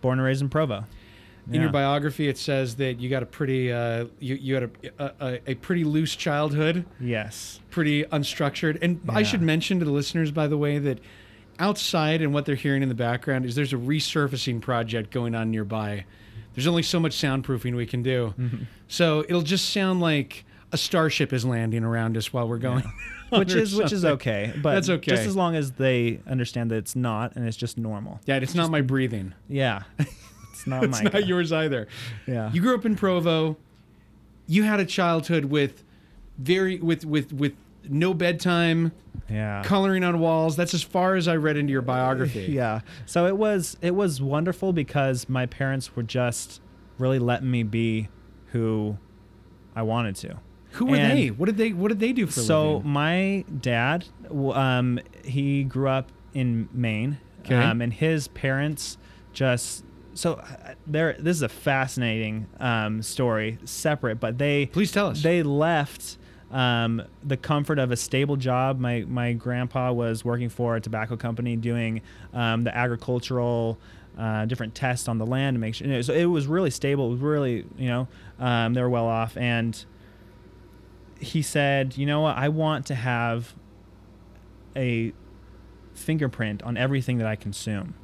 born 0.00 0.18
and 0.18 0.24
raised 0.26 0.40
in 0.40 0.48
Provo. 0.48 0.84
In 1.52 1.60
your 1.60 1.70
biography, 1.72 2.28
it 2.28 2.38
says 2.38 2.76
that 2.76 3.00
you 3.00 3.10
got 3.10 3.22
a 3.24 3.26
pretty 3.26 3.72
uh, 3.72 4.06
you 4.20 4.36
you 4.36 4.54
had 4.54 4.70
a, 4.98 5.04
a 5.20 5.40
a- 5.48 5.54
pretty 5.56 5.82
loose 5.84 6.14
childhood, 6.16 6.84
Yes. 7.00 7.60
pretty 7.70 8.04
unstructured. 8.04 8.78
And 8.80 9.00
I 9.08 9.22
should 9.24 9.42
mention 9.42 9.78
to 9.80 9.84
the 9.84 9.90
listeners, 9.90 10.30
by 10.30 10.46
the 10.46 10.56
way, 10.56 10.78
that 10.78 11.00
outside 11.58 12.22
and 12.22 12.32
what 12.32 12.46
they're 12.46 12.54
hearing 12.54 12.82
in 12.82 12.88
the 12.88 12.94
background 12.94 13.44
is 13.44 13.54
there's 13.56 13.72
a 13.72 13.76
resurfacing 13.76 14.60
project 14.60 15.10
going 15.10 15.34
on 15.34 15.50
nearby. 15.50 16.04
There's 16.54 16.66
only 16.66 16.82
so 16.82 16.98
much 17.00 17.12
soundproofing 17.16 17.74
we 17.76 17.86
can 17.86 18.02
do, 18.02 18.34
Mm-hmm. 18.38 18.62
so 18.88 19.20
it'll 19.28 19.42
just 19.42 19.70
sound 19.70 20.00
like 20.00 20.44
a 20.72 20.76
starship 20.76 21.32
is 21.32 21.44
landing 21.44 21.84
around 21.84 22.16
us 22.16 22.32
while 22.32 22.48
we're 22.48 22.58
going. 22.58 22.84
which 23.30 23.54
or 23.54 23.58
is 23.58 23.74
which 23.74 23.92
is 23.92 24.04
okay. 24.04 24.52
But 24.62 24.74
That's 24.74 24.88
okay. 24.88 25.12
Just 25.12 25.26
as 25.26 25.36
long 25.36 25.56
as 25.56 25.72
they 25.72 26.20
understand 26.26 26.70
that 26.70 26.76
it's 26.76 26.96
not 26.96 27.36
and 27.36 27.46
it's 27.46 27.56
just 27.56 27.78
normal. 27.78 28.20
Yeah, 28.26 28.36
it's 28.36 28.54
not 28.54 28.70
my 28.70 28.80
breathing. 28.80 29.34
Yeah. 29.48 29.82
It's 30.52 30.66
not 30.66 30.84
It's 30.84 31.00
not 31.00 31.26
yours 31.26 31.52
either. 31.52 31.88
Yeah. 32.26 32.52
You 32.52 32.60
grew 32.60 32.74
up 32.74 32.84
in 32.84 32.94
Provo. 32.94 33.56
You 34.46 34.62
had 34.64 34.78
a 34.78 34.84
childhood 34.84 35.46
with 35.46 35.84
very 36.36 36.78
with 36.80 37.06
with 37.06 37.32
with 37.32 37.54
no 37.88 38.12
bedtime, 38.12 38.92
yeah. 39.30 39.62
coloring 39.64 40.04
on 40.04 40.18
walls. 40.18 40.56
That's 40.56 40.74
as 40.74 40.82
far 40.82 41.14
as 41.14 41.28
I 41.28 41.36
read 41.36 41.56
into 41.56 41.72
your 41.72 41.80
biography. 41.80 42.46
Yeah. 42.50 42.80
So 43.06 43.26
it 43.26 43.38
was 43.38 43.78
it 43.80 43.94
was 43.94 44.20
wonderful 44.20 44.74
because 44.74 45.30
my 45.30 45.46
parents 45.46 45.96
were 45.96 46.02
just 46.02 46.60
really 46.98 47.18
letting 47.18 47.50
me 47.50 47.62
be 47.62 48.08
who 48.48 48.98
I 49.74 49.80
wanted 49.80 50.16
to. 50.16 50.40
Who 50.72 50.86
were 50.86 50.96
And 50.96 51.18
they? 51.18 51.28
What 51.28 51.46
did 51.46 51.56
they 51.56 51.72
What 51.72 51.88
did 51.88 52.00
they 52.00 52.12
do 52.12 52.26
for 52.26 52.40
a 52.40 52.42
So 52.42 52.72
living? 52.76 52.90
my 52.90 53.44
dad, 53.60 54.06
um, 54.30 55.00
he 55.24 55.64
grew 55.64 55.88
up 55.88 56.10
in 56.34 56.68
Maine, 56.72 57.18
Okay. 57.40 57.54
um, 57.56 57.80
and 57.80 57.92
his 57.92 58.28
parents 58.28 58.96
just 59.32 59.84
so 60.14 60.34
uh, 60.34 60.74
there. 60.86 61.16
This 61.18 61.36
is 61.36 61.42
a 61.42 61.48
fascinating 61.48 62.46
um, 62.60 63.02
story, 63.02 63.58
separate, 63.64 64.20
but 64.20 64.38
they 64.38 64.66
Please 64.66 64.92
tell 64.92 65.08
us. 65.08 65.22
they 65.22 65.42
left 65.42 66.18
um, 66.52 67.02
the 67.24 67.36
comfort 67.36 67.78
of 67.78 67.90
a 67.90 67.96
stable 67.96 68.36
job. 68.36 68.78
My 68.78 69.04
my 69.08 69.32
grandpa 69.32 69.92
was 69.92 70.24
working 70.24 70.48
for 70.48 70.76
a 70.76 70.80
tobacco 70.80 71.16
company 71.16 71.56
doing 71.56 72.02
um, 72.32 72.62
the 72.64 72.76
agricultural. 72.76 73.78
Uh, 74.18 74.44
different 74.44 74.74
tests 74.74 75.08
on 75.08 75.16
the 75.16 75.24
land 75.24 75.54
to 75.54 75.58
make 75.58 75.74
sure. 75.74 75.86
You 75.86 75.94
know, 75.94 76.02
so 76.02 76.12
it 76.12 76.24
was 76.26 76.46
really 76.46 76.70
stable. 76.70 77.06
It 77.06 77.12
was 77.12 77.20
really, 77.20 77.64
you 77.78 77.88
know, 77.88 78.08
um, 78.40 78.74
they 78.74 78.82
were 78.82 78.90
well 78.90 79.06
off. 79.06 79.34
And 79.36 79.82
he 81.20 81.42
said, 81.42 81.96
"You 81.96 82.06
know 82.06 82.20
what? 82.22 82.36
I 82.36 82.48
want 82.48 82.86
to 82.86 82.94
have 82.94 83.54
a 84.76 85.12
fingerprint 85.94 86.62
on 86.62 86.76
everything 86.76 87.18
that 87.18 87.26
I 87.26 87.36
consume. 87.36 87.94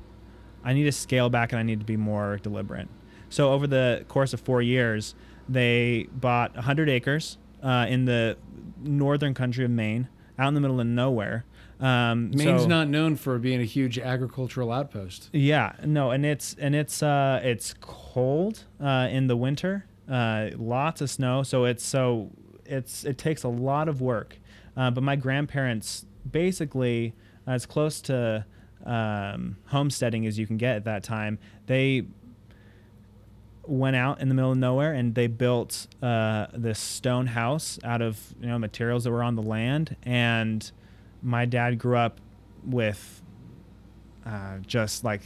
I 0.65 0.73
need 0.73 0.85
to 0.85 0.93
scale 0.93 1.31
back 1.31 1.53
and 1.53 1.59
I 1.59 1.63
need 1.63 1.81
to 1.81 1.87
be 1.87 1.97
more 1.97 2.39
deliberate." 2.43 2.89
So 3.29 3.53
over 3.53 3.67
the 3.67 4.05
course 4.09 4.33
of 4.33 4.41
four 4.41 4.63
years, 4.63 5.15
they 5.49 6.07
bought 6.13 6.55
100 6.55 6.89
acres 6.89 7.39
uh, 7.63 7.87
in 7.89 8.05
the 8.05 8.37
northern 8.83 9.35
country 9.35 9.65
of 9.65 9.71
Maine, 9.71 10.09
out 10.39 10.49
in 10.49 10.55
the 10.55 10.61
middle 10.61 10.81
of 10.81 10.87
nowhere. 10.87 11.45
Um, 11.81 12.31
Maine's 12.31 12.63
so- 12.63 12.69
not 12.69 12.89
known 12.89 13.17
for 13.17 13.39
being 13.39 13.61
a 13.61 13.65
huge 13.65 13.99
agricultural 13.99 14.73
outpost. 14.73 15.29
Yeah, 15.33 15.73
no, 15.85 16.11
and 16.11 16.25
it's 16.25 16.55
and 16.59 16.75
it's 16.75 17.03
uh, 17.03 17.41
it's 17.43 17.75
cold 17.81 18.65
uh, 18.81 19.09
in 19.11 19.27
the 19.27 19.37
winter. 19.37 19.87
Uh, 20.09 20.51
lots 20.57 21.01
of 21.01 21.11
snow, 21.11 21.43
so 21.43 21.65
it's 21.65 21.85
so 21.85 22.31
it's 22.69 23.05
it 23.05 23.19
takes 23.19 23.43
a 23.43 23.49
lot 23.49 23.89
of 23.89 24.01
work. 24.01 24.39
Uh, 24.77 24.91
but 24.91 25.03
my 25.03 25.17
grandparents 25.17 26.05
basically 26.31 27.15
as 27.47 27.67
close 27.67 28.01
to 28.03 28.45
um, 28.85 29.57
homesteading 29.67 30.27
as 30.27 30.39
you 30.39 30.47
can 30.47 30.57
get 30.57 30.77
at 30.77 30.85
that 30.85 31.03
time. 31.03 31.39
They 31.67 32.07
went 33.63 33.97
out 33.97 34.21
in 34.21 34.29
the 34.29 34.35
middle 34.35 34.53
of 34.53 34.59
nowhere 34.59 34.93
and 34.93 35.15
they 35.15 35.27
built 35.27 35.89
uh, 36.01 36.47
this 36.55 36.79
stone 36.79 37.27
house 37.27 37.81
out 37.83 38.01
of 38.01 38.35
you 38.41 38.47
know 38.47 38.59
materials 38.59 39.05
that 39.05 39.11
were 39.11 39.23
on 39.23 39.35
the 39.35 39.43
land. 39.43 39.97
And 40.03 40.71
my 41.23 41.45
dad 41.45 41.79
grew 41.79 41.97
up 41.97 42.21
with 42.65 43.23
uh, 44.25 44.59
just 44.67 45.05
like 45.05 45.23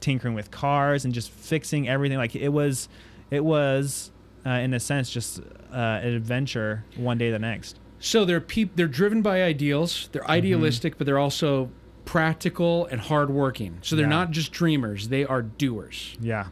tinkering 0.00 0.34
with 0.34 0.50
cars 0.50 1.04
and 1.04 1.14
just 1.14 1.30
fixing 1.30 1.88
everything. 1.88 2.18
Like 2.18 2.34
it 2.34 2.48
was, 2.48 2.88
it 3.30 3.44
was 3.44 4.10
uh, 4.44 4.50
in 4.50 4.74
a 4.74 4.80
sense 4.80 5.10
just 5.10 5.40
uh, 5.72 6.00
an 6.02 6.14
adventure 6.14 6.84
one 6.96 7.18
day 7.18 7.30
the 7.30 7.38
next. 7.38 7.78
So 7.98 8.24
they're 8.24 8.40
peop- 8.40 8.76
they're 8.76 8.86
driven 8.88 9.22
by 9.22 9.42
ideals. 9.42 9.92
Mm-hmm. 9.94 10.12
They're 10.12 10.30
idealistic, 10.30 10.98
but 10.98 11.06
they're 11.06 11.18
also 11.18 11.70
practical 12.04 12.86
and 12.86 13.00
hardworking. 13.00 13.78
So 13.82 13.96
they're 13.96 14.04
Yeah. 14.06 14.10
not 14.10 14.30
just 14.32 14.52
dreamers; 14.52 15.08
they 15.08 15.24
are 15.24 15.42
doers. 15.42 16.16
Yeah. 16.20 16.46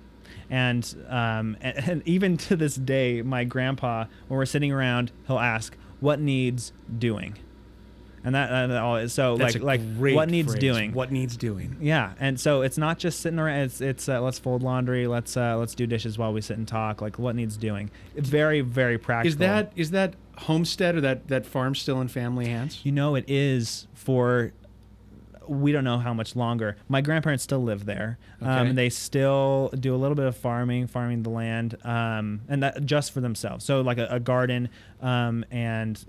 And, 0.48 0.85
um, 1.09 1.56
and, 1.61 1.76
and 1.88 2.02
even 2.09 2.37
to 2.38 2.56
this 2.56 2.74
day, 2.74 3.22
my 3.22 3.44
grandpa, 3.44 4.06
when 4.28 4.38
we're 4.38 4.46
sitting 4.46 4.72
around, 4.72 5.12
he'll 5.26 5.38
ask, 5.38 5.76
"What 6.00 6.20
needs 6.20 6.72
doing?" 6.98 7.37
And 8.22 8.35
that, 8.35 8.66
that 8.68 8.83
all 8.83 8.96
is 8.96 9.12
so 9.14 9.37
That's 9.37 9.54
like 9.56 9.80
like 9.80 10.14
what 10.14 10.28
needs 10.28 10.52
phrase. 10.52 10.61
doing. 10.61 10.92
What 10.92 11.11
needs 11.11 11.37
doing. 11.37 11.76
Yeah, 11.80 12.12
and 12.20 12.38
so 12.38 12.61
it's 12.62 12.76
not 12.76 12.98
just 12.98 13.20
sitting 13.20 13.38
around. 13.38 13.61
It's 13.61 13.80
it's 13.80 14.09
uh, 14.09 14.20
let's 14.20 14.38
fold 14.38 14.62
laundry, 14.62 15.06
let's 15.06 15.37
uh, 15.37 15.56
let's 15.56 15.74
do 15.74 15.87
dishes 15.87 16.18
while 16.18 16.33
we 16.33 16.40
sit 16.42 16.59
and 16.59 16.68
talk. 16.68 17.00
Like 17.00 17.18
what 17.18 17.35
needs 17.35 17.56
doing. 17.56 17.90
Very 18.14 18.61
very 18.61 18.98
practical. 18.98 19.28
Is 19.28 19.37
that 19.38 19.72
is 19.74 19.90
that 19.92 20.14
homestead 20.37 20.96
or 20.96 21.00
that 21.00 21.28
that 21.28 21.46
farm 21.46 21.74
still 21.74 22.00
in 22.00 22.09
family 22.09 22.46
hands? 22.46 22.80
You 22.85 22.92
know, 22.92 23.14
it 23.14 23.24
is 23.26 23.87
for 23.94 24.52
we 25.50 25.72
don't 25.72 25.82
know 25.82 25.98
how 25.98 26.14
much 26.14 26.36
longer. 26.36 26.76
My 26.88 27.00
grandparents 27.00 27.42
still 27.42 27.58
live 27.58 27.84
there. 27.84 28.18
Okay. 28.40 28.50
Um, 28.50 28.74
they 28.76 28.88
still 28.88 29.70
do 29.78 29.92
a 29.94 29.98
little 29.98 30.14
bit 30.14 30.26
of 30.26 30.36
farming, 30.36 30.86
farming 30.86 31.24
the 31.24 31.30
land, 31.30 31.76
um, 31.82 32.42
and 32.48 32.62
that 32.62 32.86
just 32.86 33.12
for 33.12 33.20
themselves. 33.20 33.64
So 33.64 33.80
like 33.80 33.98
a, 33.98 34.06
a 34.10 34.20
garden, 34.20 34.68
um, 35.02 35.44
and 35.50 36.02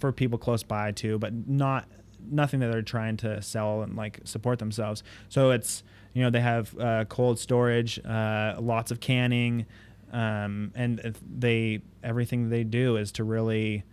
for 0.00 0.10
people 0.10 0.36
close 0.36 0.64
by 0.64 0.90
too, 0.90 1.16
but 1.18 1.32
not 1.48 1.86
nothing 2.28 2.58
that 2.58 2.72
they're 2.72 2.82
trying 2.82 3.16
to 3.18 3.40
sell 3.40 3.82
and 3.82 3.94
like 3.94 4.18
support 4.24 4.58
themselves. 4.58 5.04
So 5.28 5.52
it's 5.52 5.84
you 6.12 6.24
know 6.24 6.30
they 6.30 6.40
have 6.40 6.76
uh, 6.76 7.04
cold 7.04 7.38
storage, 7.38 8.04
uh, 8.04 8.56
lots 8.58 8.90
of 8.90 8.98
canning, 8.98 9.66
um, 10.12 10.72
and 10.74 11.16
they 11.38 11.82
everything 12.02 12.48
they 12.48 12.64
do 12.64 12.96
is 12.96 13.12
to 13.12 13.22
really 13.22 13.84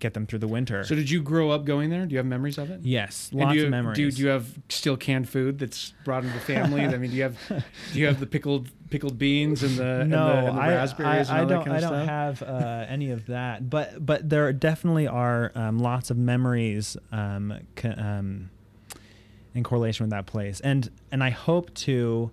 get 0.00 0.14
them 0.14 0.26
through 0.26 0.40
the 0.40 0.48
winter. 0.48 0.82
So 0.84 0.94
did 0.94 1.10
you 1.10 1.22
grow 1.22 1.50
up 1.50 1.64
going 1.64 1.90
there? 1.90 2.06
Do 2.06 2.12
you 2.12 2.18
have 2.18 2.26
memories 2.26 2.58
of 2.58 2.70
it? 2.70 2.80
Yes, 2.82 3.30
lots 3.32 3.52
do 3.52 3.58
you, 3.60 3.64
of 3.66 3.70
memories. 3.70 3.96
Do, 3.96 4.10
do 4.10 4.22
you 4.22 4.28
have 4.28 4.46
still 4.68 4.96
canned 4.96 5.28
food 5.28 5.58
that's 5.58 5.92
brought 6.04 6.24
into 6.24 6.34
the 6.34 6.44
family? 6.44 6.82
I 6.82 6.96
mean, 6.98 7.10
do 7.10 7.16
you 7.16 7.22
have 7.22 7.38
do 7.92 7.98
you 7.98 8.06
have 8.06 8.18
the 8.18 8.26
pickled 8.26 8.70
pickled 8.90 9.18
beans 9.18 9.62
and 9.62 9.76
the 9.76 9.84
no, 9.84 9.92
and 10.02 10.12
the, 10.12 10.48
and 10.48 10.58
the 10.58 10.62
I, 10.62 10.68
raspberries 10.74 11.30
I, 11.30 11.38
and 11.38 11.52
all 11.52 11.58
I 11.58 11.62
don't. 11.62 11.64
kind 11.64 11.76
I 11.76 11.80
don't 11.80 12.06
stuff? 12.06 12.08
have 12.08 12.42
uh, 12.42 12.86
any 12.88 13.10
of 13.10 13.26
that. 13.26 13.70
But 13.70 14.04
but 14.04 14.28
there 14.28 14.52
definitely 14.52 15.06
are 15.06 15.52
um, 15.54 15.78
lots 15.78 16.10
of 16.10 16.16
memories 16.16 16.96
um, 17.12 17.54
co- 17.76 17.94
um, 17.96 18.50
in 19.54 19.62
correlation 19.62 20.04
with 20.04 20.10
that 20.10 20.26
place, 20.26 20.60
and 20.60 20.90
and 21.12 21.22
I 21.22 21.30
hope 21.30 21.72
to. 21.74 22.30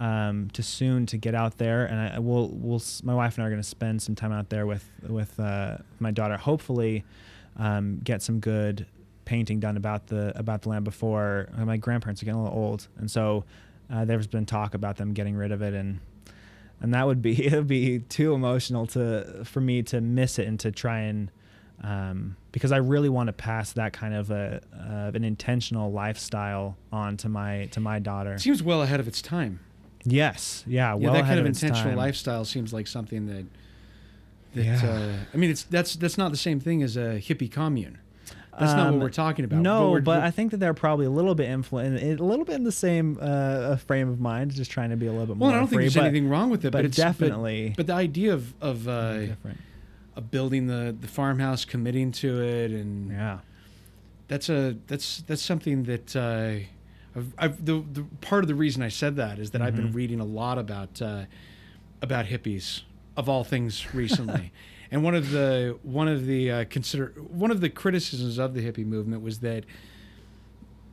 Um, 0.00 0.48
to 0.54 0.62
soon 0.62 1.04
to 1.06 1.18
get 1.18 1.34
out 1.34 1.58
there, 1.58 1.84
and 1.84 2.00
I 2.00 2.18
will. 2.20 2.48
We'll, 2.48 2.82
my 3.02 3.14
wife 3.14 3.36
and 3.36 3.44
I 3.44 3.46
are 3.46 3.50
going 3.50 3.60
to 3.60 3.68
spend 3.68 4.00
some 4.00 4.14
time 4.14 4.32
out 4.32 4.48
there 4.48 4.66
with 4.66 4.88
with 5.06 5.38
uh, 5.38 5.76
my 5.98 6.10
daughter. 6.10 6.38
Hopefully, 6.38 7.04
um, 7.58 8.00
get 8.02 8.22
some 8.22 8.40
good 8.40 8.86
painting 9.26 9.60
done 9.60 9.76
about 9.76 10.06
the 10.06 10.32
about 10.38 10.62
the 10.62 10.70
land 10.70 10.84
before 10.84 11.50
uh, 11.56 11.66
my 11.66 11.76
grandparents 11.76 12.22
are 12.22 12.24
getting 12.24 12.40
a 12.40 12.42
little 12.42 12.58
old, 12.58 12.88
and 12.96 13.10
so 13.10 13.44
uh, 13.92 14.04
there's 14.04 14.26
been 14.26 14.46
talk 14.46 14.74
about 14.74 14.96
them 14.96 15.12
getting 15.12 15.36
rid 15.36 15.52
of 15.52 15.60
it, 15.62 15.74
and 15.74 16.00
and 16.80 16.94
that 16.94 17.06
would 17.06 17.22
be 17.22 17.46
it 17.46 17.52
would 17.52 17.66
be 17.66 17.98
too 17.98 18.34
emotional 18.34 18.86
to 18.88 19.44
for 19.44 19.60
me 19.60 19.82
to 19.82 20.00
miss 20.00 20.38
it 20.38 20.48
and 20.48 20.58
to 20.60 20.72
try 20.72 21.00
and 21.00 21.30
um, 21.82 22.36
because 22.52 22.72
I 22.72 22.76
really 22.76 23.08
want 23.08 23.28
to 23.28 23.32
pass 23.32 23.72
that 23.74 23.92
kind 23.92 24.14
of 24.14 24.30
a 24.30 24.60
uh, 24.74 25.12
an 25.14 25.24
intentional 25.24 25.92
lifestyle 25.92 26.76
on 26.92 27.16
to 27.18 27.28
my 27.28 27.66
to 27.72 27.80
my 27.80 27.98
daughter. 27.98 28.38
Seems 28.38 28.62
well 28.62 28.82
ahead 28.82 29.00
of 29.00 29.08
its 29.08 29.22
time. 29.22 29.60
Yes, 30.04 30.64
yeah, 30.66 30.94
well 30.94 31.14
yeah, 31.14 31.20
that 31.20 31.28
kind 31.28 31.40
of 31.40 31.46
intentional 31.46 31.90
time. 31.90 31.96
lifestyle 31.96 32.44
seems 32.44 32.72
like 32.72 32.86
something 32.86 33.26
that 33.26 33.44
that 34.54 34.64
Yeah. 34.64 34.84
uh, 34.90 35.12
I 35.32 35.36
mean, 35.36 35.50
it's 35.50 35.62
that's 35.64 35.94
that's 35.96 36.16
not 36.18 36.30
the 36.30 36.36
same 36.38 36.58
thing 36.60 36.82
as 36.82 36.96
a 36.96 37.20
hippie 37.20 37.50
commune. 37.50 37.98
That's 38.58 38.72
not 38.74 38.88
Um, 38.88 38.94
what 38.94 39.02
we're 39.02 39.10
talking 39.10 39.44
about. 39.44 39.60
No, 39.62 39.90
we're- 39.92 40.02
but 40.02 40.16
we're- 40.18 40.26
I 40.26 40.30
think 40.30 40.50
that 40.50 40.56
they're 40.58 40.74
probably 40.74 41.06
a 41.06 41.10
little 41.10 41.34
bit 41.34 41.48
influ- 41.48 42.18
a 42.18 42.22
little 42.22 42.44
bit 42.44 42.56
in 42.56 42.64
the 42.64 42.72
same 42.72 43.16
uh, 43.20 43.76
frame 43.76 44.08
of 44.08 44.20
mind, 44.20 44.50
just 44.52 44.70
trying 44.70 44.90
to 44.90 44.96
be 44.96 45.06
a 45.06 45.12
little 45.12 45.26
bit 45.26 45.36
well, 45.38 45.50
more 45.50 45.56
I 45.56 45.60
don't 45.60 45.68
think 45.68 45.82
there's 45.82 45.94
but, 45.94 46.04
anything 46.04 46.28
wrong 46.28 46.50
with 46.50 46.60
it, 46.64 46.70
but, 46.72 46.78
but 46.78 46.84
it's 46.84 46.96
definitely 46.96 47.74
But, 47.76 47.86
the 47.86 47.94
idea 47.94 48.34
of 48.34 48.52
of 48.60 48.88
uh, 48.88 49.26
of 50.16 50.30
building 50.30 50.66
the 50.66 50.94
the 50.98 51.08
farmhouse, 51.08 51.64
committing 51.64 52.10
to 52.12 52.42
it, 52.42 52.70
and 52.72 53.10
Yeah. 53.12 53.38
that's 54.28 54.48
a 54.48 54.76
that's 54.88 55.22
that's 55.26 55.42
something 55.42 55.84
that 55.84 56.16
uh, 56.16 56.66
I've, 57.16 57.34
I've 57.38 57.64
the, 57.64 57.82
the 57.92 58.04
part 58.20 58.44
of 58.44 58.48
the 58.48 58.54
reason 58.54 58.82
I 58.82 58.88
said 58.88 59.16
that 59.16 59.38
is 59.38 59.50
that 59.52 59.62
I've 59.62 59.74
been 59.76 59.90
Mhm. 59.90 59.94
reading 59.94 60.20
a 60.20 60.24
lot 60.24 60.58
about 60.58 61.00
uh, 61.02 61.24
about 62.02 62.26
hippies 62.26 62.82
of 63.16 63.28
all 63.28 63.44
things 63.44 63.92
recently, 63.94 64.52
and 64.90 65.02
one 65.02 65.14
of 65.14 65.30
the 65.30 65.78
one 65.82 66.08
of 66.08 66.26
the 66.26 66.50
uh, 66.50 66.64
consider 66.70 67.12
one 67.28 67.50
of 67.50 67.60
the 67.60 67.68
criticisms 67.68 68.38
of 68.38 68.54
the 68.54 68.60
hippie 68.60 68.86
movement 68.86 69.22
was 69.22 69.40
that 69.40 69.64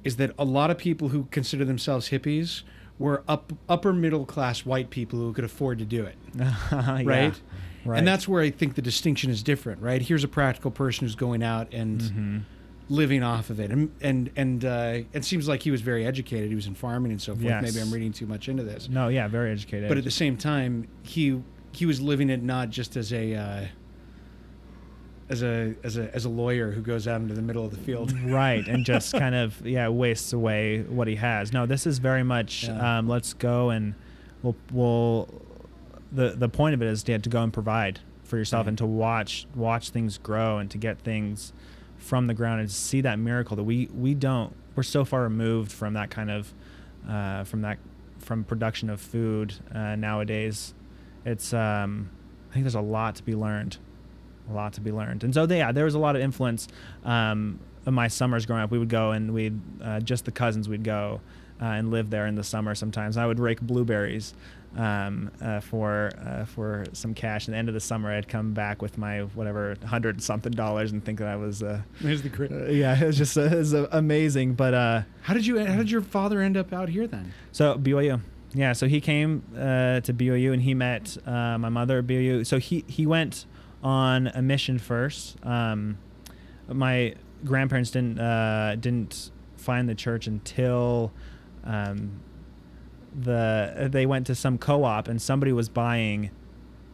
is 0.03 0.15
that 0.17 0.31
a 0.39 0.45
lot 0.45 0.71
of 0.71 0.77
people 0.77 1.09
who 1.09 1.25
consider 1.31 1.65
themselves 1.65 2.09
hippies 2.09 2.63
were 2.99 3.23
up 3.27 3.53
upper 3.69 3.93
middle 3.93 4.25
class 4.25 4.65
white 4.65 4.89
people 4.89 5.19
who 5.19 5.33
could 5.33 5.43
afford 5.43 5.77
to 5.79 5.85
do 5.85 6.03
it 6.03 6.15
Yeah, 6.35 7.03
right? 7.03 7.41
Right. 7.85 7.99
And 7.99 8.07
that's 8.07 8.27
where 8.27 8.41
I 8.41 8.49
think 8.49 8.75
the 8.75 8.81
distinction 8.81 9.29
is 9.31 9.41
different, 9.43 9.81
right? 9.81 10.01
Here's 10.01 10.23
a 10.23 10.27
practical 10.27 10.71
person 10.71 11.05
who's 11.05 11.15
going 11.15 11.41
out 11.43 11.71
and 11.73 12.01
Mhm. 12.01 12.41
Living 12.89 13.21
off 13.23 13.49
of 13.49 13.59
it, 13.59 13.71
and 13.71 13.91
and 14.01 14.29
and 14.35 14.63
uh, 14.65 14.99
it 15.13 15.25
seems 15.25 15.47
like 15.47 15.61
he 15.63 15.71
was 15.71 15.81
very 15.81 16.05
educated. 16.05 16.49
He 16.49 16.55
was 16.55 16.67
in 16.67 16.75
farming 16.75 17.11
and 17.11 17.21
so 17.21 17.33
forth. 17.33 17.43
Yes. 17.45 17.61
Maybe 17.63 17.81
I'm 17.81 17.91
reading 17.91 18.13
too 18.13 18.25
much 18.27 18.47
into 18.49 18.63
this, 18.63 18.87
No, 18.89 19.07
yeah, 19.09 19.27
very 19.27 19.51
educated. 19.51 19.89
but 19.89 19.97
at 19.97 20.03
the 20.03 20.11
same 20.11 20.37
time, 20.37 20.87
he 21.03 21.41
he 21.73 21.85
was 21.85 21.99
living 22.01 22.29
it 22.29 22.41
not 22.41 22.69
just 22.69 22.95
as 22.95 23.11
a 23.13 23.35
uh, 23.35 23.65
as 25.29 25.43
a 25.43 25.75
as 25.83 25.97
a 25.97 26.13
as 26.15 26.23
a 26.25 26.29
lawyer 26.29 26.71
who 26.71 26.81
goes 26.81 27.07
out 27.07 27.19
into 27.19 27.33
the 27.33 27.41
middle 27.41 27.65
of 27.65 27.71
the 27.71 27.77
field. 27.77 28.17
right 28.25 28.65
and 28.67 28.85
just 28.85 29.11
kind 29.13 29.35
of 29.35 29.65
yeah 29.65 29.89
wastes 29.89 30.31
away 30.31 30.81
what 30.83 31.07
he 31.07 31.15
has 31.15 31.51
no 31.51 31.65
this 31.65 31.85
is 31.85 31.99
very 31.99 32.23
much 32.23 32.63
Yeah. 32.65 32.99
um, 32.99 33.09
let's 33.09 33.33
go 33.33 33.69
and 33.69 33.93
we'll 34.41 34.55
we'll 34.71 35.27
the 36.13 36.29
the 36.29 36.47
point 36.47 36.73
of 36.75 36.81
it 36.81 36.87
is 36.87 37.03
to, 37.03 37.19
to 37.19 37.29
go 37.29 37.43
and 37.43 37.51
provide 37.51 37.99
for 38.23 38.37
yourself 38.37 38.63
Right. 38.65 38.69
and 38.69 38.77
to 38.77 38.85
watch 38.85 39.45
watch 39.53 39.89
things 39.89 40.17
grow 40.17 40.57
and 40.59 40.71
to 40.71 40.77
get 40.77 40.99
things 40.99 41.51
from 41.97 42.27
the 42.27 42.33
ground 42.33 42.59
and 42.59 42.71
see 42.71 43.01
that 43.01 43.19
miracle 43.19 43.55
that 43.55 43.63
we 43.63 43.87
we 43.93 44.13
don't 44.13 44.53
we're 44.75 44.83
so 44.83 45.03
far 45.03 45.23
removed 45.23 45.71
from 45.71 45.93
that 45.93 46.09
kind 46.09 46.29
of 46.29 46.53
uh, 47.09 47.43
from 47.43 47.61
that 47.61 47.77
from 48.19 48.43
production 48.43 48.89
of 48.89 49.01
food 49.01 49.53
uh, 49.73 49.95
nowadays 49.95 50.73
it's 51.25 51.53
um, 51.53 52.09
I 52.49 52.53
think 52.53 52.63
there's 52.63 52.75
a 52.75 52.81
lot 52.81 53.15
to 53.15 53.23
be 53.23 53.35
learned 53.35 53.77
a 54.49 54.53
lot 54.53 54.73
to 54.73 54.81
be 54.81 54.91
learned. 54.91 55.23
And 55.23 55.33
so, 55.33 55.45
yeah, 55.45 55.71
there 55.71 55.85
was 55.85 55.95
a 55.95 55.99
lot 55.99 56.15
of 56.15 56.21
influence. 56.21 56.67
Um, 57.03 57.59
in 57.85 57.93
my 57.93 58.07
summers 58.07 58.45
growing 58.45 58.63
up, 58.63 58.71
we 58.71 58.79
would 58.79 58.89
go 58.89 59.11
and 59.11 59.33
we'd 59.33 59.59
uh, 59.81 59.99
just 59.99 60.25
the 60.25 60.31
cousins 60.31 60.67
we'd 60.67 60.83
go 60.83 61.21
uh, 61.61 61.65
and 61.65 61.89
live 61.89 62.09
there 62.09 62.27
in 62.27 62.35
the 62.35 62.43
summer 62.43 62.75
sometimes. 62.75 63.17
I 63.17 63.25
would 63.25 63.39
rake 63.39 63.61
blueberries 63.61 64.33
um, 64.77 65.31
uh, 65.41 65.59
for 65.59 66.11
uh, 66.25 66.45
for 66.45 66.85
some 66.93 67.13
cash. 67.13 67.47
At 67.47 67.51
the 67.51 67.57
end 67.57 67.67
of 67.67 67.73
the 67.73 67.79
summer, 67.79 68.11
I'd 68.13 68.27
come 68.27 68.53
back 68.53 68.81
with 68.81 68.97
my 68.97 69.21
whatever 69.21 69.75
hundred 69.85 70.21
something 70.21 70.51
dollars 70.51 70.91
and 70.91 71.03
think 71.03 71.19
that 71.19 71.27
I 71.27 71.35
was. 71.35 71.63
Uh, 71.63 71.81
There's 71.99 72.21
the 72.21 72.29
uh, 72.29 72.71
yeah, 72.71 72.97
it 73.01 73.05
was 73.05 73.17
just 73.17 73.37
uh, 73.37 73.41
it 73.41 73.55
was, 73.55 73.73
uh, 73.73 73.87
amazing. 73.91 74.53
But 74.53 74.73
uh, 74.73 75.01
How 75.23 75.33
did 75.33 75.45
you? 75.45 75.63
How 75.65 75.77
did 75.77 75.91
your 75.91 76.01
father 76.01 76.41
end 76.41 76.55
up 76.55 76.71
out 76.71 76.89
here 76.89 77.07
then? 77.07 77.33
so 77.51 77.77
BYU. 77.77 78.21
Yeah, 78.53 78.73
so 78.73 78.87
he 78.87 79.01
came 79.01 79.43
uh, 79.55 79.99
to 80.01 80.13
BYU 80.13 80.53
and 80.53 80.61
he 80.61 80.73
met 80.73 81.17
uh, 81.25 81.57
my 81.57 81.69
mother 81.69 81.99
at 81.99 82.07
BYU. 82.07 82.45
So 82.45 82.59
he 82.59 82.85
he 82.87 83.05
went 83.05 83.45
on 83.83 84.27
a 84.27 84.41
mission 84.41 84.79
first. 84.79 85.37
Um, 85.43 85.97
my 86.67 87.15
grandparents 87.43 87.91
didn't 87.91 88.19
uh, 88.19 88.75
didn't 88.79 89.31
find 89.57 89.89
the 89.89 89.95
church 89.95 90.27
until 90.27 91.11
um, 91.63 92.21
the 93.15 93.87
they 93.91 94.05
went 94.05 94.27
to 94.27 94.35
some 94.35 94.57
co-op 94.57 95.07
and 95.07 95.21
somebody 95.21 95.51
was 95.51 95.69
buying 95.69 96.31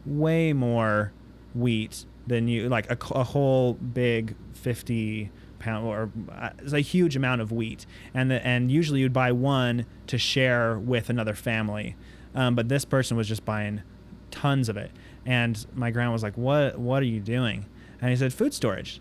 way 0.06 0.52
more 0.52 1.12
wheat 1.54 2.04
than 2.26 2.48
you 2.48 2.68
like 2.68 2.90
a, 2.90 2.98
a 3.14 3.24
whole 3.24 3.74
big 3.74 4.34
50 4.54 5.30
pound 5.58 5.86
or 5.86 6.10
uh, 6.30 6.50
it's 6.58 6.72
a 6.72 6.80
huge 6.80 7.16
amount 7.16 7.40
of 7.40 7.52
wheat. 7.52 7.86
And 8.12 8.30
the, 8.30 8.46
and 8.46 8.70
usually 8.70 9.00
you'd 9.00 9.12
buy 9.12 9.32
one 9.32 9.86
to 10.08 10.18
share 10.18 10.78
with 10.78 11.10
another 11.10 11.34
family. 11.34 11.96
Um, 12.34 12.54
but 12.54 12.68
this 12.68 12.84
person 12.84 13.16
was 13.16 13.28
just 13.28 13.44
buying 13.44 13.82
tons 14.30 14.68
of 14.68 14.76
it. 14.76 14.90
And 15.26 15.64
my 15.74 15.90
grandma 15.90 16.12
was 16.12 16.22
like 16.22 16.36
what 16.36 16.78
what 16.78 17.02
are 17.02 17.06
you 17.06 17.20
doing? 17.20 17.66
And 18.00 18.10
he 18.10 18.16
said 18.16 18.32
food 18.32 18.52
storage. 18.54 19.00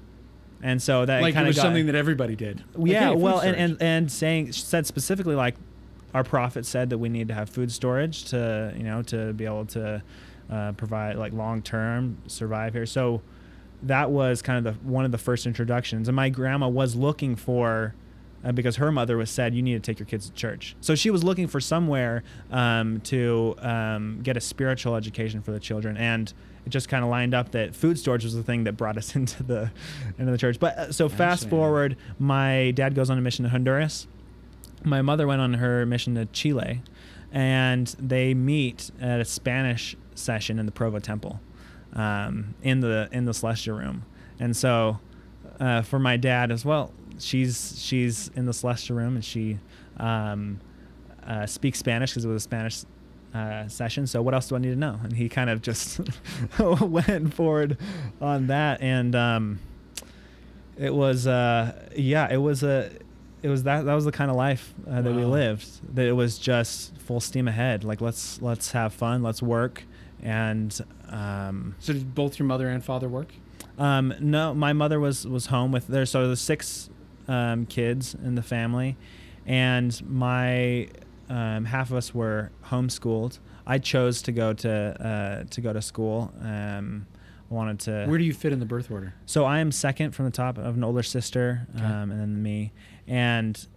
And 0.61 0.81
so 0.81 1.05
that 1.05 1.21
like 1.21 1.31
it 1.31 1.35
kind 1.35 1.47
was 1.47 1.57
got, 1.57 1.63
something 1.63 1.87
that 1.87 1.95
everybody 1.95 2.37
did. 2.37 2.63
Yeah, 2.79 3.11
well, 3.11 3.39
and, 3.39 3.55
and 3.57 3.81
and 3.81 4.11
saying 4.11 4.53
said 4.53 4.87
specifically 4.87 5.35
like 5.35 5.55
our 6.13 6.23
prophet 6.23 6.65
said 6.65 6.89
that 6.91 6.97
we 6.97 7.09
need 7.09 7.27
to 7.27 7.33
have 7.33 7.49
food 7.49 7.71
storage 7.71 8.25
to 8.25 8.73
you 8.77 8.83
know 8.83 9.01
to 9.03 9.33
be 9.33 9.45
able 9.45 9.65
to 9.65 10.01
uh, 10.49 10.71
provide 10.73 11.17
like 11.17 11.33
long 11.33 11.61
term 11.61 12.17
survive 12.27 12.73
here. 12.73 12.85
So 12.85 13.21
that 13.83 14.11
was 14.11 14.41
kind 14.41 14.65
of 14.65 14.73
the 14.73 14.87
one 14.87 15.05
of 15.05 15.11
the 15.11 15.17
first 15.17 15.45
introductions, 15.45 16.07
and 16.07 16.15
my 16.15 16.29
grandma 16.29 16.67
was 16.67 16.95
looking 16.95 17.35
for. 17.35 17.95
Uh, 18.45 18.51
because 18.51 18.75
her 18.75 18.91
mother 18.91 19.15
was 19.15 19.29
said 19.29 19.55
you 19.55 19.61
need 19.61 19.71
to 19.71 19.79
take 19.79 19.97
your 19.97 20.05
kids 20.05 20.29
to 20.29 20.35
church, 20.35 20.75
so 20.81 20.95
she 20.95 21.09
was 21.09 21.23
looking 21.23 21.47
for 21.47 21.61
somewhere 21.61 22.23
um, 22.51 22.99
to 22.99 23.55
um, 23.59 24.19
get 24.21 24.35
a 24.35 24.41
spiritual 24.41 24.97
education 24.97 25.41
for 25.41 25.53
the 25.53 25.61
children, 25.61 25.95
and 25.95 26.33
it 26.65 26.69
just 26.69 26.89
kind 26.89 27.05
of 27.05 27.09
lined 27.09 27.33
up 27.33 27.51
that 27.51 27.73
food 27.73 27.97
storage 27.97 28.25
was 28.25 28.35
the 28.35 28.43
thing 28.43 28.65
that 28.65 28.73
brought 28.73 28.97
us 28.97 29.15
into 29.15 29.43
the 29.43 29.71
into 30.17 30.29
the 30.29 30.37
church. 30.37 30.59
But 30.59 30.77
uh, 30.77 30.91
so 30.91 31.07
fast 31.07 31.49
forward, 31.49 31.95
my 32.19 32.71
dad 32.71 32.95
goes 32.95 33.09
on 33.09 33.17
a 33.17 33.21
mission 33.21 33.43
to 33.43 33.49
Honduras. 33.49 34.07
My 34.83 35.01
mother 35.01 35.27
went 35.27 35.41
on 35.41 35.55
her 35.55 35.85
mission 35.85 36.15
to 36.15 36.25
Chile, 36.27 36.81
and 37.31 37.87
they 37.99 38.33
meet 38.33 38.91
at 38.99 39.19
a 39.21 39.25
Spanish 39.25 39.95
session 40.15 40.59
in 40.59 40.65
the 40.65 40.71
Provo 40.71 40.99
Temple, 40.99 41.39
um, 41.93 42.55
in 42.61 42.81
the 42.81 43.09
in 43.11 43.25
the 43.25 43.33
Celestial 43.33 43.77
Room. 43.77 44.05
And 44.39 44.55
so, 44.55 44.99
uh, 45.59 45.81
for 45.83 45.99
my 45.99 46.17
dad 46.17 46.51
as 46.51 46.65
well, 46.65 46.91
she's 47.19 47.81
she's 47.81 48.29
in 48.35 48.45
the 48.45 48.53
Celestial 48.53 48.97
Room 48.97 49.15
and 49.15 49.25
she 49.25 49.59
um, 49.97 50.59
uh, 51.25 51.45
speaks 51.45 51.79
Spanish 51.79 52.11
because 52.11 52.25
it 52.25 52.27
was 52.27 52.41
a 52.41 52.45
Spanish 52.45 52.83
uh, 53.33 53.67
session. 53.67 54.07
So 54.07 54.21
what 54.21 54.33
else 54.33 54.47
do 54.47 54.55
I 54.55 54.59
need 54.59 54.71
to 54.71 54.75
know? 54.75 54.99
And 55.03 55.13
he 55.13 55.29
kind 55.29 55.49
of 55.49 55.61
just 55.61 55.99
went 56.59 57.33
forward 57.33 57.77
on 58.21 58.47
that, 58.47 58.81
and 58.81 59.15
um, 59.15 59.59
it 60.77 60.93
was 60.93 61.27
uh, 61.27 61.89
yeah, 61.95 62.31
it 62.31 62.37
was 62.37 62.63
a 62.63 62.91
it 63.43 63.49
was 63.49 63.63
that 63.63 63.85
that 63.85 63.93
was 63.93 64.05
the 64.05 64.11
kind 64.11 64.31
of 64.31 64.37
life 64.37 64.73
uh, 64.89 65.01
that 65.01 65.13
we 65.13 65.25
lived. 65.25 65.67
That 65.95 66.07
it 66.07 66.13
was 66.13 66.37
just 66.39 66.97
full 66.97 67.19
steam 67.19 67.47
ahead. 67.47 67.83
Like 67.83 68.01
let's 68.01 68.41
let's 68.41 68.71
have 68.71 68.93
fun, 68.93 69.21
let's 69.21 69.41
work, 69.41 69.83
and 70.23 70.77
um, 71.09 71.75
so 71.79 71.93
did 71.93 72.15
both 72.15 72.39
your 72.39 72.47
mother 72.47 72.67
and 72.69 72.83
father 72.83 73.07
work? 73.07 73.33
um, 73.77 74.13
no, 74.19 74.53
my 74.53 74.71
mother 74.73 74.99
was 74.99 75.27
was 75.27 75.47
home 75.47 75.71
with 75.71 75.87
there. 75.87 76.05
So 76.05 76.25
there's 76.27 76.41
six 76.41 76.89
um, 77.27 77.65
kids 77.65 78.15
in 78.15 78.35
the 78.35 78.43
family, 78.43 78.97
and 79.45 80.01
my 80.09 80.87
um, 81.29 81.65
half 81.65 81.89
of 81.91 81.97
us 81.97 82.13
were 82.13 82.51
homeschooled. 82.65 83.39
I 83.65 83.77
chose 83.79 84.21
to 84.23 84.31
go 84.31 84.53
to 84.53 84.71
uh, 84.71 85.49
to 85.49 85.61
go 85.61 85.73
to 85.73 85.81
school. 85.81 86.33
Um, 86.41 87.07
I 87.49 87.53
wanted 87.53 87.79
to. 87.81 88.05
Where 88.07 88.17
do 88.17 88.23
you 88.23 88.33
fit 88.33 88.51
in 88.51 88.59
the 88.59 88.65
birth 88.65 88.89
order? 88.91 89.13
So 89.25 89.45
I 89.45 89.59
am 89.59 89.71
second 89.71 90.11
from 90.11 90.25
the 90.25 90.31
top 90.31 90.57
of 90.57 90.75
an 90.75 90.83
older 90.83 91.03
sister, 91.03 91.67
Okay. 91.75 91.85
um, 91.85 92.11
and 92.11 92.19
then 92.19 92.41
me, 92.43 92.71
and 93.07 93.67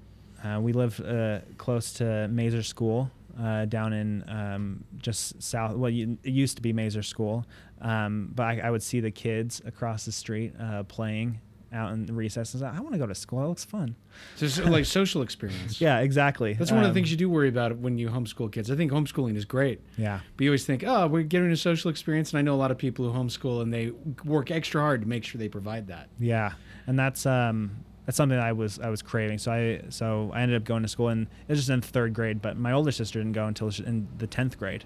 uh, 0.44 0.60
we 0.60 0.72
live 0.72 1.00
uh, 1.00 1.40
close 1.58 1.92
to 1.94 2.04
Maeser 2.30 2.64
School 2.64 3.10
uh, 3.40 3.64
down 3.66 3.92
in 3.92 4.24
um, 4.28 4.84
just 4.98 5.42
south. 5.42 5.76
Well, 5.76 5.90
you, 5.90 6.18
it 6.22 6.30
used 6.30 6.56
to 6.56 6.62
be 6.62 6.72
Maeser 6.72 7.04
School, 7.04 7.44
um, 7.80 8.30
but 8.34 8.44
I, 8.44 8.60
I 8.64 8.70
would 8.70 8.82
see 8.82 9.00
the 9.00 9.10
kids 9.10 9.60
across 9.66 10.04
the 10.04 10.12
street 10.12 10.52
uh, 10.60 10.82
playing 10.84 11.40
out 11.72 11.92
in 11.92 12.06
the 12.06 12.12
recesses. 12.12 12.62
I 12.62 12.78
want 12.80 12.92
to 12.92 12.98
go 12.98 13.06
to 13.06 13.14
school. 13.14 13.44
It 13.44 13.48
looks 13.48 13.64
fun. 13.64 13.96
So 14.36 14.46
it's 14.46 14.58
like 14.60 14.84
social 15.00 15.20
experience. 15.20 15.80
Yeah, 15.80 15.98
exactly. 15.98 16.54
That's 16.54 16.70
one 16.70 16.78
of 16.80 16.84
the 16.84 16.90
Um, 16.90 16.94
things 16.94 17.10
you 17.10 17.16
do 17.16 17.28
worry 17.28 17.48
about 17.48 17.76
when 17.78 17.98
you 17.98 18.08
homeschool 18.08 18.50
kids. 18.52 18.70
I 18.70 18.76
think 18.76 18.92
homeschooling 18.92 19.36
is 19.36 19.44
great. 19.44 19.80
Yeah. 19.98 20.20
But 20.36 20.44
you 20.44 20.50
always 20.50 20.64
think, 20.64 20.84
oh, 20.86 21.08
we're 21.08 21.24
getting 21.24 21.50
a 21.50 21.56
social 21.56 21.90
experience. 21.90 22.30
And 22.30 22.38
I 22.38 22.42
know 22.42 22.54
a 22.54 22.56
lot 22.56 22.70
of 22.70 22.78
people 22.78 23.10
who 23.10 23.18
homeschool 23.18 23.62
and 23.62 23.74
they 23.74 23.90
work 24.24 24.50
extra 24.50 24.80
hard 24.80 25.02
to 25.02 25.08
make 25.08 25.24
sure 25.24 25.38
they 25.40 25.48
provide 25.48 25.88
that. 25.88 26.08
Yeah, 26.20 26.52
and 26.86 26.96
that's 26.98 27.26
um 27.26 27.84
that's 28.06 28.16
something 28.16 28.38
I 28.38 28.52
was 28.52 28.78
I 28.78 28.88
was 28.88 29.02
craving. 29.02 29.38
So 29.38 29.52
I 29.52 29.82
so 29.90 30.30
I 30.32 30.40
ended 30.42 30.56
up 30.56 30.64
going 30.64 30.82
to 30.82 30.88
school, 30.88 31.08
and 31.08 31.26
it 31.26 31.52
was 31.52 31.58
just 31.58 31.70
in 31.70 31.80
third 31.80 32.14
grade. 32.14 32.40
But 32.40 32.56
my 32.56 32.72
older 32.72 32.92
sister 32.92 33.18
didn't 33.18 33.32
go 33.32 33.46
until 33.46 33.70
in 33.84 34.08
the 34.18 34.26
tenth 34.26 34.58
grade. 34.58 34.84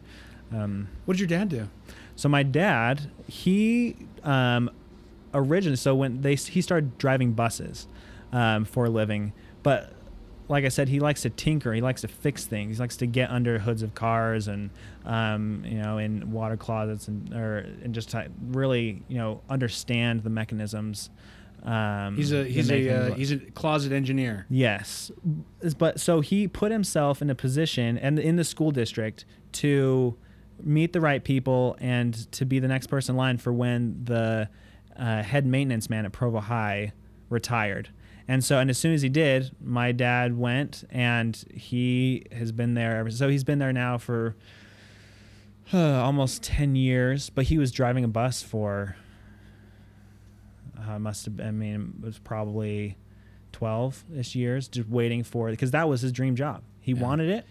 Um, 0.52 0.88
What 1.04 1.16
did 1.16 1.20
your 1.20 1.38
dad 1.38 1.48
do? 1.48 1.68
so 2.16 2.28
my 2.28 2.42
dad, 2.42 3.10
he 3.28 3.96
um, 4.24 4.70
originally 5.32 5.76
so 5.76 5.94
when 5.94 6.22
they 6.22 6.34
he 6.34 6.60
started 6.60 6.98
driving 6.98 7.32
buses 7.32 7.86
um, 8.32 8.64
for 8.64 8.86
a 8.86 8.90
living, 8.90 9.32
but 9.62 9.92
like 10.48 10.64
I 10.64 10.68
said, 10.68 10.88
he 10.88 10.98
likes 10.98 11.22
to 11.22 11.30
tinker. 11.30 11.72
He 11.72 11.80
likes 11.80 12.00
to 12.00 12.08
fix 12.08 12.44
things. 12.44 12.78
He 12.78 12.80
likes 12.80 12.96
to 12.96 13.06
get 13.06 13.30
under 13.30 13.60
hoods 13.60 13.82
of 13.84 13.94
cars 13.94 14.48
and 14.48 14.70
um, 15.04 15.62
you 15.64 15.78
know 15.78 15.98
in 15.98 16.32
water 16.32 16.56
closets 16.56 17.06
and 17.06 17.32
or 17.32 17.58
and 17.84 17.94
just 17.94 18.14
really 18.48 19.02
you 19.08 19.18
know 19.18 19.40
understand 19.48 20.24
the 20.24 20.30
mechanisms. 20.30 21.10
Um, 21.62 22.16
He's 22.16 22.32
a 22.32 22.44
he's 22.44 22.70
a 22.70 22.88
uh, 22.88 23.14
he's 23.14 23.32
a 23.32 23.38
closet 23.38 23.92
engineer. 23.92 24.46
Yes. 24.48 25.10
But 25.76 26.00
so 26.00 26.20
he 26.20 26.48
put 26.48 26.72
himself 26.72 27.20
in 27.20 27.28
a 27.28 27.34
position 27.34 27.98
and 27.98 28.18
in 28.18 28.36
the 28.36 28.44
school 28.44 28.70
district 28.70 29.26
to 29.52 30.16
meet 30.62 30.92
the 30.92 31.00
right 31.00 31.22
people 31.22 31.76
and 31.80 32.30
to 32.32 32.44
be 32.44 32.58
the 32.58 32.68
next 32.68 32.86
person 32.86 33.14
in 33.14 33.16
line 33.18 33.38
for 33.38 33.52
when 33.52 34.04
the 34.04 34.48
uh, 34.96 35.22
head 35.22 35.46
maintenance 35.46 35.90
man 35.90 36.04
at 36.06 36.12
Provo 36.12 36.40
High 36.40 36.92
retired. 37.28 37.90
And 38.28 38.44
so, 38.44 38.58
and 38.58 38.70
as 38.70 38.78
soon 38.78 38.92
as 38.94 39.02
he 39.02 39.08
did, 39.08 39.50
my 39.60 39.92
dad 39.92 40.38
went 40.38 40.84
and 40.90 41.42
he 41.52 42.24
has 42.30 42.52
been 42.52 42.74
there 42.74 42.98
ever. 42.98 43.10
So 43.10 43.28
he's 43.28 43.42
been 43.44 43.58
there 43.58 43.72
now 43.72 43.98
for 43.98 44.36
uh, 45.72 45.78
almost 46.02 46.42
10 46.44 46.76
years, 46.76 47.28
but 47.30 47.46
he 47.46 47.58
was 47.58 47.72
driving 47.72 48.04
a 48.04 48.08
bus 48.08 48.42
for, 48.42 48.96
uh, 50.88 50.98
must 50.98 51.24
have 51.24 51.36
been, 51.36 51.46
I 51.46 51.50
mean, 51.50 51.94
it 52.02 52.04
was 52.06 52.18
probably 52.18 52.96
12 53.52 54.04
ish 54.16 54.34
years 54.34 54.68
just 54.68 54.88
waiting 54.88 55.22
for 55.24 55.48
it 55.48 55.52
because 55.52 55.70
that 55.72 55.88
was 55.88 56.00
his 56.02 56.12
dream 56.12 56.36
job. 56.36 56.62
He 56.80 56.92
Yeah. 56.92 57.00
wanted 57.02 57.28
it. 57.30 57.46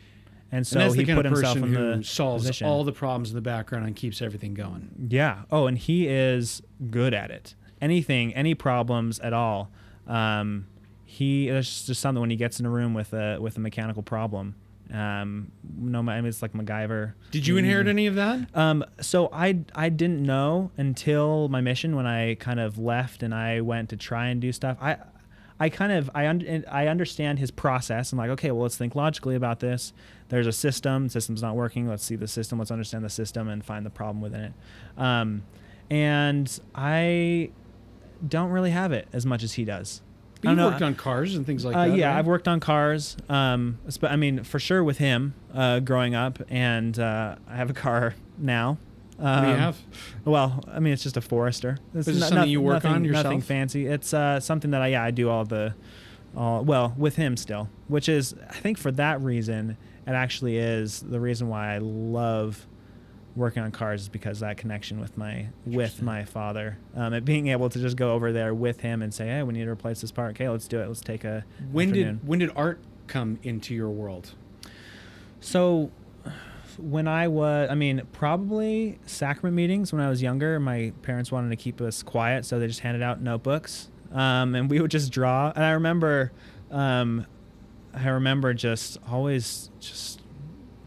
And 0.51 0.65
so 0.65 0.79
and 0.79 0.95
he 0.95 1.05
put 1.05 1.25
himself 1.25 1.57
in 1.57 1.73
the 1.73 2.03
solves 2.03 2.43
position. 2.43 2.65
all 2.67 2.83
the 2.83 2.91
problems 2.91 3.29
in 3.29 3.35
the 3.35 3.41
background 3.41 3.85
and 3.85 3.95
keeps 3.95 4.19
everything 4.21 4.55
going. 4.55 5.07
Yeah. 5.09 5.43
Oh, 5.51 5.67
and 5.67 5.77
he 5.77 6.07
is 6.07 6.63
good 6.89 7.13
at 7.13 7.29
it. 7.29 7.53
Anything, 7.81 8.33
any 8.33 8.55
problems 8.55 9.19
at 9.19 9.31
all. 9.31 9.69
Um, 10.07 10.65
he 11.05 11.49
there's 11.49 11.85
just 11.85 12.01
something 12.01 12.19
when 12.19 12.31
he 12.31 12.35
gets 12.35 12.59
in 12.59 12.65
a 12.65 12.69
room 12.69 12.93
with 12.95 13.13
a 13.13 13.37
with 13.39 13.57
a 13.57 13.59
mechanical 13.59 14.01
problem. 14.01 14.55
Um, 14.93 15.51
no, 15.77 15.99
I 15.99 16.19
mean 16.19 16.25
it's 16.25 16.41
like 16.41 16.53
MacGyver. 16.53 17.13
Did 17.31 17.45
you 17.45 17.57
inherit 17.57 17.87
any 17.87 18.07
of 18.07 18.15
that? 18.15 18.47
Um, 18.55 18.83
so 19.01 19.29
I 19.31 19.59
I 19.75 19.89
didn't 19.89 20.23
know 20.23 20.71
until 20.77 21.47
my 21.49 21.61
mission 21.61 21.95
when 21.95 22.07
I 22.07 22.35
kind 22.35 22.59
of 22.59 22.77
left 22.79 23.21
and 23.21 23.33
I 23.33 23.61
went 23.61 23.89
to 23.89 23.97
try 23.97 24.27
and 24.27 24.41
do 24.41 24.51
stuff. 24.51 24.77
I 24.81 24.97
I 25.59 25.69
kind 25.69 25.91
of 25.91 26.09
I 26.15 26.27
un- 26.27 26.65
I 26.71 26.87
understand 26.87 27.37
his 27.37 27.51
process. 27.51 28.11
I'm 28.11 28.17
like, 28.17 28.31
okay, 28.31 28.49
well 28.51 28.63
let's 28.63 28.77
think 28.77 28.95
logically 28.95 29.35
about 29.35 29.59
this. 29.59 29.93
There's 30.29 30.47
a 30.47 30.51
system. 30.51 31.09
System's 31.09 31.41
not 31.41 31.55
working. 31.55 31.87
Let's 31.87 32.03
see 32.03 32.15
the 32.15 32.27
system. 32.27 32.57
Let's 32.57 32.71
understand 32.71 33.03
the 33.03 33.09
system 33.09 33.47
and 33.47 33.63
find 33.63 33.85
the 33.85 33.89
problem 33.89 34.21
within 34.21 34.41
it. 34.41 34.53
Um, 34.97 35.43
and 35.89 36.59
I 36.73 37.51
don't 38.27 38.49
really 38.49 38.71
have 38.71 38.91
it 38.91 39.07
as 39.13 39.25
much 39.25 39.43
as 39.43 39.53
he 39.53 39.65
does. 39.65 40.01
But 40.41 40.49
don't 40.49 40.57
you 40.57 40.63
know. 40.63 40.69
worked 40.69 40.81
on 40.81 40.95
cars 40.95 41.35
and 41.35 41.45
things 41.45 41.65
like 41.65 41.75
Uh, 41.75 41.87
that. 41.87 41.97
yeah, 41.97 42.09
right? 42.09 42.17
I've 42.19 42.27
worked 42.27 42.47
on 42.47 42.59
cars. 42.59 43.17
Um, 43.27 43.77
I 44.03 44.15
mean, 44.15 44.43
for 44.43 44.57
sure 44.59 44.83
with 44.83 44.97
him 44.99 45.33
uh, 45.53 45.79
growing 45.79 46.15
up, 46.15 46.39
and 46.49 46.97
uh, 46.97 47.35
I 47.49 47.55
have 47.55 47.69
a 47.69 47.73
car 47.73 48.15
now. 48.37 48.77
Um, 49.19 49.25
What 49.35 49.41
do 49.41 49.47
you 49.51 49.57
have? 49.57 49.77
Well, 50.23 50.63
I 50.71 50.79
mean, 50.79 50.93
it's 50.93 51.03
just 51.03 51.17
a 51.17 51.21
Forester. 51.21 51.77
It's 51.93 52.07
Is 52.07 52.17
it 52.17 52.19
no- 52.21 52.25
something 52.27 52.37
noth- 52.43 52.47
you 52.47 52.61
work 52.61 52.75
nothing, 52.75 52.91
on 52.91 53.03
yourself? 53.03 53.23
Nothing 53.25 53.41
fancy. 53.41 53.85
It's 53.87 54.13
uh, 54.13 54.39
something 54.39 54.71
that 54.71 54.81
I 54.81 54.87
yeah 54.87 55.03
I 55.03 55.11
do 55.11 55.29
all 55.29 55.43
the, 55.43 55.73
all 56.37 56.63
well 56.63 56.93
with 56.97 57.17
him 57.17 57.35
still, 57.35 57.67
which 57.89 58.07
is 58.07 58.33
I 58.49 58.53
think 58.53 58.77
for 58.77 58.91
that 58.93 59.19
reason 59.21 59.75
it 60.07 60.11
actually 60.11 60.57
is 60.57 61.01
the 61.01 61.19
reason 61.19 61.49
why 61.49 61.75
I 61.75 61.79
love 61.79 62.65
working 63.39 63.63
on 63.63 63.71
cars 63.71 64.01
is 64.01 64.09
because 64.09 64.41
that 64.41 64.57
connection 64.57 64.99
with 64.99 65.17
my 65.17 65.47
with 65.65 66.01
my 66.01 66.25
father, 66.25 66.77
um, 66.95 67.13
and 67.13 67.25
being 67.25 67.47
able 67.47 67.69
to 67.69 67.79
just 67.79 67.97
go 67.97 68.13
over 68.13 68.31
there 68.31 68.53
with 68.53 68.81
him 68.81 69.01
and 69.01 69.13
say, 69.13 69.27
hey, 69.27 69.41
we 69.43 69.53
need 69.53 69.63
to 69.63 69.69
replace 69.71 70.01
this 70.01 70.11
part. 70.11 70.31
Okay, 70.31 70.47
let's 70.49 70.67
do 70.67 70.79
it. 70.79 70.87
Let's 70.87 71.01
take 71.01 71.23
a 71.23 71.45
When 71.71 71.89
afternoon. 71.89 72.17
did 72.19 72.27
when 72.27 72.39
did 72.39 72.51
art 72.55 72.79
come 73.07 73.39
into 73.41 73.73
your 73.73 73.89
world? 73.89 74.35
So 75.39 75.89
when 76.77 77.07
I 77.07 77.27
was, 77.27 77.69
I 77.69 77.75
mean, 77.75 78.01
probably 78.11 78.99
sacrament 79.05 79.55
meetings 79.55 79.91
when 79.91 80.01
I 80.01 80.09
was 80.09 80.21
younger, 80.21 80.59
my 80.59 80.93
parents 81.01 81.31
wanted 81.31 81.49
to 81.49 81.55
keep 81.55 81.81
us 81.81 82.03
quiet, 82.03 82.45
so 82.45 82.59
they 82.59 82.67
just 82.67 82.81
handed 82.81 83.01
out 83.01 83.21
notebooks, 83.21 83.89
um, 84.11 84.55
and 84.55 84.69
we 84.69 84.79
would 84.79 84.91
just 84.91 85.11
draw. 85.11 85.51
And 85.55 85.63
I 85.63 85.71
remember, 85.71 86.31
um, 86.71 87.25
I 87.93 88.07
remember 88.09 88.53
just 88.53 88.97
always 89.09 89.69
just 89.79 90.21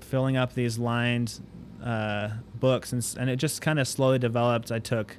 filling 0.00 0.36
up 0.36 0.55
these 0.55 0.78
lined 0.78 1.40
uh, 1.83 2.30
books, 2.55 2.93
and 2.93 3.07
and 3.18 3.28
it 3.30 3.37
just 3.37 3.61
kind 3.61 3.78
of 3.78 3.89
slowly 3.89 4.18
developed. 4.18 4.70
I 4.70 4.78
took 4.78 5.16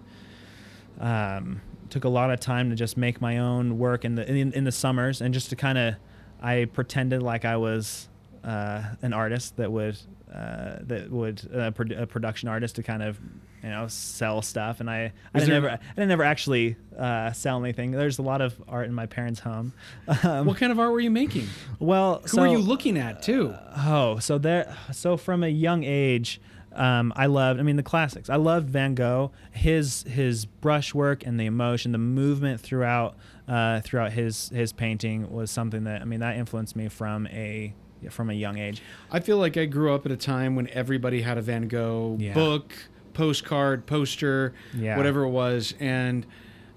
um, 1.00 1.62
took 1.90 2.04
a 2.04 2.10
lot 2.10 2.32
of 2.32 2.40
time 2.40 2.70
to 2.70 2.76
just 2.76 2.98
make 2.98 3.22
my 3.22 3.38
own 3.38 3.78
work 3.78 4.06
in 4.06 4.16
the 4.16 4.30
in, 4.30 4.54
in 4.54 4.64
the 4.64 4.72
summers 4.72 5.22
and 5.22 5.34
just 5.34 5.50
to 5.50 5.56
kind 5.56 5.78
of 5.78 5.96
I 6.42 6.66
pretended 6.66 7.22
like 7.24 7.46
I 7.46 7.58
was 7.58 8.10
uh, 8.44 8.84
an 9.02 9.14
artist 9.14 9.58
that 9.58 9.72
would 9.72 9.98
uh, 10.34 10.78
that 10.82 11.10
would 11.12 11.42
uh, 11.54 11.72
produ- 11.72 12.02
a 12.02 12.08
production 12.08 12.50
artist 12.50 12.76
to 12.78 12.84
kind 12.84 13.04
of 13.04 13.20
you 13.62 13.70
know 13.70 13.88
sell 13.88 14.42
stuff 14.42 14.80
and 14.80 14.90
I 14.90 15.14
I 15.34 15.40
didn't 15.40 15.54
never 15.54 15.70
I 15.70 15.80
didn't 15.96 16.10
never 16.10 16.24
actually 16.24 16.76
uh, 16.98 17.32
sell 17.32 17.64
anything. 17.64 17.92
There's 17.92 18.20
a 18.20 18.24
lot 18.24 18.42
of 18.42 18.62
art 18.68 18.88
in 18.88 18.94
my 18.94 19.06
parents' 19.06 19.40
home. 19.40 19.74
Um, 20.24 20.46
what 20.46 20.58
kind 20.58 20.72
of 20.72 20.80
art 20.80 20.92
were 20.92 21.00
you 21.00 21.12
making? 21.12 21.48
well, 21.80 22.22
Who 22.24 22.28
so, 22.30 22.42
were 22.42 22.48
you 22.48 22.58
looking 22.60 22.98
at 22.98 23.22
too? 23.22 23.54
Oh, 23.78 24.20
so 24.20 24.38
there. 24.38 24.76
So 24.92 25.18
from 25.18 25.44
a 25.44 25.50
young 25.50 25.84
age, 25.84 26.40
um, 26.76 27.14
I 27.16 27.26
loved. 27.28 27.60
I 27.60 27.64
mean, 27.64 27.76
the 27.76 27.84
classics. 27.84 28.30
I 28.30 28.36
loved 28.38 28.70
Van 28.70 28.96
Gogh. 28.96 29.32
His 29.52 30.04
his 30.04 30.46
brushwork 30.46 31.26
and 31.26 31.40
the 31.40 31.46
emotion, 31.46 31.92
the 31.92 31.98
movement 31.98 32.60
throughout 32.62 33.16
uh, 33.48 33.82
throughout 33.82 34.12
his 34.14 34.50
his 34.50 34.74
painting 34.74 35.32
was 35.32 35.52
something 35.52 35.84
that 35.86 36.02
I 36.02 36.06
mean 36.06 36.20
that 36.22 36.38
influenced 36.38 36.76
me 36.76 36.88
from 36.88 37.28
a 37.28 37.74
from 38.10 38.30
a 38.30 38.34
young 38.34 38.58
age. 38.58 38.82
I 39.12 39.20
feel 39.20 39.38
like 39.38 39.56
I 39.58 39.66
grew 39.66 39.94
up 39.94 40.06
at 40.06 40.12
a 40.12 40.18
time 40.18 40.56
when 40.56 40.68
everybody 40.70 41.22
had 41.22 41.38
a 41.38 41.42
Van 41.42 41.68
Gogh 41.70 42.18
Yeah. 42.20 42.34
book, 42.34 42.74
postcard, 43.14 43.86
poster, 43.86 44.54
Yeah. 44.74 44.98
whatever 44.98 45.24
it 45.24 45.30
was, 45.30 45.74
and 45.80 46.26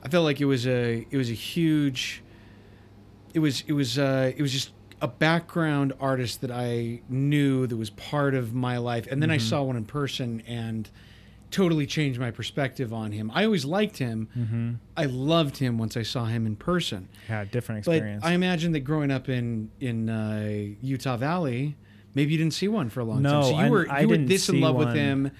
I 0.04 0.08
felt 0.08 0.24
like 0.24 0.40
it 0.40 0.44
was 0.44 0.66
a 0.66 1.06
it 1.10 1.16
was 1.16 1.30
a 1.30 1.34
huge. 1.34 2.22
It 3.34 3.40
was 3.40 3.64
it 3.66 3.72
was 3.72 3.98
uh, 3.98 4.32
it 4.36 4.40
was 4.40 4.52
just 4.52 4.70
a 5.02 5.08
background 5.08 5.92
artist 6.00 6.40
that 6.40 6.50
I 6.50 7.00
knew 7.08 7.66
that 7.66 7.76
was 7.76 7.90
part 7.90 8.34
of 8.34 8.54
my 8.54 8.78
life, 8.78 9.06
and 9.10 9.22
then 9.22 9.30
I 9.30 9.38
saw 9.38 9.62
one 9.62 9.76
in 9.76 9.84
person 9.84 10.42
and 10.46 10.88
totally 11.50 11.86
changed 11.86 12.18
my 12.18 12.30
perspective 12.30 12.92
on 12.92 13.12
him. 13.12 13.30
I 13.34 13.44
always 13.44 13.64
liked 13.64 13.98
him. 13.98 14.28
Mm-hmm. 14.36 14.72
I 14.96 15.04
loved 15.06 15.58
him 15.58 15.78
once 15.78 15.96
I 15.96 16.02
saw 16.02 16.24
him 16.24 16.46
in 16.46 16.56
person. 16.56 17.08
Yeah, 17.28 17.44
different 17.44 17.78
experience. 17.80 18.22
But. 18.22 18.28
I 18.28 18.32
imagine 18.32 18.72
that 18.72 18.80
growing 18.80 19.10
up 19.10 19.28
in 19.28 19.70
in 19.80 20.08
uh, 20.08 20.74
Utah 20.80 21.16
Valley, 21.16 21.76
maybe 22.14 22.32
you 22.32 22.38
didn't 22.38 22.54
see 22.54 22.68
one 22.68 22.88
for 22.88 23.00
a 23.00 23.04
long 23.04 23.22
No, 23.22 23.30
time. 23.30 23.42
So 23.42 23.50
you 23.50 23.56
I- 23.56 23.70
were 23.70 23.86
I 23.90 24.00
you 24.00 24.08
were 24.08 24.14
didn't 24.16 24.28
this 24.28 24.48
in 24.48 24.60
love 24.60 24.76
with 24.76 24.94
him, 24.94 25.30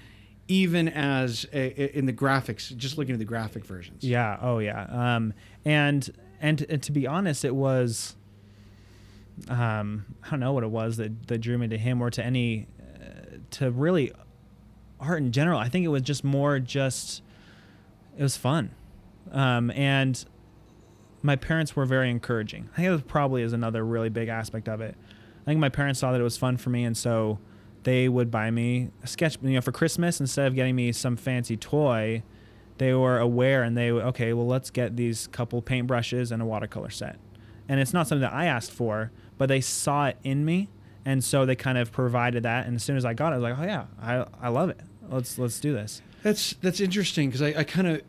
even 0.49 0.89
as 0.89 1.47
a, 1.53 1.97
in 1.97 2.07
the 2.07 2.13
graphics. 2.13 2.75
Just 2.77 2.99
looking 2.99 3.15
at 3.15 3.19
the 3.19 3.25
graphic 3.25 3.65
versions. 3.65 4.05
Yeah. 4.05 4.39
Oh, 4.41 4.59
yeah. 4.59 4.87
Um, 5.17 5.33
and 5.65 6.09
and 6.41 6.65
and 6.69 6.83
to 6.83 6.93
be 6.93 7.07
honest, 7.07 7.45
it 7.45 7.55
was. 7.55 8.16
Um, 9.49 10.07
I 10.25 10.31
don't 10.31 10.41
know 10.41 10.53
what 10.53 10.65
it 10.65 10.71
was 10.71 10.97
that 10.97 11.29
that 11.29 11.39
drew 11.39 11.59
me 11.59 11.69
to 11.69 11.79
him 11.79 12.01
or 12.03 12.11
to 12.11 12.25
any, 12.25 12.69
uh, 12.81 13.37
to 13.53 13.71
really, 13.71 14.13
art 14.99 15.19
in 15.19 15.31
general. 15.31 15.59
I 15.59 15.69
think 15.69 15.85
it 15.85 15.89
was 15.89 16.03
just 16.03 16.25
more 16.25 16.59
just, 16.59 17.23
it 18.17 18.23
was 18.23 18.37
fun, 18.37 18.71
um, 19.31 19.71
and 19.73 20.25
my 21.23 21.37
parents 21.37 21.77
were 21.77 21.85
very 21.85 22.11
encouraging. 22.11 22.71
I 22.73 22.77
think 22.77 22.97
that 22.97 23.07
probably 23.09 23.43
is 23.43 23.53
another 23.53 23.85
really 23.85 24.09
big 24.09 24.29
aspect 24.29 24.69
of 24.69 24.81
it. 24.81 24.97
I 25.43 25.45
think 25.45 25.61
my 25.61 25.69
parents 25.69 26.01
saw 26.01 26.13
that 26.13 26.21
it 26.21 26.25
was 26.25 26.39
fun 26.39 26.57
for 26.57 26.71
me, 26.71 26.85
and 26.85 26.97
so 26.97 27.39
they 27.83 28.09
would 28.09 28.31
buy 28.31 28.51
me 28.51 28.91
a 29.03 29.07
sketch. 29.07 29.39
You 29.43 29.51
know, 29.51 29.61
for 29.61 29.73
Christmas, 29.73 30.19
instead 30.19 30.47
of 30.47 30.55
getting 30.55 30.75
me 30.75 30.93
some 30.93 31.17
fancy 31.17 31.57
toy, 31.57 32.23
they 32.79 32.95
were 32.95 33.19
aware 33.19 33.63
and 33.63 33.77
they 33.77 33.91
okay, 33.91 34.33
well, 34.33 34.47
let's 34.47 34.71
get 34.71 34.97
these 34.97 35.29
couple 35.29 35.63
paintbrushes 35.63 36.33
and 36.33 36.43
a 36.43 36.45
watercolor 36.45 36.91
set. 36.91 37.19
And 37.69 37.81
it's 37.81 37.93
not 37.93 38.07
something 38.07 38.23
that 38.23 38.33
I 38.33 38.47
asked 38.47 38.71
for, 38.71 39.11
but 39.39 39.49
they 39.49 39.61
saw 39.61 40.07
it 40.07 40.17
in 40.23 40.45
me, 40.45 40.69
and 41.05 41.23
so 41.23 41.47
they 41.47 41.57
kind 41.57 41.79
of 41.79 41.93
provided 41.93 42.43
that. 42.45 42.67
And 42.67 42.77
as 42.77 42.83
soon 42.83 42.97
as 42.97 43.05
I 43.05 43.15
got 43.15 43.33
it, 43.33 43.37
I 43.37 43.39
was 43.39 43.43
like, 43.43 43.59
oh 43.59 43.65
yeah, 43.65 43.87
I 44.01 44.27
I 44.41 44.49
love 44.49 44.71
it. 44.71 44.81
Let's 45.09 45.39
let's 45.39 45.61
do 45.61 45.73
this. 45.73 46.03
That's 46.23 46.55
that's 46.61 46.81
interesting 46.81 47.29
because 47.29 47.43
I, 47.43 47.61
I 47.61 47.65
kind 47.65 47.87
of 47.87 48.03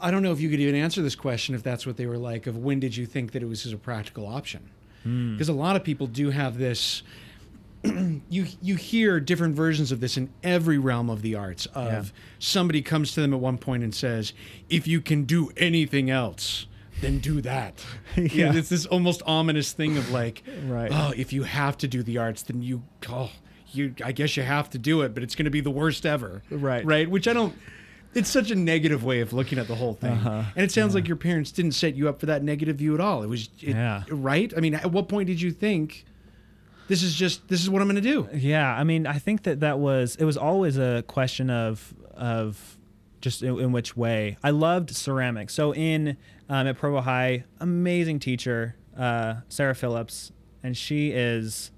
I 0.00 0.10
don't 0.10 0.22
know 0.22 0.32
if 0.32 0.40
you 0.40 0.50
could 0.50 0.60
even 0.60 0.74
answer 0.74 1.00
this 1.02 1.14
question 1.14 1.54
if 1.54 1.62
that's 1.62 1.86
what 1.86 1.96
they 1.96 2.06
were 2.06 2.18
like 2.18 2.46
of 2.46 2.56
when 2.56 2.80
did 2.80 2.96
you 2.96 3.06
think 3.06 3.32
that 3.32 3.42
it 3.42 3.46
was 3.46 3.64
as 3.64 3.72
a 3.72 3.76
practical 3.78 4.26
option 4.26 4.68
hmm. 5.02 5.32
because 5.34 5.48
a 5.48 5.52
lot 5.52 5.76
of 5.76 5.84
people 5.84 6.06
do 6.08 6.30
have 6.30 6.58
this 6.58 7.02
you 7.84 8.46
you 8.60 8.74
hear 8.76 9.20
different 9.20 9.54
versions 9.54 9.92
of 9.92 10.00
this 10.00 10.16
in 10.16 10.30
every 10.42 10.78
realm 10.78 11.08
of 11.10 11.22
the 11.22 11.34
arts 11.34 11.66
of 11.66 11.86
Yeah. 11.86 12.04
somebody 12.38 12.82
comes 12.82 13.12
to 13.12 13.20
them 13.20 13.32
at 13.32 13.40
one 13.40 13.56
point 13.58 13.82
and 13.84 13.94
says 13.94 14.32
if 14.68 14.86
you 14.88 15.00
can 15.00 15.24
do 15.24 15.50
anything 15.56 16.10
else 16.10 16.66
then 17.04 17.18
do 17.18 17.40
that 17.40 17.84
yeah 18.16 18.22
Yeah. 18.52 18.54
it's 18.54 18.68
this 18.68 18.86
almost 18.86 19.22
ominous 19.26 19.72
thing 19.72 19.96
of 19.96 20.10
like 20.10 20.42
Right. 20.66 20.90
oh 20.92 21.12
if 21.16 21.32
you 21.32 21.42
have 21.44 21.76
to 21.78 21.88
do 21.88 22.02
the 22.02 22.18
arts 22.18 22.42
then 22.42 22.62
you 22.62 22.82
oh 23.08 23.30
you 23.72 23.94
I 24.04 24.12
guess 24.12 24.36
you 24.36 24.42
have 24.42 24.70
to 24.70 24.78
do 24.78 25.02
it 25.02 25.14
but 25.14 25.22
it's 25.22 25.34
going 25.34 25.44
to 25.44 25.50
be 25.50 25.60
the 25.60 25.70
worst 25.70 26.06
ever 26.06 26.42
Right. 26.50 26.84
right 26.84 27.10
which 27.10 27.26
I 27.28 27.32
don't 27.32 27.54
it's 28.14 28.30
such 28.30 28.50
a 28.52 28.54
negative 28.54 29.02
way 29.02 29.20
of 29.20 29.32
looking 29.32 29.58
at 29.58 29.66
the 29.66 29.74
whole 29.74 29.94
thing 29.94 30.12
Uh-huh. 30.12 30.44
and 30.54 30.64
it 30.64 30.70
sounds 30.70 30.94
like 30.94 31.08
your 31.08 31.16
parents 31.16 31.50
didn't 31.50 31.72
set 31.72 31.94
you 31.96 32.08
up 32.08 32.20
for 32.20 32.26
that 32.26 32.42
negative 32.44 32.76
view 32.76 32.94
at 32.94 33.00
all 33.00 33.22
it 33.22 33.28
was 33.28 33.48
it, 33.60 33.70
Yeah. 33.74 34.04
right 34.08 34.52
i 34.56 34.60
mean 34.60 34.74
at 34.74 34.90
what 34.92 35.08
point 35.08 35.26
did 35.26 35.40
you 35.40 35.50
think 35.50 36.04
this 36.86 37.02
is 37.02 37.14
just 37.14 37.48
this 37.48 37.60
is 37.62 37.68
what 37.70 37.82
i'm 37.82 37.88
going 37.88 38.00
to 38.02 38.08
do 38.14 38.28
Yeah, 38.32 38.68
I 38.72 38.84
mean, 38.84 39.06
I 39.06 39.18
think 39.18 39.42
that 39.44 39.60
that 39.60 39.78
was 39.78 40.16
it 40.16 40.24
was 40.24 40.36
always 40.36 40.76
a 40.76 41.02
question 41.08 41.50
of 41.50 41.92
of 42.14 42.73
just 43.24 43.42
in, 43.42 43.58
in 43.58 43.72
which 43.72 43.96
way. 43.96 44.36
I 44.44 44.50
loved 44.50 44.90
ceramics. 44.94 45.54
So 45.54 45.74
in 45.74 46.16
um, 46.48 46.66
at 46.66 46.76
Provo 46.76 47.00
High, 47.00 47.44
amazing 47.58 48.18
teacher, 48.20 48.76
uh, 48.96 49.36
Sarah 49.48 49.74
Phillips, 49.74 50.30
and 50.62 50.76
she 50.76 51.10
is 51.10 51.72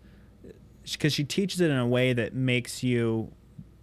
because 0.92 1.12
she 1.12 1.24
teaches 1.24 1.60
it 1.60 1.70
in 1.70 1.76
a 1.76 1.86
way 1.86 2.12
that 2.12 2.34
makes 2.34 2.82
you 2.82 3.32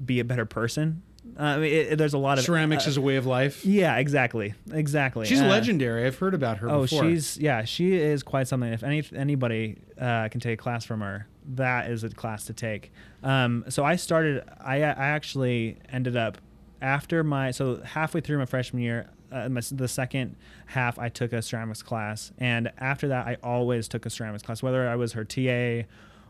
be 0.03 0.20
a 0.20 0.26
better 0.26 0.45
person. 0.45 1.01
Uh, 1.39 1.43
I 1.43 1.57
mean, 1.57 1.72
it, 1.74 1.91
it- 1.93 1.97
there's 1.97 2.14
a 2.14 2.18
lot 2.18 2.38
of 2.38 2.43
ceramics 2.43 2.86
uh, 2.86 2.89
is 2.91 2.97
a 2.97 3.01
way 3.01 3.16
of 3.16 3.26
life 3.26 3.66
Yeah, 3.66 3.95
exactly, 3.97 4.53
exactly. 4.72 5.26
she's 5.26 5.41
Uh, 5.41 5.47
legendary 5.47 6.05
i've 6.05 6.18
heard 6.20 6.34
about 6.34 6.57
her 6.57 6.70
Oh, 6.70 6.82
before 6.82 7.05
she's 7.05 7.38
yeah, 7.38 7.64
she 7.64 7.93
is 7.93 8.24
quite 8.24 8.47
something. 8.49 8.72
If 8.72 8.84
any 8.84 9.03
anybody 9.16 9.78
uh, 9.99 10.28
can 10.28 10.41
take 10.41 10.59
a 10.59 10.61
class 10.61 10.84
from 10.86 10.99
her, 10.99 11.28
that 11.55 11.89
is 11.89 12.03
a 12.03 12.09
class 12.09 12.45
to 12.45 12.53
take. 12.53 12.91
Um, 13.24 13.64
so 13.70 13.86
I 13.86 13.95
started. 13.95 14.43
I 14.59 14.76
I 14.84 15.07
actually 15.18 15.78
ended 15.89 16.18
up 16.18 16.38
after 16.84 17.23
my 17.23 17.49
so 17.51 17.81
halfway 17.81 18.21
through 18.21 18.38
my 18.38 18.45
freshman 18.45 18.84
year. 18.84 19.09
Uh, 19.31 19.49
my, 19.49 19.61
the 19.71 19.88
second 19.88 20.36
half, 20.67 20.99
I 20.99 21.09
took 21.09 21.34
a 21.34 21.41
ceramics 21.41 21.81
class, 21.81 22.31
and 22.38 22.71
after 22.77 23.07
that, 23.07 23.25
I 23.25 23.38
always 23.41 23.88
took 23.88 24.05
a 24.05 24.11
ceramics 24.11 24.43
class, 24.43 24.61
whether 24.61 24.88
I 24.88 24.95
was 24.95 25.13
her 25.13 25.23
TA 25.23 25.88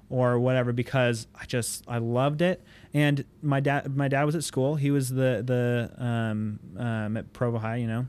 or 0.09 0.39
whatever, 0.39 0.71
because 0.71 1.27
I 1.37 1.43
just 1.45 1.83
I 1.85 1.97
loved 1.97 2.41
it. 2.41 2.63
And 2.93 3.25
my 3.41 3.59
dad, 3.59 3.93
my 3.93 4.07
dad 4.07 4.23
was 4.23 4.35
at 4.35 4.45
school. 4.45 4.75
He 4.75 4.89
was 4.89 5.09
the 5.09 5.43
the 5.45 5.91
um, 5.97 6.59
um, 6.77 7.17
at 7.17 7.33
Provo 7.33 7.57
High, 7.57 7.77
you 7.77 7.87
know, 7.87 8.07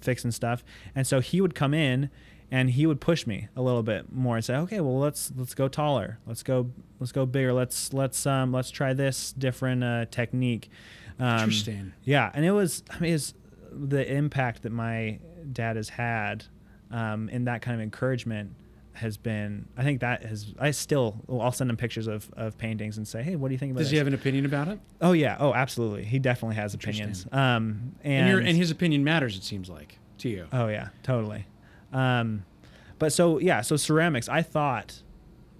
fixing 0.00 0.30
stuff. 0.30 0.64
And 0.94 1.06
so 1.06 1.20
he 1.20 1.42
would 1.42 1.54
come 1.54 1.74
in 1.74 2.08
and 2.50 2.70
he 2.70 2.86
would 2.86 3.00
push 3.00 3.26
me 3.26 3.48
a 3.54 3.62
little 3.62 3.82
bit 3.82 4.10
more 4.10 4.36
and 4.36 4.44
say, 4.44 4.56
"Okay, 4.56 4.80
well 4.80 4.98
let's 4.98 5.32
let's 5.36 5.54
go 5.54 5.68
taller. 5.68 6.18
Let's 6.26 6.42
go 6.42 6.70
let's 6.98 7.12
go 7.12 7.26
bigger. 7.26 7.52
Let's 7.52 7.92
let's 7.92 8.24
um 8.26 8.52
let's 8.52 8.70
try 8.70 8.94
this 8.94 9.32
different 9.32 9.84
uh, 9.84 10.06
technique." 10.10 10.70
Um, 11.20 11.40
Interesting. 11.40 11.92
Yeah, 12.02 12.30
and 12.32 12.44
it 12.44 12.52
was 12.52 12.82
I 12.90 12.98
mean 12.98 13.14
it's 13.14 13.34
the 13.72 14.10
impact 14.12 14.62
that 14.62 14.72
my 14.72 15.18
dad 15.52 15.76
has 15.76 15.88
had 15.88 16.44
um, 16.90 17.28
in 17.28 17.44
that 17.44 17.62
kind 17.62 17.74
of 17.76 17.80
encouragement 17.82 18.54
has 18.94 19.16
been 19.16 19.68
I 19.76 19.84
think 19.84 20.00
that 20.00 20.22
has 20.24 20.52
I 20.58 20.72
still 20.72 21.20
I'll 21.28 21.52
send 21.52 21.70
him 21.70 21.76
pictures 21.76 22.06
of, 22.06 22.28
of 22.36 22.58
paintings 22.58 22.96
and 22.96 23.06
say, 23.06 23.22
"Hey, 23.22 23.36
what 23.36 23.48
do 23.48 23.54
you 23.54 23.58
think 23.58 23.70
about 23.72 23.78
does 23.78 23.86
this?" 23.86 23.92
he 23.92 23.98
have 23.98 24.06
an 24.06 24.14
opinion 24.14 24.44
about 24.44 24.68
it 24.68 24.80
oh 25.00 25.12
yeah, 25.12 25.36
oh 25.38 25.54
absolutely. 25.54 26.04
He 26.04 26.18
definitely 26.18 26.56
has 26.56 26.74
opinions. 26.74 27.26
Um 27.30 27.94
and 28.02 28.14
and, 28.14 28.28
your, 28.28 28.40
and 28.40 28.56
his 28.56 28.70
opinion 28.70 29.04
matters 29.04 29.36
it 29.36 29.44
seems 29.44 29.68
like 29.68 29.98
to 30.18 30.28
you 30.28 30.46
Oh 30.52 30.68
yeah, 30.68 30.88
totally. 31.02 31.46
Um, 31.92 32.44
but 32.98 33.12
so 33.12 33.38
yeah, 33.38 33.60
so 33.62 33.76
ceramics. 33.76 34.28
I 34.28 34.42
thought 34.42 35.02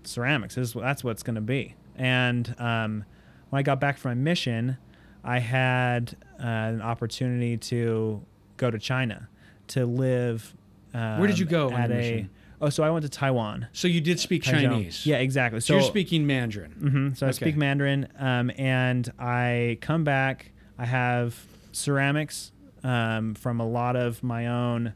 ceramics 0.04 0.56
is 0.58 0.72
that's 0.72 1.04
what 1.04 1.12
it's 1.12 1.22
going 1.22 1.36
to 1.36 1.40
be. 1.40 1.74
And 1.96 2.54
um, 2.58 3.04
when 3.50 3.60
I 3.60 3.62
got 3.62 3.80
back 3.80 3.98
from 3.98 4.10
my 4.10 4.14
mission, 4.14 4.76
I 5.24 5.38
had 5.38 6.16
uh, 6.38 6.44
an 6.46 6.82
opportunity 6.82 7.56
to 7.58 8.24
go 8.56 8.70
to 8.70 8.78
China 8.78 9.28
to 9.68 9.86
live. 9.86 10.54
Um, 10.94 11.18
Where 11.18 11.26
did 11.28 11.38
you 11.38 11.46
go 11.46 11.70
At 11.72 11.88
your 11.90 11.98
a 11.98 12.02
mission? 12.02 12.30
oh, 12.60 12.68
so 12.70 12.82
I 12.82 12.90
went 12.90 13.04
to 13.04 13.08
Taiwan. 13.08 13.68
so 13.72 13.86
you 13.88 14.00
did 14.00 14.18
speak 14.18 14.42
chinese 14.42 15.06
Yeah, 15.06 15.16
exactly. 15.18 15.60
so, 15.60 15.74
you're 15.74 15.82
speaking 15.82 16.26
mandarin 16.26 16.72
hmm 16.72 17.08
So 17.14 17.26
I 17.26 17.30
Okay. 17.30 17.36
speak 17.36 17.56
Mandarin, 17.56 18.08
um, 18.18 18.50
and 18.58 19.10
I 19.18 19.78
come 19.80 20.04
back. 20.04 20.52
I 20.78 20.86
have 20.86 21.38
ceramics 21.72 22.52
um, 22.82 23.34
from 23.34 23.60
a 23.60 23.66
lot 23.66 23.94
of 23.96 24.22
my 24.22 24.46
own, 24.46 24.94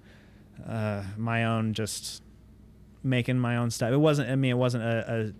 uh, 0.66 1.02
my 1.16 1.44
own 1.44 1.74
just 1.74 2.22
making 3.02 3.38
my 3.38 3.56
own 3.56 3.70
stuff. 3.70 3.92
It 3.92 3.98
wasn't. 3.98 4.30
I 4.30 4.36
mean, 4.36 4.50
it 4.52 4.56
wasn't 4.58 4.84
a, 4.84 5.32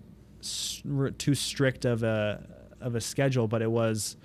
a 0.47 1.11
too 1.17 1.33
strict 1.35 1.85
of 1.85 2.03
a 2.03 2.45
of 2.79 2.95
a 2.95 3.01
schedule, 3.01 3.47
but 3.47 3.61
it 3.61 3.71
was 3.71 4.15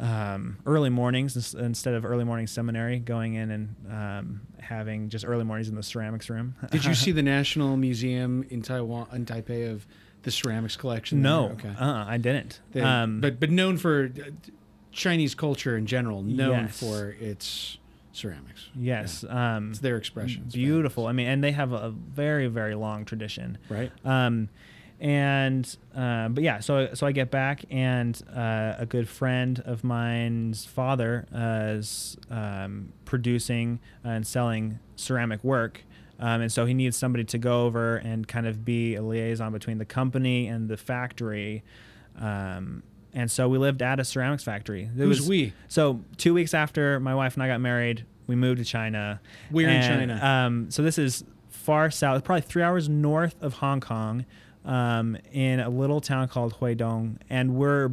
um, 0.00 0.58
early 0.66 0.90
mornings 0.90 1.54
instead 1.54 1.94
of 1.94 2.04
early 2.04 2.24
morning 2.24 2.46
seminary. 2.46 2.98
Going 2.98 3.34
in 3.34 3.50
and 3.50 3.76
um, 3.90 4.40
having 4.60 5.08
just 5.08 5.24
early 5.26 5.44
mornings 5.44 5.68
in 5.68 5.74
the 5.74 5.82
ceramics 5.82 6.30
room. 6.30 6.54
did 6.70 6.84
you 6.84 6.94
see 6.94 7.12
the 7.20 7.22
national 7.22 7.76
museum 7.76 8.44
in 8.50 8.62
taiwan 8.62 9.06
in 9.12 9.26
taipei 9.26 9.70
of 9.70 9.86
the 10.22 10.30
ceramics 10.30 10.76
collection 10.76 11.20
there? 11.22 11.32
no, 11.32 11.48
okay 11.50 11.74
uh, 11.78 12.04
I 12.06 12.16
didn't. 12.16 12.60
They- 12.72 12.80
um, 12.80 13.20
but 13.20 13.38
but 13.40 13.50
known 13.50 13.76
for 13.76 14.04
uh, 14.16 14.30
Chinese 14.92 15.34
culture 15.34 15.76
in 15.76 15.86
general, 15.86 16.22
known 16.22 16.64
Yes. 16.66 16.78
for 16.80 17.10
its 17.18 17.78
ceramics. 18.12 18.68
Yes. 18.74 19.24
Um, 19.28 19.70
It's 19.70 19.78
their 19.80 19.96
expression. 19.96 20.44
Beautiful. 20.52 21.06
I 21.06 21.12
mean, 21.12 21.26
and 21.28 21.42
they 21.42 21.52
have 21.52 21.72
a 21.72 21.88
very 21.90 22.46
very 22.46 22.74
long 22.74 23.04
tradition. 23.04 23.58
Right. 23.70 23.90
And 25.02 25.76
uh, 25.96 26.28
but 26.28 26.44
yeah, 26.44 26.60
so 26.60 26.94
so 26.94 27.08
I 27.08 27.12
get 27.12 27.32
back, 27.32 27.64
and 27.70 28.22
uh, 28.32 28.74
a 28.78 28.86
good 28.86 29.08
friend 29.08 29.60
of 29.66 29.82
mine's 29.82 30.64
father 30.64 31.26
uh, 31.34 31.76
is 31.76 32.16
um, 32.30 32.92
producing 33.04 33.80
and 34.04 34.24
selling 34.24 34.78
ceramic 34.94 35.42
work. 35.42 35.82
Um, 36.20 36.42
and 36.42 36.52
so 36.52 36.66
he 36.66 36.72
needs 36.72 36.96
somebody 36.96 37.24
to 37.24 37.38
go 37.38 37.64
over 37.66 37.96
and 37.96 38.28
kind 38.28 38.46
of 38.46 38.64
be 38.64 38.94
a 38.94 39.02
liaison 39.02 39.50
between 39.50 39.78
the 39.78 39.84
company 39.84 40.46
and 40.46 40.68
the 40.68 40.76
factory. 40.76 41.64
Um, 42.16 42.84
and 43.12 43.28
so 43.28 43.48
we 43.48 43.58
lived 43.58 43.82
at 43.82 43.98
a 43.98 44.04
ceramics 44.04 44.44
factory. 44.44 44.84
It 44.84 44.90
Who's 44.90 45.26
we? 45.26 45.52
So 45.66 46.04
two 46.16 46.32
weeks 46.32 46.54
after 46.54 47.00
my 47.00 47.16
wife 47.16 47.34
and 47.34 47.42
I 47.42 47.48
got 47.48 47.60
married, 47.60 48.06
we 48.28 48.36
moved 48.36 48.58
to 48.58 48.64
China. 48.64 49.20
We're 49.50 49.68
in 49.68 49.82
China. 49.82 50.24
Um, 50.24 50.70
so 50.70 50.82
this 50.82 50.96
is 50.96 51.24
far 51.50 51.90
south, 51.90 52.22
probably 52.22 52.42
three 52.42 52.62
hours 52.62 52.88
north 52.88 53.34
of 53.42 53.54
Hong 53.54 53.80
Kong, 53.80 54.24
um, 54.64 55.16
in 55.32 55.60
a 55.60 55.68
little 55.68 56.00
town 56.00 56.28
called 56.28 56.60
Huidong, 56.60 57.16
and 57.28 57.54
we're 57.54 57.92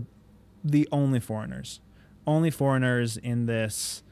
the 0.64 0.88
only 0.92 1.20
foreigners, 1.20 1.80
only 2.28 2.52
foreigners 2.52 3.18
in 3.18 3.46
this 3.46 4.04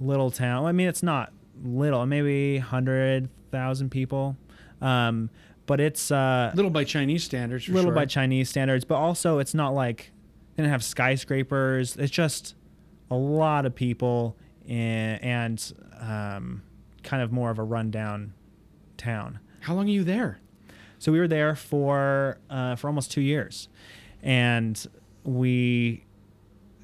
little 0.00 0.30
town. 0.30 0.64
I 0.66 0.72
mean, 0.72 0.88
it's 0.88 1.02
not 1.02 1.32
little, 1.62 2.04
maybe 2.06 2.58
hundred 2.58 3.28
thousand 3.50 3.90
people, 3.90 4.36
um, 4.80 5.30
but 5.66 5.80
it's 5.80 6.10
uh, 6.10 6.52
Little 6.54 6.70
by 6.70 6.84
Chinese 6.84 7.24
standards. 7.24 7.68
Little 7.68 7.90
sure. 7.90 7.94
by 7.94 8.06
Chinese 8.06 8.48
standards, 8.48 8.84
but 8.84 8.96
also 8.96 9.38
it's 9.38 9.54
not 9.54 9.74
like 9.74 10.10
they 10.56 10.62
didn't 10.62 10.72
have 10.72 10.84
skyscrapers. 10.84 11.96
It's 11.96 12.10
just 12.10 12.56
a 13.10 13.16
lot 13.16 13.66
of 13.66 13.74
people 13.74 14.36
and, 14.68 15.22
and 15.22 15.72
um, 16.00 16.62
kind 17.02 17.22
of 17.22 17.30
more 17.30 17.50
of 17.50 17.58
a 17.58 17.62
rundown 17.62 18.34
town. 18.96 19.38
How 19.60 19.74
long 19.74 19.86
are 19.86 19.92
you 19.92 20.04
there? 20.04 20.40
So 21.02 21.10
we 21.10 21.18
were 21.18 21.26
there 21.26 21.56
for 21.56 22.38
uh, 22.48 22.76
for 22.76 22.86
almost 22.86 23.10
two 23.10 23.22
years, 23.22 23.68
and 24.22 24.80
we 25.24 26.04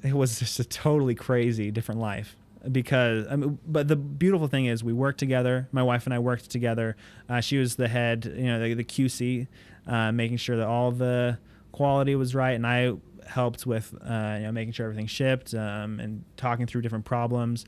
it 0.03 0.13
was 0.13 0.39
just 0.39 0.59
a 0.59 0.65
totally 0.65 1.15
crazy 1.15 1.71
different 1.71 2.01
life 2.01 2.35
because 2.69 3.25
I 3.31 3.37
mean, 3.37 3.59
but 3.65 3.87
the 3.87 3.95
beautiful 3.95 4.49
thing 4.49 4.65
is 4.65 4.83
we 4.83 4.91
worked 4.91 5.19
together. 5.19 5.69
My 5.71 5.83
wife 5.83 6.03
and 6.03 6.13
I 6.13 6.19
worked 6.19 6.49
together. 6.49 6.97
Uh, 7.29 7.39
she 7.39 7.59
was 7.59 7.77
the 7.77 7.87
head, 7.87 8.25
you 8.25 8.43
know, 8.43 8.59
the, 8.59 8.73
the 8.73 8.83
QC, 8.83 9.47
uh, 9.87 10.11
making 10.11 10.35
sure 10.35 10.57
that 10.57 10.67
all 10.67 10.91
the 10.91 11.37
quality 11.71 12.13
was 12.17 12.35
right, 12.35 12.55
and 12.55 12.67
I 12.67 12.95
helped 13.25 13.65
with 13.65 13.95
uh, 14.05 14.35
you 14.37 14.43
know 14.47 14.51
making 14.51 14.73
sure 14.73 14.87
everything 14.87 15.07
shipped 15.07 15.53
um, 15.53 15.97
and 16.01 16.25
talking 16.35 16.65
through 16.65 16.81
different 16.81 17.05
problems. 17.05 17.63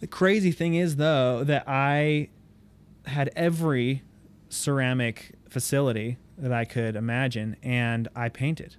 The 0.00 0.06
crazy 0.06 0.50
thing 0.50 0.76
is 0.76 0.96
though 0.96 1.44
that 1.44 1.64
I 1.66 2.30
had 3.04 3.30
every 3.36 4.02
ceramic 4.48 5.32
facility 5.48 6.18
that 6.38 6.52
I 6.52 6.64
could 6.64 6.96
imagine, 6.96 7.56
and 7.62 8.08
I 8.14 8.28
painted. 8.28 8.76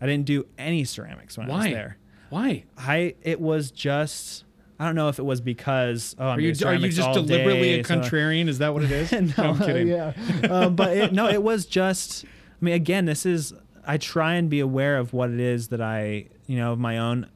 I 0.00 0.06
didn't 0.06 0.26
do 0.26 0.46
any 0.58 0.84
ceramics 0.84 1.38
when 1.38 1.50
I 1.50 1.54
was 1.54 1.64
there. 1.64 1.98
Why? 2.30 2.64
I 2.76 3.14
it 3.22 3.40
was 3.40 3.70
just 3.70 4.44
I 4.78 4.84
don't 4.84 4.94
know 4.94 5.08
if 5.08 5.18
it 5.18 5.24
was 5.24 5.40
because 5.40 6.14
oh 6.18 6.28
I'm 6.28 6.38
Are 6.38 6.40
you 6.40 6.54
are 6.66 6.74
you 6.74 6.88
just 6.90 7.12
deliberately 7.12 7.76
day, 7.76 7.80
a 7.80 7.84
so- 7.84 7.96
contrarian? 7.96 8.48
Is 8.48 8.58
that 8.58 8.74
what 8.74 8.82
it 8.82 8.90
is? 8.90 9.12
no, 9.38 9.44
I'm 9.44 9.58
kidding. 9.58 9.88
Yeah, 9.88 10.12
um, 10.50 10.76
but 10.76 10.96
it, 10.96 11.12
no, 11.12 11.28
it 11.28 11.42
was 11.42 11.66
just. 11.66 12.24
I 12.24 12.64
mean, 12.64 12.74
again, 12.74 13.04
this 13.04 13.26
is. 13.26 13.54
I 13.86 13.98
try 13.98 14.34
and 14.34 14.50
be 14.50 14.60
aware 14.60 14.98
of 14.98 15.12
what 15.12 15.30
it 15.30 15.38
is 15.38 15.68
that 15.68 15.80
I, 15.80 16.26
you 16.46 16.56
know, 16.56 16.72
of 16.72 16.78
my 16.78 16.98
own 16.98 17.28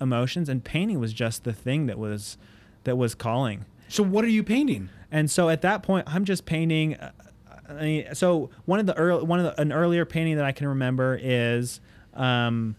emotions, 0.00 0.48
and 0.48 0.64
painting 0.64 0.98
was 0.98 1.12
just 1.12 1.44
the 1.44 1.52
thing 1.52 1.86
that 1.86 1.98
was, 1.98 2.38
that 2.84 2.96
was 2.96 3.14
calling. 3.14 3.66
So 3.88 4.02
what 4.02 4.24
are 4.24 4.28
you 4.28 4.42
painting? 4.42 4.88
And 5.10 5.30
so 5.30 5.50
at 5.50 5.60
that 5.62 5.82
point, 5.82 6.06
I'm 6.08 6.24
just 6.24 6.46
painting. 6.46 6.96
Mean, 7.74 8.14
so 8.14 8.50
one 8.64 8.80
of 8.80 8.86
the 8.86 8.96
early, 8.96 9.24
one 9.24 9.40
of 9.40 9.44
the, 9.44 9.60
an 9.60 9.72
earlier 9.72 10.04
painting 10.04 10.36
that 10.36 10.44
I 10.44 10.52
can 10.52 10.68
remember 10.68 11.18
is 11.20 11.80
um, 12.14 12.76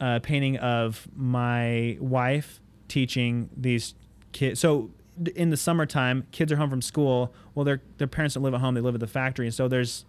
a 0.00 0.20
painting 0.20 0.56
of 0.58 1.08
my 1.16 1.96
wife 2.00 2.60
teaching 2.88 3.50
these 3.56 3.94
kids. 4.32 4.60
So 4.60 4.90
in 5.34 5.50
the 5.50 5.56
summertime, 5.56 6.26
kids 6.30 6.52
are 6.52 6.56
home 6.56 6.70
from 6.70 6.82
school. 6.82 7.32
Well, 7.54 7.64
their 7.64 7.82
their 7.98 8.06
parents 8.06 8.34
don't 8.34 8.42
live 8.44 8.54
at 8.54 8.60
home; 8.60 8.74
they 8.74 8.80
live 8.80 8.94
at 8.94 9.00
the 9.00 9.06
factory, 9.06 9.46
and 9.46 9.54
so 9.54 9.68
there's 9.68 10.04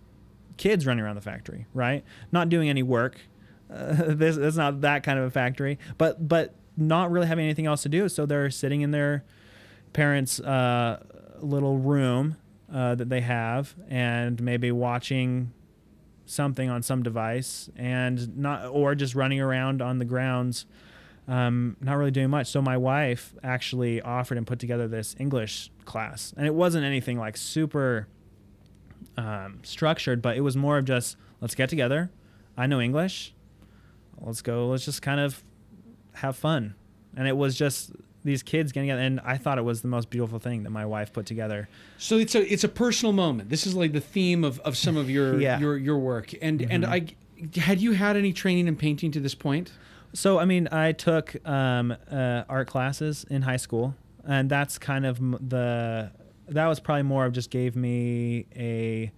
kids 0.57 0.85
running 0.85 1.03
around 1.03 1.15
the 1.15 1.21
factory, 1.21 1.65
right? 1.73 2.03
Not 2.31 2.49
doing 2.49 2.69
any 2.69 2.83
work. 2.83 3.17
Uh, 3.71 3.93
this 4.07 4.37
it's 4.37 4.57
not 4.57 4.81
that 4.81 5.03
kind 5.03 5.17
of 5.19 5.25
a 5.25 5.31
factory, 5.31 5.79
but 5.97 6.27
but 6.27 6.53
not 6.77 7.11
really 7.11 7.27
having 7.27 7.45
anything 7.45 7.65
else 7.65 7.81
to 7.83 7.89
do. 7.89 8.07
So 8.09 8.25
they're 8.25 8.49
sitting 8.49 8.81
in 8.81 8.91
their 8.91 9.23
parents' 9.93 10.39
uh, 10.39 11.03
little 11.41 11.77
room 11.77 12.37
uh, 12.73 12.95
that 12.95 13.09
they 13.09 13.21
have, 13.21 13.75
and 13.89 14.41
maybe 14.41 14.71
watching 14.71 15.51
something 16.25 16.69
on 16.69 16.83
some 16.83 17.03
device, 17.03 17.69
and 17.75 18.37
not 18.37 18.67
or 18.67 18.95
just 18.95 19.15
running 19.15 19.41
around 19.41 19.81
on 19.81 19.97
the 19.97 20.05
grounds, 20.05 20.65
um, 21.27 21.75
not 21.81 21.95
really 21.95 22.11
doing 22.11 22.29
much. 22.29 22.47
So 22.47 22.61
my 22.61 22.77
wife 22.77 23.33
actually 23.43 24.01
offered 24.01 24.37
and 24.37 24.45
put 24.45 24.59
together 24.59 24.87
this 24.87 25.15
English 25.19 25.71
class, 25.85 26.33
and 26.37 26.45
it 26.45 26.53
wasn't 26.53 26.85
anything 26.85 27.17
like 27.17 27.37
super 27.37 28.07
um, 29.17 29.59
structured, 29.63 30.21
but 30.21 30.37
it 30.37 30.41
was 30.41 30.55
more 30.55 30.77
of 30.77 30.85
just 30.85 31.17
let's 31.41 31.55
get 31.55 31.69
together. 31.69 32.11
I 32.57 32.67
know 32.67 32.81
English. 32.81 33.33
Let's 34.19 34.41
go. 34.41 34.67
Let's 34.67 34.85
just 34.85 35.01
kind 35.01 35.19
of 35.19 35.43
have 36.15 36.35
fun. 36.35 36.75
And 37.15 37.27
it 37.27 37.37
was 37.37 37.55
just 37.55 37.91
these 38.23 38.43
kids 38.43 38.71
getting 38.71 38.89
together, 38.89 39.01
and 39.01 39.19
I 39.21 39.37
thought 39.37 39.57
it 39.57 39.63
was 39.63 39.81
the 39.81 39.87
most 39.87 40.09
beautiful 40.09 40.39
thing 40.39 40.63
that 40.63 40.71
my 40.71 40.85
wife 40.85 41.13
put 41.13 41.25
together. 41.25 41.69
So 41.97 42.17
it's 42.17 42.35
a 42.35 42.51
it's 42.51 42.63
a 42.63 42.69
personal 42.69 43.13
moment. 43.13 43.49
This 43.49 43.65
is 43.65 43.75
like 43.75 43.93
the 43.93 44.01
theme 44.01 44.43
of, 44.43 44.59
of 44.59 44.75
some 44.77 44.97
of 44.97 45.09
your 45.09 45.39
Yeah. 45.41 45.59
your 45.59 45.77
your 45.77 45.97
work. 45.97 46.33
And 46.41 46.61
and 46.69 46.85
I 46.85 47.05
had 47.57 47.79
you 47.79 47.93
had 47.93 48.17
any 48.17 48.33
training 48.33 48.67
in 48.67 48.75
painting 48.75 49.11
to 49.11 49.19
this 49.19 49.35
point? 49.35 49.71
So 50.13 50.39
I 50.39 50.45
mean, 50.45 50.67
I 50.71 50.91
took 50.91 51.35
um, 51.47 51.95
uh, 52.11 52.43
art 52.49 52.67
classes 52.67 53.25
in 53.29 53.43
high 53.43 53.57
school, 53.57 53.95
and 54.25 54.49
that's 54.49 54.77
kind 54.77 55.05
of 55.05 55.19
the 55.49 56.11
that 56.47 56.67
was 56.67 56.79
probably 56.79 57.03
more 57.03 57.25
of 57.25 57.33
just 57.33 57.51
gave 57.51 57.75
me 57.75 58.45
a 58.55 59.11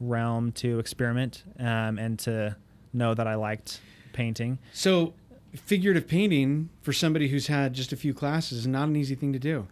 realm 0.00 0.52
to 0.52 0.78
experiment 0.78 1.44
um, 1.58 1.98
and 1.98 2.18
to 2.20 2.56
know 2.92 3.14
that 3.14 3.26
I 3.26 3.34
liked 3.34 3.80
painting. 4.12 4.58
So 4.72 5.12
figurative 5.54 6.06
painting 6.06 6.68
for 6.82 6.92
somebody 6.92 7.28
who's 7.28 7.46
had 7.46 7.72
just 7.72 7.92
a 7.92 7.96
few 7.96 8.12
classes 8.12 8.58
is 8.58 8.66
not 8.66 8.88
an 8.88 8.96
easy 8.96 9.14
thing 9.14 9.32
to 9.32 9.38
do. 9.38 9.66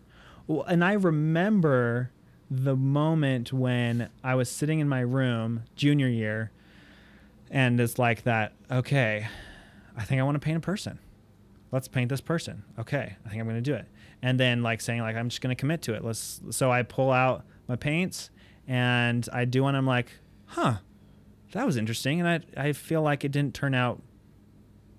Well, 0.46 0.62
and 0.62 0.84
I 0.84 0.92
remember 0.92 2.10
the 2.50 2.76
moment 2.76 3.52
when 3.52 4.08
I 4.22 4.34
was 4.36 4.48
sitting 4.48 4.78
in 4.78 4.88
my 4.88 5.00
room 5.00 5.64
junior 5.74 6.08
year, 6.08 6.52
and 7.50 7.80
it's 7.80 7.98
like 7.98 8.22
that. 8.22 8.52
Okay, 8.70 9.26
I 9.96 10.04
think 10.04 10.20
I 10.20 10.24
want 10.24 10.36
to 10.36 10.44
paint 10.44 10.56
a 10.56 10.60
person. 10.60 10.98
Let's 11.72 11.88
paint 11.88 12.08
this 12.08 12.20
person. 12.20 12.62
Okay, 12.78 13.16
I 13.24 13.28
think 13.28 13.40
I'm 13.40 13.46
going 13.46 13.56
to 13.56 13.70
do 13.70 13.74
it. 13.74 13.86
And 14.22 14.38
then 14.40 14.62
like 14.62 14.80
saying 14.80 15.00
like 15.00 15.16
I'm 15.16 15.28
just 15.28 15.40
going 15.40 15.54
to 15.54 15.60
commit 15.60 15.82
to 15.82 15.94
it. 15.94 16.04
Let's. 16.04 16.40
So 16.50 16.70
I 16.70 16.82
pull 16.82 17.10
out 17.10 17.44
my 17.68 17.76
paints 17.76 18.30
and 18.66 19.28
I 19.32 19.44
do 19.44 19.62
one. 19.64 19.74
I'm 19.74 19.86
like, 19.86 20.10
huh, 20.46 20.76
that 21.52 21.66
was 21.66 21.76
interesting, 21.76 22.20
and 22.20 22.28
I 22.28 22.68
I 22.68 22.72
feel 22.72 23.02
like 23.02 23.24
it 23.24 23.32
didn't 23.32 23.54
turn 23.54 23.74
out 23.74 24.00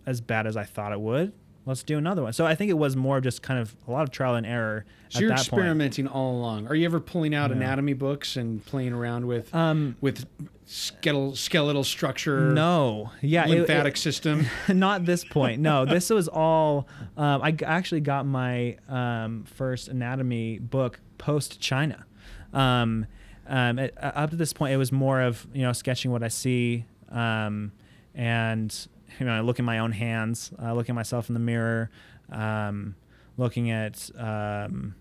as 0.07 0.21
bad 0.21 0.47
as 0.47 0.57
I 0.57 0.63
thought 0.63 0.91
it 0.91 0.99
would. 0.99 1.33
Let's 1.67 1.83
do 1.83 1.97
another 1.97 2.23
one. 2.23 2.31
So 2.31 2.45
I 2.45 2.55
think 2.55 2.71
it 2.71 2.77
was 2.77 2.95
more 2.95 3.17
of 3.17 3.23
just 3.23 3.41
kind 3.41 3.59
of 3.59 3.75
a 3.89 3.91
lot 3.91 4.03
of 4.03 4.09
trial 4.09 4.35
and 4.35 4.45
error. 4.45 4.85
So 5.09 5.17
at 5.17 5.21
you're 5.21 5.29
that 5.31 5.35
point. 5.35 5.47
experimenting 5.49 6.07
all 6.07 6.37
along. 6.39 6.67
Are 6.67 6.75
you 6.75 6.85
ever 6.85 7.01
pulling 7.01 7.35
out 7.35 7.51
anatomy 7.51 7.91
books 7.91 8.37
and 8.37 8.65
playing 8.65 8.93
around 8.93 9.27
with 9.27 9.53
Um, 9.53 9.97
with 9.99 10.25
skeletal 10.65 11.35
skeletal 11.35 11.83
structure? 11.83 12.51
no, 12.53 13.11
yeah, 13.21 13.43
it- 13.45 13.49
lymphatic 13.49 13.97
system. 13.97 14.45
not 14.69 15.03
this 15.05 15.25
point. 15.25 15.59
No, 15.61 15.83
this 15.83 16.09
was 16.19 16.29
all. 16.29 16.87
Um, 17.17 17.41
I 17.43 17.53
actually 17.65 17.99
got 18.01 18.25
my 18.25 18.77
um, 18.87 19.43
first 19.43 19.89
anatomy 19.89 20.59
book 20.59 21.01
post 21.17 21.59
China. 21.59 22.05
Um, 22.53 23.07
um, 23.45 23.77
it, 23.77 23.93
uh, 24.01 24.11
up 24.15 24.29
to 24.29 24.37
this 24.37 24.53
point, 24.53 24.73
it 24.73 24.77
was 24.77 24.93
more 24.93 25.19
of 25.21 25.45
you 25.53 25.63
know 25.63 25.73
sketching 25.73 26.11
what 26.11 26.23
I 26.23 26.29
see, 26.29 26.85
um, 27.11 27.73
and 28.15 28.87
you 29.19 29.25
know 29.25 29.33
I 29.33 29.39
look 29.41 29.59
in 29.59 29.65
my 29.65 29.79
own 29.79 29.91
hands, 29.91 30.51
uh, 30.61 30.73
looking 30.73 30.93
at 30.93 30.95
myself 30.95 31.29
in 31.29 31.33
the 31.33 31.39
mirror, 31.39 31.89
um, 32.31 32.95
looking 33.37 33.71
at 33.71 34.09
um, 34.17 34.95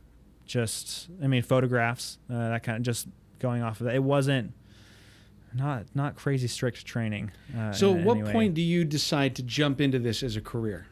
just 0.47 1.09
I 1.23 1.27
mean 1.27 1.43
photographs, 1.43 2.19
uh, 2.31 2.51
that 2.51 2.62
kind 2.62 2.77
of 2.79 2.83
just 2.83 3.09
going 3.39 3.62
off 3.62 3.81
of 3.81 3.87
that. 3.87 3.95
It 3.95 4.03
wasn't 4.03 4.53
not 5.55 5.85
not 5.95 6.17
crazy 6.17 6.49
strict 6.49 6.85
training. 6.85 7.31
Uh, 7.57 7.73
So, 7.73 7.95
in 7.95 8.05
what 8.05 8.19
point 8.33 8.55
do 8.55 8.62
you 8.62 8.85
decide 8.85 9.35
to 9.37 9.43
jump 9.43 9.81
into 9.81 9.99
this 9.99 10.23
as 10.23 10.37
a 10.37 10.41
career? 10.41 10.87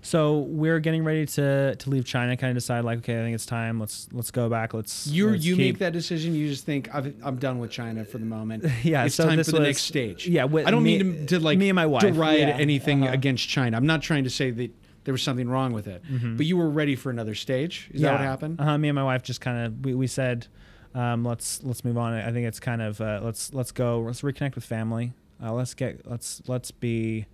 So 0.00 0.38
we're 0.40 0.78
getting 0.80 1.04
ready 1.04 1.26
to 1.26 1.74
to 1.76 1.90
leave 1.90 2.04
China. 2.04 2.36
Kind 2.36 2.50
of 2.50 2.56
decide 2.56 2.84
like, 2.84 2.98
okay, 2.98 3.18
I 3.18 3.22
think 3.22 3.34
it's 3.34 3.46
time. 3.46 3.80
Let's 3.80 4.08
let's 4.12 4.30
go 4.30 4.48
back. 4.48 4.72
Let's 4.74 5.06
You 5.06 5.30
let's 5.30 5.44
you 5.44 5.56
keep- 5.56 5.64
make 5.74 5.78
that 5.78 5.92
decision. 5.92 6.34
You 6.34 6.48
just 6.48 6.64
think 6.64 6.94
I've, 6.94 7.14
I'm 7.22 7.36
done 7.36 7.58
with 7.58 7.70
China 7.70 8.04
for 8.04 8.18
the 8.18 8.26
moment. 8.26 8.64
Yeah, 8.84 9.04
it's 9.04 9.14
so 9.16 9.26
time 9.26 9.36
this 9.36 9.48
for 9.48 9.52
the 9.52 9.58
was- 9.60 9.68
next 9.68 9.82
stage. 9.82 10.26
yeah, 10.28 10.44
with 10.44 10.66
I 10.66 10.70
don't 10.70 10.82
me- 10.82 11.02
mean 11.02 11.26
to, 11.26 11.38
to 11.38 11.40
like 11.44 11.58
me 11.58 11.68
and 11.68 11.76
my 11.76 11.86
wife, 11.86 12.02
deride 12.02 12.38
yeah, 12.40 12.56
anything 12.58 13.02
uh-huh. 13.04 13.12
against 13.14 13.48
China. 13.48 13.76
I'm 13.76 13.86
not 13.86 14.02
trying 14.02 14.24
to 14.24 14.30
say 14.30 14.50
that 14.52 14.70
there 15.04 15.12
was 15.12 15.22
something 15.22 15.48
wrong 15.48 15.72
with 15.72 15.86
it. 15.86 16.02
Mhm. 16.04 16.36
But 16.36 16.46
you 16.46 16.56
were 16.56 16.68
ready 16.70 16.94
for 16.94 17.10
another 17.10 17.34
stage. 17.34 17.88
Is 17.92 18.02
that 18.02 18.12
what 18.12 18.20
happened? 18.20 18.60
Uh, 18.60 18.76
me 18.78 18.88
and 18.88 18.94
my 18.94 19.04
wife 19.04 19.22
just 19.22 19.40
kind 19.40 19.66
of 19.66 19.84
we, 19.84 19.94
we 19.94 20.06
said, 20.06 20.46
um, 20.94 21.24
let's 21.24 21.62
let's 21.64 21.84
move 21.84 21.98
on. 21.98 22.12
I 22.14 22.30
think 22.30 22.46
it's 22.46 22.60
kind 22.60 22.80
of 22.82 23.00
uh, 23.00 23.20
let's 23.22 23.52
let's 23.52 23.72
go. 23.72 24.00
Let's 24.00 24.22
reconnect 24.22 24.54
with 24.54 24.64
family. 24.64 25.12
Uh, 25.42 25.52
let's 25.52 25.74
get 25.74 26.06
let's 26.08 26.42
let's 26.46 26.70
be, 26.70 27.26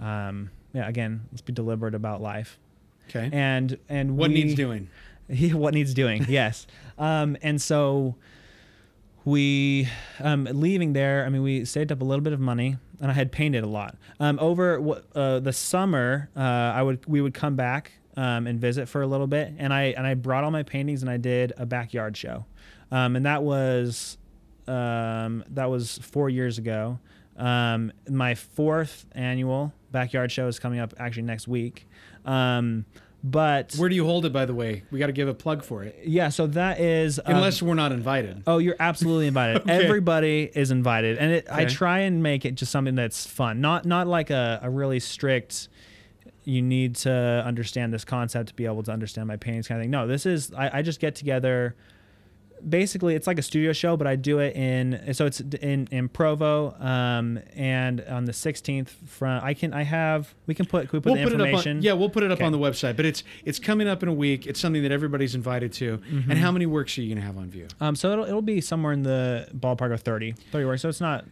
um, 0.00 0.50
yeah. 0.74 0.86
Again, 0.86 1.28
let's 1.32 1.40
be 1.40 1.54
deliberate 1.54 1.94
about 1.94 2.20
life. 2.20 2.58
Okay. 3.08 3.30
And 3.32 3.78
and 3.88 4.16
what 4.18 4.28
we, 4.28 4.34
needs 4.34 4.54
doing? 4.54 4.88
what 5.52 5.74
needs 5.74 5.94
doing 5.94 6.24
yes 6.28 6.66
um, 6.98 7.36
and 7.42 7.60
so 7.60 8.14
we 9.24 9.88
um, 10.20 10.44
leaving 10.52 10.92
there 10.92 11.24
i 11.24 11.28
mean 11.28 11.42
we 11.42 11.64
saved 11.64 11.90
up 11.90 12.00
a 12.00 12.04
little 12.04 12.22
bit 12.22 12.32
of 12.32 12.40
money 12.40 12.76
and 13.00 13.10
i 13.10 13.14
had 13.14 13.32
painted 13.32 13.64
a 13.64 13.66
lot 13.66 13.96
um, 14.20 14.38
over 14.38 15.02
uh, 15.14 15.40
the 15.40 15.52
summer 15.52 16.28
uh, 16.36 16.40
i 16.40 16.82
would 16.82 17.04
we 17.06 17.20
would 17.20 17.34
come 17.34 17.56
back 17.56 17.92
um, 18.16 18.46
and 18.46 18.60
visit 18.60 18.88
for 18.88 19.02
a 19.02 19.06
little 19.06 19.26
bit 19.26 19.52
and 19.58 19.72
i 19.72 19.84
and 19.84 20.06
i 20.06 20.14
brought 20.14 20.44
all 20.44 20.50
my 20.50 20.62
paintings 20.62 21.02
and 21.02 21.10
i 21.10 21.16
did 21.16 21.52
a 21.56 21.64
backyard 21.64 22.16
show 22.16 22.44
um, 22.90 23.16
and 23.16 23.24
that 23.24 23.42
was 23.42 24.18
um, 24.66 25.44
that 25.50 25.70
was 25.70 25.98
four 25.98 26.28
years 26.28 26.58
ago 26.58 26.98
um, 27.36 27.92
my 28.08 28.34
fourth 28.34 29.06
annual 29.12 29.72
backyard 29.90 30.30
show 30.32 30.46
is 30.48 30.58
coming 30.58 30.80
up 30.80 30.94
actually 30.98 31.22
next 31.22 31.46
week 31.48 31.86
um, 32.24 32.84
but 33.26 33.74
Where 33.76 33.88
do 33.88 33.94
you 33.94 34.04
hold 34.04 34.26
it, 34.26 34.34
by 34.34 34.44
the 34.44 34.54
way? 34.54 34.82
We 34.90 34.98
got 34.98 35.06
to 35.06 35.12
give 35.12 35.28
a 35.28 35.34
plug 35.34 35.64
for 35.64 35.82
it. 35.82 35.98
yeah, 36.04 36.28
so 36.28 36.46
that 36.48 36.78
is 36.78 37.18
um, 37.18 37.36
Unless 37.36 37.62
we're 37.62 37.72
not 37.72 37.90
invited. 37.90 38.42
Oh, 38.46 38.58
you're 38.58 38.76
absolutely 38.78 39.26
invited. 39.26 39.54
Okay. 39.64 39.82
Everybody 39.84 40.50
is 40.54 40.70
invited, 40.70 41.16
and 41.16 41.32
it, 41.32 41.46
I 41.50 41.64
try 41.64 42.00
and 42.00 42.22
make 42.22 42.44
it 42.44 42.54
just 42.54 42.70
something 42.70 42.94
that's 42.94 43.26
fun, 43.26 43.62
not 43.62 43.86
not 43.86 44.06
like 44.06 44.28
a, 44.28 44.60
a 44.62 44.68
really 44.68 45.00
strict. 45.00 45.68
You 46.44 46.60
need 46.60 46.96
to 46.96 47.42
understand 47.46 47.94
this 47.94 48.04
concept 48.04 48.48
to 48.50 48.54
be 48.54 48.66
able 48.66 48.82
to 48.82 48.92
understand 48.92 49.26
my 49.28 49.36
paintings 49.36 49.68
kind 49.68 49.80
of 49.80 49.84
thing. 49.84 49.90
No, 49.90 50.06
this 50.06 50.26
is 50.26 50.52
I, 50.52 50.78
I 50.78 50.82
just 50.82 51.00
get 51.00 51.14
together. 51.14 51.76
Basically, 52.68 53.14
it's 53.14 53.26
like 53.26 53.38
a 53.38 53.42
studio 53.42 53.72
show, 53.72 53.96
but 53.96 54.06
I 54.06 54.16
do 54.16 54.38
it 54.38 54.56
in 54.56 55.12
so 55.14 55.26
it's 55.26 55.40
in 55.40 55.86
in 55.90 56.08
Provo, 56.08 56.74
um, 56.80 57.38
and 57.54 58.00
on 58.02 58.24
the 58.24 58.32
16th 58.32 58.88
front. 59.06 59.44
I 59.44 59.52
can 59.54 59.74
I 59.74 59.82
have 59.82 60.34
we 60.46 60.54
can 60.54 60.64
put 60.66 60.88
can 60.88 60.96
we 60.98 61.00
put 61.02 61.12
we'll 61.12 61.16
the 61.16 61.24
put 61.24 61.32
it 61.34 61.40
up 61.40 61.46
information. 61.48 61.76
on 61.78 61.82
yeah 61.82 61.92
we'll 61.92 62.08
put 62.08 62.22
it 62.22 62.30
up 62.30 62.38
Okay. 62.38 62.46
on 62.46 62.52
the 62.52 62.58
website 62.58 62.96
but 62.96 63.04
it's 63.04 63.22
it's 63.44 63.58
coming 63.58 63.86
up 63.86 64.02
in 64.02 64.08
a 64.08 64.14
week 64.14 64.46
it's 64.46 64.58
something 64.60 64.82
that 64.82 64.92
everybody's 64.92 65.34
invited 65.34 65.72
to 65.74 65.98
Mm-hmm. 65.98 66.30
and 66.30 66.40
how 66.40 66.50
many 66.50 66.64
works 66.66 66.96
are 66.96 67.02
you 67.02 67.08
going 67.14 67.20
to 67.20 67.26
have 67.26 67.36
on 67.36 67.48
view 67.50 67.68
Um, 67.80 67.94
so 67.96 68.12
it'll 68.12 68.24
it'll 68.24 68.40
be 68.42 68.60
somewhere 68.60 68.92
in 68.94 69.02
the 69.02 69.46
ballpark 69.54 69.92
of 69.92 70.00
30, 70.00 70.32
30 70.52 70.64
works. 70.64 70.82
So 70.82 70.88
it's 70.88 71.00
not 71.00 71.24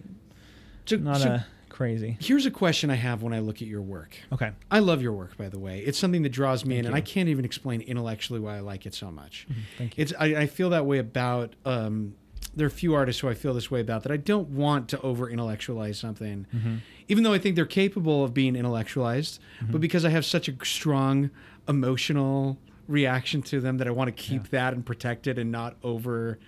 so, 0.86 0.96
not 0.96 1.20
so 1.20 1.28
a 1.30 1.46
crazy. 1.82 2.16
here's 2.20 2.46
a 2.46 2.50
question 2.50 2.90
i 2.90 2.94
have 2.94 3.22
when 3.22 3.32
i 3.32 3.38
look 3.40 3.56
at 3.62 3.68
your 3.68 3.82
work 3.82 4.16
Okay. 4.32 4.50
i 4.70 4.78
love 4.78 5.02
your 5.02 5.12
work 5.12 5.36
by 5.36 5.48
the 5.48 5.58
way 5.58 5.80
it's 5.80 5.98
something 5.98 6.22
that 6.22 6.30
draws 6.30 6.64
me 6.64 6.78
in 6.78 6.86
and 6.86 6.94
you. 6.94 6.98
i 6.98 7.00
can't 7.00 7.28
even 7.28 7.44
explain 7.44 7.80
intellectually 7.80 8.40
why 8.40 8.56
i 8.56 8.60
like 8.60 8.86
it 8.86 8.94
so 8.94 9.10
much 9.10 9.46
Thank 9.78 9.96
you. 9.98 10.02
it's 10.02 10.12
I, 10.18 10.26
I 10.42 10.46
feel 10.46 10.70
that 10.70 10.86
way 10.86 10.98
about 10.98 11.54
um, 11.64 12.14
there 12.54 12.66
are 12.66 12.68
a 12.68 12.70
few 12.70 12.94
artists 12.94 13.20
who 13.20 13.28
i 13.28 13.34
feel 13.34 13.54
this 13.54 13.70
way 13.70 13.80
about 13.80 14.02
that 14.04 14.12
i 14.12 14.16
don't 14.16 14.48
want 14.50 14.88
to 14.90 15.00
over 15.00 15.28
intellectualize 15.28 15.98
something 15.98 16.46
Mm-hmm. 16.54 16.76
even 17.08 17.24
though 17.24 17.32
i 17.32 17.38
think 17.38 17.56
they're 17.56 17.66
capable 17.66 18.24
of 18.24 18.32
being 18.34 18.54
intellectualized 18.56 19.40
Mm-hmm. 19.60 19.72
but 19.72 19.80
because 19.80 20.04
i 20.04 20.10
have 20.10 20.24
such 20.24 20.48
a 20.48 20.54
strong 20.64 21.30
emotional 21.68 22.58
reaction 22.88 23.42
to 23.42 23.60
them 23.60 23.78
that 23.78 23.86
i 23.86 23.90
want 23.90 24.08
to 24.08 24.12
keep 24.22 24.48
that 24.50 24.72
and 24.74 24.84
protect 24.84 25.26
it 25.26 25.38
and 25.38 25.50
not 25.50 25.76
over 25.82 26.38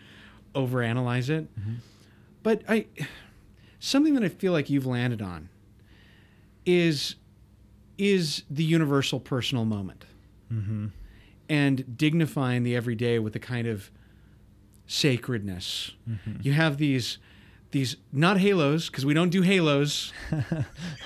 over 0.54 0.82
analyze 0.82 1.30
it 1.30 1.48
Mm-hmm. 1.58 1.74
but 2.42 2.62
i 2.68 2.86
something 3.86 4.14
that 4.14 4.24
i 4.24 4.28
feel 4.28 4.52
like 4.52 4.70
you've 4.70 4.86
landed 4.86 5.20
on 5.22 5.48
is 6.66 7.16
is 7.98 8.42
the 8.50 8.64
universal 8.64 9.20
personal 9.20 9.64
moment 9.64 10.04
Mm-hmm. 10.52 10.86
and 11.48 11.96
dignifying 11.98 12.62
the 12.62 12.76
everyday 12.76 13.18
with 13.18 13.34
a 13.34 13.38
kind 13.40 13.66
of 13.66 13.90
sacredness. 14.86 15.92
You 16.42 16.52
have 16.52 16.76
these 16.78 17.18
these 17.72 17.96
not 18.12 18.38
halos 18.38 18.88
because 18.88 19.04
we 19.04 19.14
don't 19.14 19.30
do 19.30 19.42
halos 19.42 20.12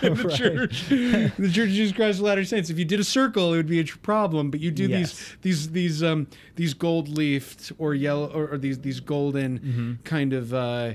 in 0.03 0.15
the 0.15 0.25
Right. 0.25 0.37
church. 0.37 0.87
the 0.89 1.51
Church 1.51 1.69
of 1.69 1.75
Jesus 1.75 1.97
Christ 1.97 2.19
of 2.19 2.25
Latter 2.27 2.45
Saints. 2.45 2.69
If 2.69 2.79
you 2.79 2.85
did 2.85 3.01
a 3.01 3.05
circle, 3.05 3.55
it 3.55 3.57
would 3.57 3.69
be 3.69 3.81
a 3.81 3.85
problem. 3.85 4.51
But 4.51 4.61
you 4.61 4.71
do 4.71 4.87
Yes. 4.89 5.15
these 5.15 5.37
these 5.41 5.71
these 5.71 6.03
um 6.03 6.27
these 6.57 6.75
gold 6.75 7.09
leafed 7.09 7.73
or 7.79 7.95
yellow 7.95 8.31
or, 8.31 8.49
or 8.55 8.59
these 8.59 8.81
these 8.81 9.01
golden 9.01 9.59
Mm-hmm. 9.61 9.93
kind 10.05 10.33
of 10.35 10.53
uh 10.53 10.95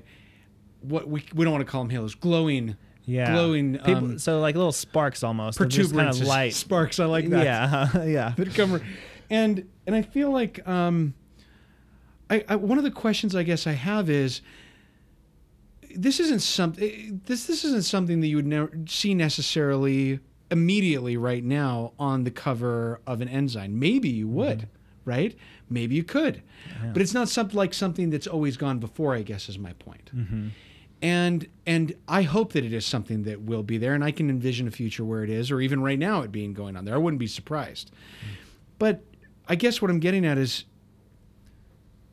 what 0.83 1.07
we 1.07 1.23
we 1.33 1.43
don't 1.45 1.53
want 1.53 1.65
to 1.65 1.71
call 1.71 1.81
them 1.83 1.89
halos, 1.89 2.15
glowing 2.15 2.75
Yeah. 3.05 3.31
glowing 3.33 3.73
People, 3.79 3.93
um, 3.95 4.19
so 4.19 4.39
like 4.39 4.55
little 4.55 4.71
sparks 4.71 5.23
almost. 5.23 5.57
They're 5.59 5.67
kind 5.67 6.09
of 6.09 6.21
light. 6.21 6.53
sparks. 6.53 6.99
I 6.99 7.05
like 7.05 7.29
that. 7.29 7.43
Yeah. 7.43 8.03
yeah. 8.05 8.33
that 8.35 8.53
come 8.53 8.81
and 9.29 9.67
and 9.87 9.95
I 9.95 10.01
feel 10.01 10.31
like 10.31 10.65
um, 10.67 11.13
I, 12.29 12.43
I 12.47 12.55
one 12.55 12.77
of 12.77 12.83
the 12.83 12.91
questions 12.91 13.35
I 13.35 13.43
guess 13.43 13.67
I 13.67 13.73
have 13.73 14.09
is 14.09 14.41
this 15.95 16.19
isn't 16.19 16.39
something 16.41 17.21
this 17.25 17.45
this 17.45 17.63
isn't 17.65 17.83
something 17.85 18.21
that 18.21 18.27
you 18.27 18.35
would 18.37 18.47
never 18.47 18.71
see 18.87 19.13
necessarily 19.13 20.19
immediately 20.49 21.17
right 21.17 21.43
now 21.43 21.93
on 21.99 22.23
the 22.23 22.31
cover 22.31 22.99
of 23.07 23.21
an 23.21 23.27
Ensign. 23.27 23.77
Maybe 23.79 24.09
you 24.09 24.27
would, 24.27 24.67
right? 25.05 25.35
Maybe 25.69 25.95
you 25.95 26.03
could, 26.03 26.41
but 26.93 27.01
it's 27.01 27.13
not 27.13 27.29
something 27.29 27.55
like 27.57 27.73
something 27.73 28.09
that's 28.09 28.27
always 28.27 28.57
gone 28.57 28.79
before. 28.79 29.15
I 29.15 29.21
guess 29.23 29.49
is 29.49 29.57
my 29.59 29.73
point. 29.73 30.11
And 31.03 31.45
and 31.65 31.93
I 32.07 32.21
hope 32.21 32.53
that 32.53 32.63
it 32.63 32.71
is 32.71 32.85
something 32.85 33.23
that 33.23 33.41
will 33.41 33.61
be 33.61 33.77
there, 33.77 33.93
and 33.93 34.03
I 34.05 34.11
can 34.11 34.29
envision 34.29 34.69
a 34.69 34.71
future 34.71 35.03
where 35.03 35.21
it 35.21 35.29
is, 35.29 35.51
or 35.51 35.59
even 35.59 35.83
right 35.83 35.99
now 35.99 36.21
it 36.21 36.31
being 36.31 36.53
going 36.53 36.77
on 36.77 36.85
there. 36.85 36.95
I 36.95 36.97
wouldn't 36.97 37.19
be 37.19 37.27
surprised. 37.27 37.91
But 38.79 39.03
I 39.47 39.55
guess 39.55 39.81
what 39.81 39.91
I'm 39.91 39.99
getting 39.99 40.25
at 40.25 40.37
is 40.37 40.63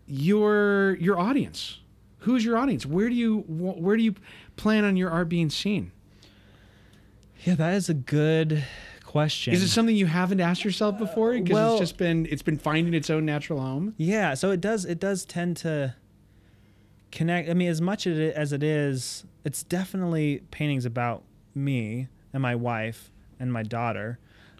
your 0.09 0.97
your 1.01 1.20
audience. 1.20 1.78
Who's 2.18 2.45
your 2.45 2.59
audience? 2.59 2.84
Where 2.84 3.09
do 3.09 3.14
you 3.14 3.45
where 3.47 3.97
do 3.97 4.03
you 4.03 4.16
plan 4.57 4.84
on 4.84 4.97
your 4.97 5.11
art 5.11 5.28
being 5.28 5.51
seen? 5.51 5.93
Yeah, 7.45 7.55
that 7.55 7.74
is 7.74 7.88
a 7.88 7.95
good 7.95 8.64
question. 9.05 9.55
Is 9.55 9.62
it 9.62 9.68
something 9.68 9.95
you 9.95 10.07
haven't 10.07 10.41
asked 10.41 10.64
yourself 10.64 10.99
before? 10.99 11.32
Because 11.34 11.55
well- 11.55 11.72
it's 11.74 11.80
just 11.80 11.97
been 11.97 12.26
it's 12.28 12.43
been 12.43 12.59
finding 12.59 12.93
its 12.93 13.09
own 13.09 13.24
natural 13.24 13.61
home. 13.61 13.95
Yeah, 13.99 14.34
so 14.34 14.51
it 14.51 14.61
does 14.61 14.84
it 14.84 14.99
does 14.99 15.24
tend 15.24 15.57
to 15.59 15.95
connect. 17.11 17.48
I 17.48 17.54
mean, 17.54 17.68
as 17.68 17.80
much 17.80 18.06
as 18.06 18.18
it, 18.18 18.34
as 18.34 18.52
it 18.52 18.62
is, 18.62 19.24
it's 19.44 19.62
definitely 19.62 20.42
paintings 20.50 20.84
about 20.84 21.22
me 21.54 22.08
and 22.32 22.42
my 22.42 22.54
wife 22.54 23.11
and 23.38 23.52
my 23.52 23.62
daughter 23.62 24.18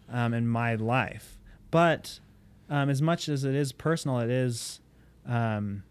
um, 0.09 0.35
and 0.35 0.51
my 0.51 0.75
life. 0.75 1.39
But 1.71 2.21
um, 2.69 2.91
as 2.91 3.01
much 3.01 3.29
as 3.29 3.45
it 3.45 3.55
is 3.55 3.73
personal, 3.73 4.19
it 4.21 4.31
is. 4.31 4.81
Um, 5.27 5.85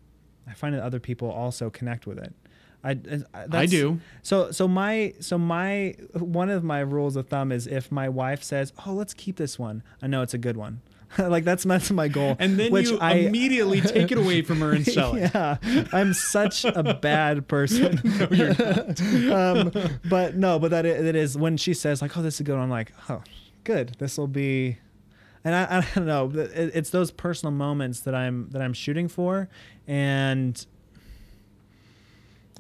I 0.48 0.54
find 0.54 0.74
that 0.74 0.82
other 0.82 1.00
people 1.00 1.30
also 1.30 1.70
connect 1.70 2.08
with 2.08 2.18
it. 2.18 2.34
I, 2.84 2.92
I, 3.34 3.46
I 3.52 3.66
do. 3.66 4.00
So 4.24 4.52
so 4.52 4.68
my 4.68 5.14
so 5.20 5.38
my 5.38 5.96
one 6.14 6.50
of 6.50 6.64
my 6.64 6.80
rules 6.80 7.16
of 7.16 7.28
thumb 7.28 7.52
is 7.52 7.68
if 7.68 7.92
my 7.92 8.08
wife 8.08 8.42
says, 8.42 8.72
"Oh, 8.86 8.94
let's 8.94 9.14
keep 9.14 9.36
this 9.36 9.60
one," 9.60 9.84
I 10.02 10.08
know 10.08 10.22
it's 10.22 10.34
a 10.34 10.38
good 10.38 10.56
one. 10.58 10.82
like 11.18 11.44
that's 11.44 11.64
that's 11.64 11.92
my 11.92 12.08
goal. 12.08 12.36
And 12.40 12.58
then 12.60 12.72
which 12.72 12.90
you 12.90 13.00
I, 13.00 13.14
immediately 13.14 13.82
take 13.82 14.12
it 14.12 14.18
away 14.18 14.42
from 14.42 14.60
her 14.60 14.72
and 14.72 14.86
sell 14.86 15.16
it. 15.16 15.32
yeah, 15.34 15.58
I'm 15.92 16.14
such 16.14 16.66
a 16.66 16.94
bad 17.02 17.48
person. 17.48 18.00
No, 18.04 18.28
you're 18.32 19.34
um, 19.34 19.72
but 20.08 20.36
no, 20.36 20.60
but 20.60 20.72
that 20.72 20.86
it, 20.86 21.06
it 21.06 21.16
is 21.16 21.38
when 21.38 21.58
she 21.58 21.74
says 21.74 22.02
like, 22.02 22.16
"Oh, 22.18 22.22
this 22.22 22.36
is 22.36 22.42
good," 22.42 22.58
I'm 22.58 22.70
like, 22.70 22.92
"Oh, 23.10 23.24
good. 23.64 23.96
This 24.00 24.18
will 24.18 24.28
be." 24.28 24.78
And 25.44 25.56
I, 25.56 25.78
I 25.78 25.86
don't 25.96 26.06
know. 26.06 26.30
It, 26.34 26.72
it's 26.76 26.90
those 26.90 27.12
personal 27.12 27.52
moments 27.54 28.02
that 28.02 28.14
I'm 28.14 28.50
that 28.50 28.62
I'm 28.62 28.74
shooting 28.74 29.08
for, 29.08 29.50
and 29.88 30.64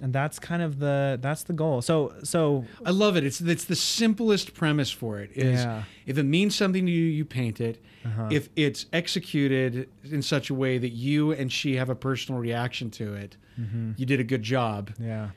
and 0.01 0.13
that's 0.13 0.39
kind 0.39 0.61
of 0.61 0.79
the 0.79 1.17
that's 1.21 1.43
the 1.43 1.53
goal. 1.53 1.81
So 1.81 2.13
so 2.23 2.65
I 2.85 2.91
love 2.91 3.17
it. 3.17 3.23
It's 3.25 3.41
it's 3.41 3.65
the 3.65 3.75
simplest 3.75 4.53
premise 4.53 4.91
for 4.91 5.19
it. 5.19 5.31
Is 5.35 5.61
Yeah. 5.61 5.83
if 6.05 6.17
it 6.17 6.23
means 6.23 6.55
something 6.55 6.85
to 6.85 6.91
you, 6.91 7.03
you 7.05 7.25
paint 7.25 7.59
it. 7.61 7.83
Uh-huh. 8.05 8.29
If 8.31 8.49
it's 8.55 8.85
executed 8.93 9.89
in 10.09 10.21
such 10.21 10.49
a 10.49 10.53
way 10.53 10.77
that 10.77 10.89
you 10.91 11.31
and 11.31 11.51
she 11.51 11.75
have 11.75 11.89
a 11.89 11.95
personal 11.95 12.39
reaction 12.41 12.89
to 12.91 13.13
it, 13.13 13.37
Mm-hmm. 13.59 13.91
you 13.97 14.05
did 14.05 14.19
a 14.21 14.23
good 14.23 14.41
job. 14.43 14.91
yeah. 14.99 15.29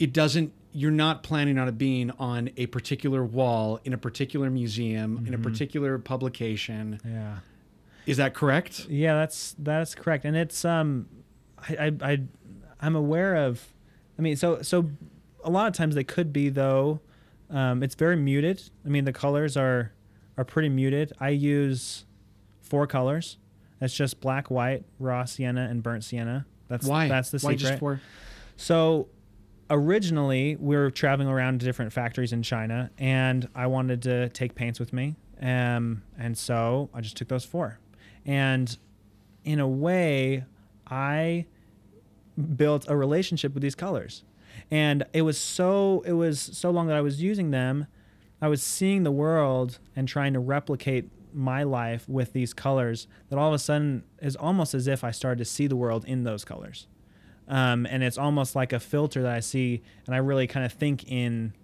It 0.00 0.12
doesn't. 0.12 0.52
You're 0.72 0.90
not 0.90 1.22
planning 1.22 1.56
on 1.58 1.66
it 1.68 1.78
being 1.78 2.10
on 2.18 2.50
a 2.56 2.66
particular 2.66 3.24
wall 3.24 3.80
in 3.84 3.92
a 3.92 3.98
particular 3.98 4.50
museum 4.50 5.24
in 5.26 5.34
a 5.34 5.36
Mm-hmm. 5.38 5.42
particular 5.48 5.98
publication. 5.98 7.00
Yeah. 7.04 7.38
Is 8.06 8.16
that 8.18 8.34
correct? 8.34 8.86
Yeah, 8.88 9.14
that's 9.14 9.54
that's 9.58 9.94
correct, 9.94 10.24
and 10.24 10.36
it's 10.36 10.64
um, 10.64 11.06
I 11.68 11.86
I, 11.86 11.92
I 12.12 12.20
I'm 12.80 12.94
aware 12.96 13.34
of, 13.36 13.66
I 14.18 14.22
mean, 14.22 14.36
so 14.36 14.62
so 14.62 14.90
a 15.44 15.50
lot 15.50 15.66
of 15.68 15.74
times 15.74 15.94
they 15.94 16.04
could 16.04 16.32
be 16.32 16.48
though, 16.48 17.00
um, 17.50 17.82
it's 17.82 17.94
very 17.94 18.16
muted. 18.16 18.62
I 18.84 18.88
mean, 18.88 19.04
the 19.04 19.12
colors 19.12 19.56
are 19.56 19.92
are 20.36 20.44
pretty 20.44 20.68
muted. 20.68 21.12
I 21.20 21.30
use 21.30 22.04
four 22.60 22.86
colors. 22.86 23.38
It's 23.80 23.94
just 23.94 24.20
black, 24.20 24.50
white, 24.50 24.84
raw 24.98 25.24
sienna, 25.24 25.68
and 25.70 25.82
burnt 25.82 26.04
sienna. 26.04 26.46
That's 26.68 26.86
Why? 26.86 27.08
That's 27.08 27.30
the 27.30 27.38
Why 27.38 27.52
secret. 27.52 27.68
just 27.70 27.78
for? 27.80 28.00
So 28.56 29.08
originally 29.70 30.56
we 30.56 30.76
were 30.76 30.90
traveling 30.90 31.28
around 31.28 31.60
to 31.60 31.66
different 31.66 31.92
factories 31.92 32.32
in 32.32 32.42
China 32.42 32.90
and 32.98 33.48
I 33.54 33.66
wanted 33.66 34.02
to 34.02 34.28
take 34.30 34.54
paints 34.54 34.80
with 34.80 34.92
me 34.94 35.14
Um, 35.42 36.02
and 36.18 36.36
so 36.38 36.88
I 36.94 37.00
just 37.02 37.16
took 37.16 37.28
those 37.28 37.44
four. 37.44 37.78
And 38.24 38.76
in 39.44 39.60
a 39.60 39.68
way, 39.68 40.44
I 40.86 41.46
built 42.38 42.88
a 42.88 42.96
relationship 42.96 43.54
with 43.54 43.62
these 43.62 43.74
colors. 43.74 44.24
And 44.70 45.04
it 45.12 45.22
was 45.22 45.38
so 45.38 46.02
it 46.06 46.12
was 46.12 46.40
so 46.40 46.70
long 46.70 46.86
that 46.88 46.96
I 46.96 47.00
was 47.00 47.22
using 47.22 47.50
them, 47.50 47.86
I 48.40 48.48
was 48.48 48.62
seeing 48.62 49.02
the 49.02 49.10
world 49.10 49.78
and 49.96 50.08
trying 50.08 50.32
to 50.32 50.40
replicate 50.40 51.10
my 51.32 51.62
life 51.62 52.08
with 52.08 52.32
these 52.32 52.54
colors 52.54 53.06
that 53.28 53.38
all 53.38 53.48
of 53.48 53.54
a 53.54 53.58
sudden 53.58 54.02
is 54.20 54.34
almost 54.36 54.74
as 54.74 54.86
if 54.86 55.04
I 55.04 55.10
started 55.10 55.38
to 55.38 55.44
see 55.44 55.66
the 55.66 55.76
world 55.76 56.04
in 56.06 56.24
those 56.24 56.44
colors. 56.44 56.86
Um, 57.46 57.86
and 57.86 58.02
it's 58.02 58.18
almost 58.18 58.54
like 58.54 58.72
a 58.72 58.80
filter 58.80 59.22
that 59.22 59.34
I 59.34 59.40
see, 59.40 59.82
and 60.06 60.14
I 60.14 60.18
really 60.18 60.46
kind 60.46 60.66
of 60.66 60.72
think 60.72 61.10
in 61.10 61.54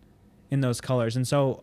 in 0.51 0.61
those 0.61 0.81
colors. 0.81 1.17
And 1.17 1.27
so 1.27 1.63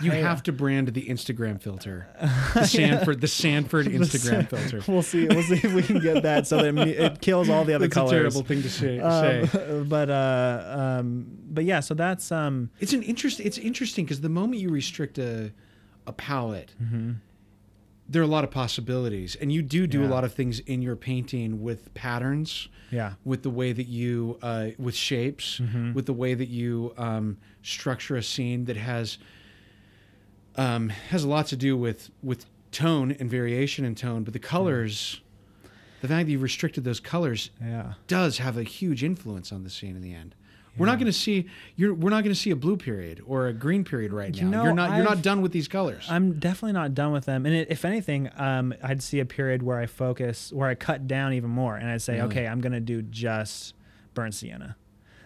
You 0.00 0.12
I, 0.12 0.20
uh, 0.20 0.22
have 0.22 0.42
to 0.44 0.52
brand 0.52 0.88
the 0.88 1.06
Instagram 1.06 1.60
filter, 1.60 2.06
the 2.54 2.64
Sanford, 2.64 3.20
the 3.20 3.28
Sanford 3.28 3.86
Instagram 3.86 4.48
filter. 4.48 4.82
We'll 4.90 5.02
see. 5.02 5.26
We'll 5.26 5.42
see 5.42 5.54
if 5.62 5.72
we 5.72 5.82
can 5.82 6.00
get 6.00 6.22
that 6.22 6.46
so 6.46 6.62
that 6.62 6.76
it 6.88 7.20
kills 7.20 7.48
all 7.48 7.64
the 7.64 7.74
other 7.74 7.86
That's 7.86 7.94
colors. 7.94 8.12
a 8.12 8.16
terrible 8.16 8.42
thing 8.42 8.62
to 8.62 8.70
say. 8.70 9.00
Um, 9.00 9.88
but 9.88 10.10
uh, 10.10 10.98
um, 11.00 11.26
but 11.48 11.64
yeah. 11.64 11.80
So 11.80 11.94
that's 11.94 12.30
um, 12.30 12.70
It's 12.80 12.92
an 12.92 13.02
interest. 13.02 13.40
It's 13.40 13.58
interesting 13.58 14.04
because 14.04 14.20
the 14.20 14.28
moment 14.28 14.60
you 14.60 14.68
restrict 14.68 15.18
a 15.18 15.52
a 16.06 16.12
palette, 16.12 16.72
there 18.08 18.22
are 18.22 18.24
a 18.24 18.28
lot 18.28 18.44
of 18.44 18.50
possibilities, 18.50 19.34
and 19.36 19.50
you 19.52 19.62
do 19.62 19.86
do 19.86 20.04
a 20.04 20.08
lot 20.08 20.24
of 20.24 20.32
things 20.32 20.60
in 20.60 20.82
your 20.82 20.94
painting 20.96 21.62
with 21.62 21.92
patterns, 21.94 22.68
yeah, 22.90 23.14
with 23.24 23.42
the 23.42 23.50
way 23.50 23.72
that 23.72 23.88
you 23.88 24.38
uh, 24.42 24.68
with 24.78 24.94
shapes, 24.94 25.60
with 25.94 26.06
the 26.06 26.12
way 26.12 26.34
that 26.34 26.48
you 26.48 26.94
um, 26.96 27.38
structure 27.62 28.16
a 28.16 28.22
scene 28.22 28.66
that 28.66 28.76
has 28.76 29.18
um, 30.56 30.88
has 30.88 31.24
a 31.24 31.28
lot 31.28 31.46
to 31.48 31.56
do 31.56 31.76
with 31.76 32.10
with 32.22 32.46
tone 32.72 33.12
and 33.12 33.30
variation 33.30 33.84
in 33.84 33.94
tone, 33.94 34.24
but 34.24 34.32
the 34.32 34.38
colors. 34.38 35.20
The 36.02 36.08
fact 36.08 36.26
that 36.26 36.32
you 36.32 36.38
restricted 36.38 36.84
those 36.84 37.00
colors 37.00 37.50
yeah. 37.60 37.94
does 38.06 38.38
have 38.38 38.58
a 38.58 38.62
huge 38.62 39.02
influence 39.02 39.50
on 39.50 39.64
the 39.64 39.70
scene 39.70 39.96
in 39.96 40.02
the 40.02 40.14
end. 40.14 40.34
We're 40.78 40.86
not 40.86 40.98
going 40.98 41.06
to 41.06 41.12
see 41.12 41.46
you're 41.74 41.94
we're 41.94 42.10
not 42.10 42.22
going 42.22 42.34
to 42.34 42.40
see 42.40 42.50
a 42.50 42.56
blue 42.56 42.76
period 42.76 43.22
or 43.26 43.46
a 43.46 43.52
green 43.52 43.84
period 43.84 44.12
right 44.12 44.34
now. 44.34 44.40
You 44.40 44.48
know, 44.48 44.64
you're 44.64 44.74
not 44.74 44.96
you're 44.96 45.04
not 45.04 45.22
done 45.22 45.40
with 45.40 45.52
these 45.52 45.68
colors. 45.68 46.06
I'm 46.08 46.38
definitely 46.38 46.72
not 46.72 46.94
done 46.94 47.12
with 47.12 47.24
them. 47.24 47.46
And 47.46 47.54
it, 47.54 47.68
if 47.70 47.84
anything, 47.84 48.30
um, 48.36 48.74
I'd 48.82 49.02
see 49.02 49.20
a 49.20 49.24
period 49.24 49.62
where 49.62 49.78
I 49.78 49.86
focus, 49.86 50.52
where 50.52 50.68
I 50.68 50.74
cut 50.74 51.06
down 51.06 51.32
even 51.32 51.50
more, 51.50 51.76
and 51.76 51.88
I'd 51.88 52.02
say, 52.02 52.16
Really? 52.16 52.26
okay, 52.26 52.46
I'm 52.46 52.60
gonna 52.60 52.80
do 52.80 53.02
just 53.02 53.74
burnt 54.14 54.34
sienna, 54.34 54.76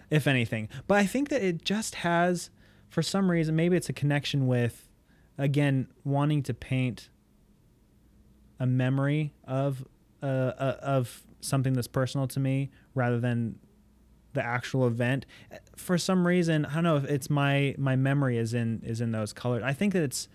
if 0.09 0.27
anything. 0.27 0.69
But 0.87 0.99
I 0.99 1.05
think 1.05 1.29
that 1.29 1.43
it 1.43 1.63
just 1.63 1.95
has, 1.95 2.49
for 2.89 3.01
some 3.01 3.29
reason, 3.29 3.55
maybe 3.55 3.75
it's 3.75 3.89
a 3.89 3.93
connection 3.93 4.47
with, 4.47 4.87
again, 5.37 5.87
wanting 6.03 6.43
to 6.43 6.53
paint 6.53 7.09
a 8.59 8.65
memory 8.65 9.33
of 9.45 9.83
uh, 10.21 10.25
uh, 10.25 10.77
of 10.81 11.23
something 11.41 11.73
that's 11.73 11.87
personal 11.87 12.27
to 12.27 12.39
me 12.39 12.69
rather 12.93 13.19
than 13.19 13.57
the 14.33 14.45
actual 14.45 14.85
event. 14.85 15.25
For 15.75 15.97
some 15.97 16.25
reason 16.27 16.65
i 16.65 16.75
don't 16.75 16.83
know 16.83 16.95
if 16.97 17.05
it's 17.05 17.29
my 17.29 17.75
my 17.77 17.95
memory 17.95 18.37
is 18.37 18.53
in 18.53 18.81
is 18.85 19.01
in 19.01 19.11
those 19.11 19.33
colors. 19.33 19.63
I 19.65 19.73
think 19.73 19.93
that 19.93 20.03
it's 20.03 20.27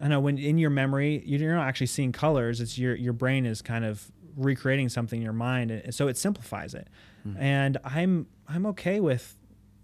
i 0.00 0.06
know 0.08 0.20
when 0.20 0.38
in 0.38 0.56
your 0.56 0.70
memory 0.70 1.22
you're 1.26 1.54
not 1.54 1.66
actually 1.66 1.88
seeing 1.88 2.12
colors. 2.12 2.60
It's 2.60 2.78
your 2.78 2.94
your 2.94 3.12
brain 3.12 3.44
is 3.44 3.60
kind 3.60 3.84
of 3.84 4.10
recreating 4.36 4.88
something 4.88 5.18
in 5.18 5.24
your 5.24 5.34
mind 5.34 5.70
and 5.70 5.94
so 5.94 6.08
it 6.08 6.16
simplifies 6.16 6.74
it. 6.74 6.88
And 7.38 7.78
i'm 7.84 8.26
i'm 8.48 8.66
okay 8.66 9.00
with 9.00 9.36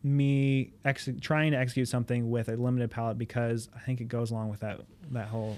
me 0.02 0.72
ex- 0.84 1.08
trying 1.20 1.52
to 1.52 1.58
execute 1.58 1.88
something 1.88 2.30
with 2.30 2.48
a 2.48 2.56
limited 2.56 2.90
palette 2.90 3.18
because 3.18 3.68
i 3.74 3.80
think 3.80 4.00
it 4.00 4.08
goes 4.08 4.30
along 4.30 4.48
with 4.48 4.60
that 4.60 4.80
that 5.10 5.28
whole 5.28 5.56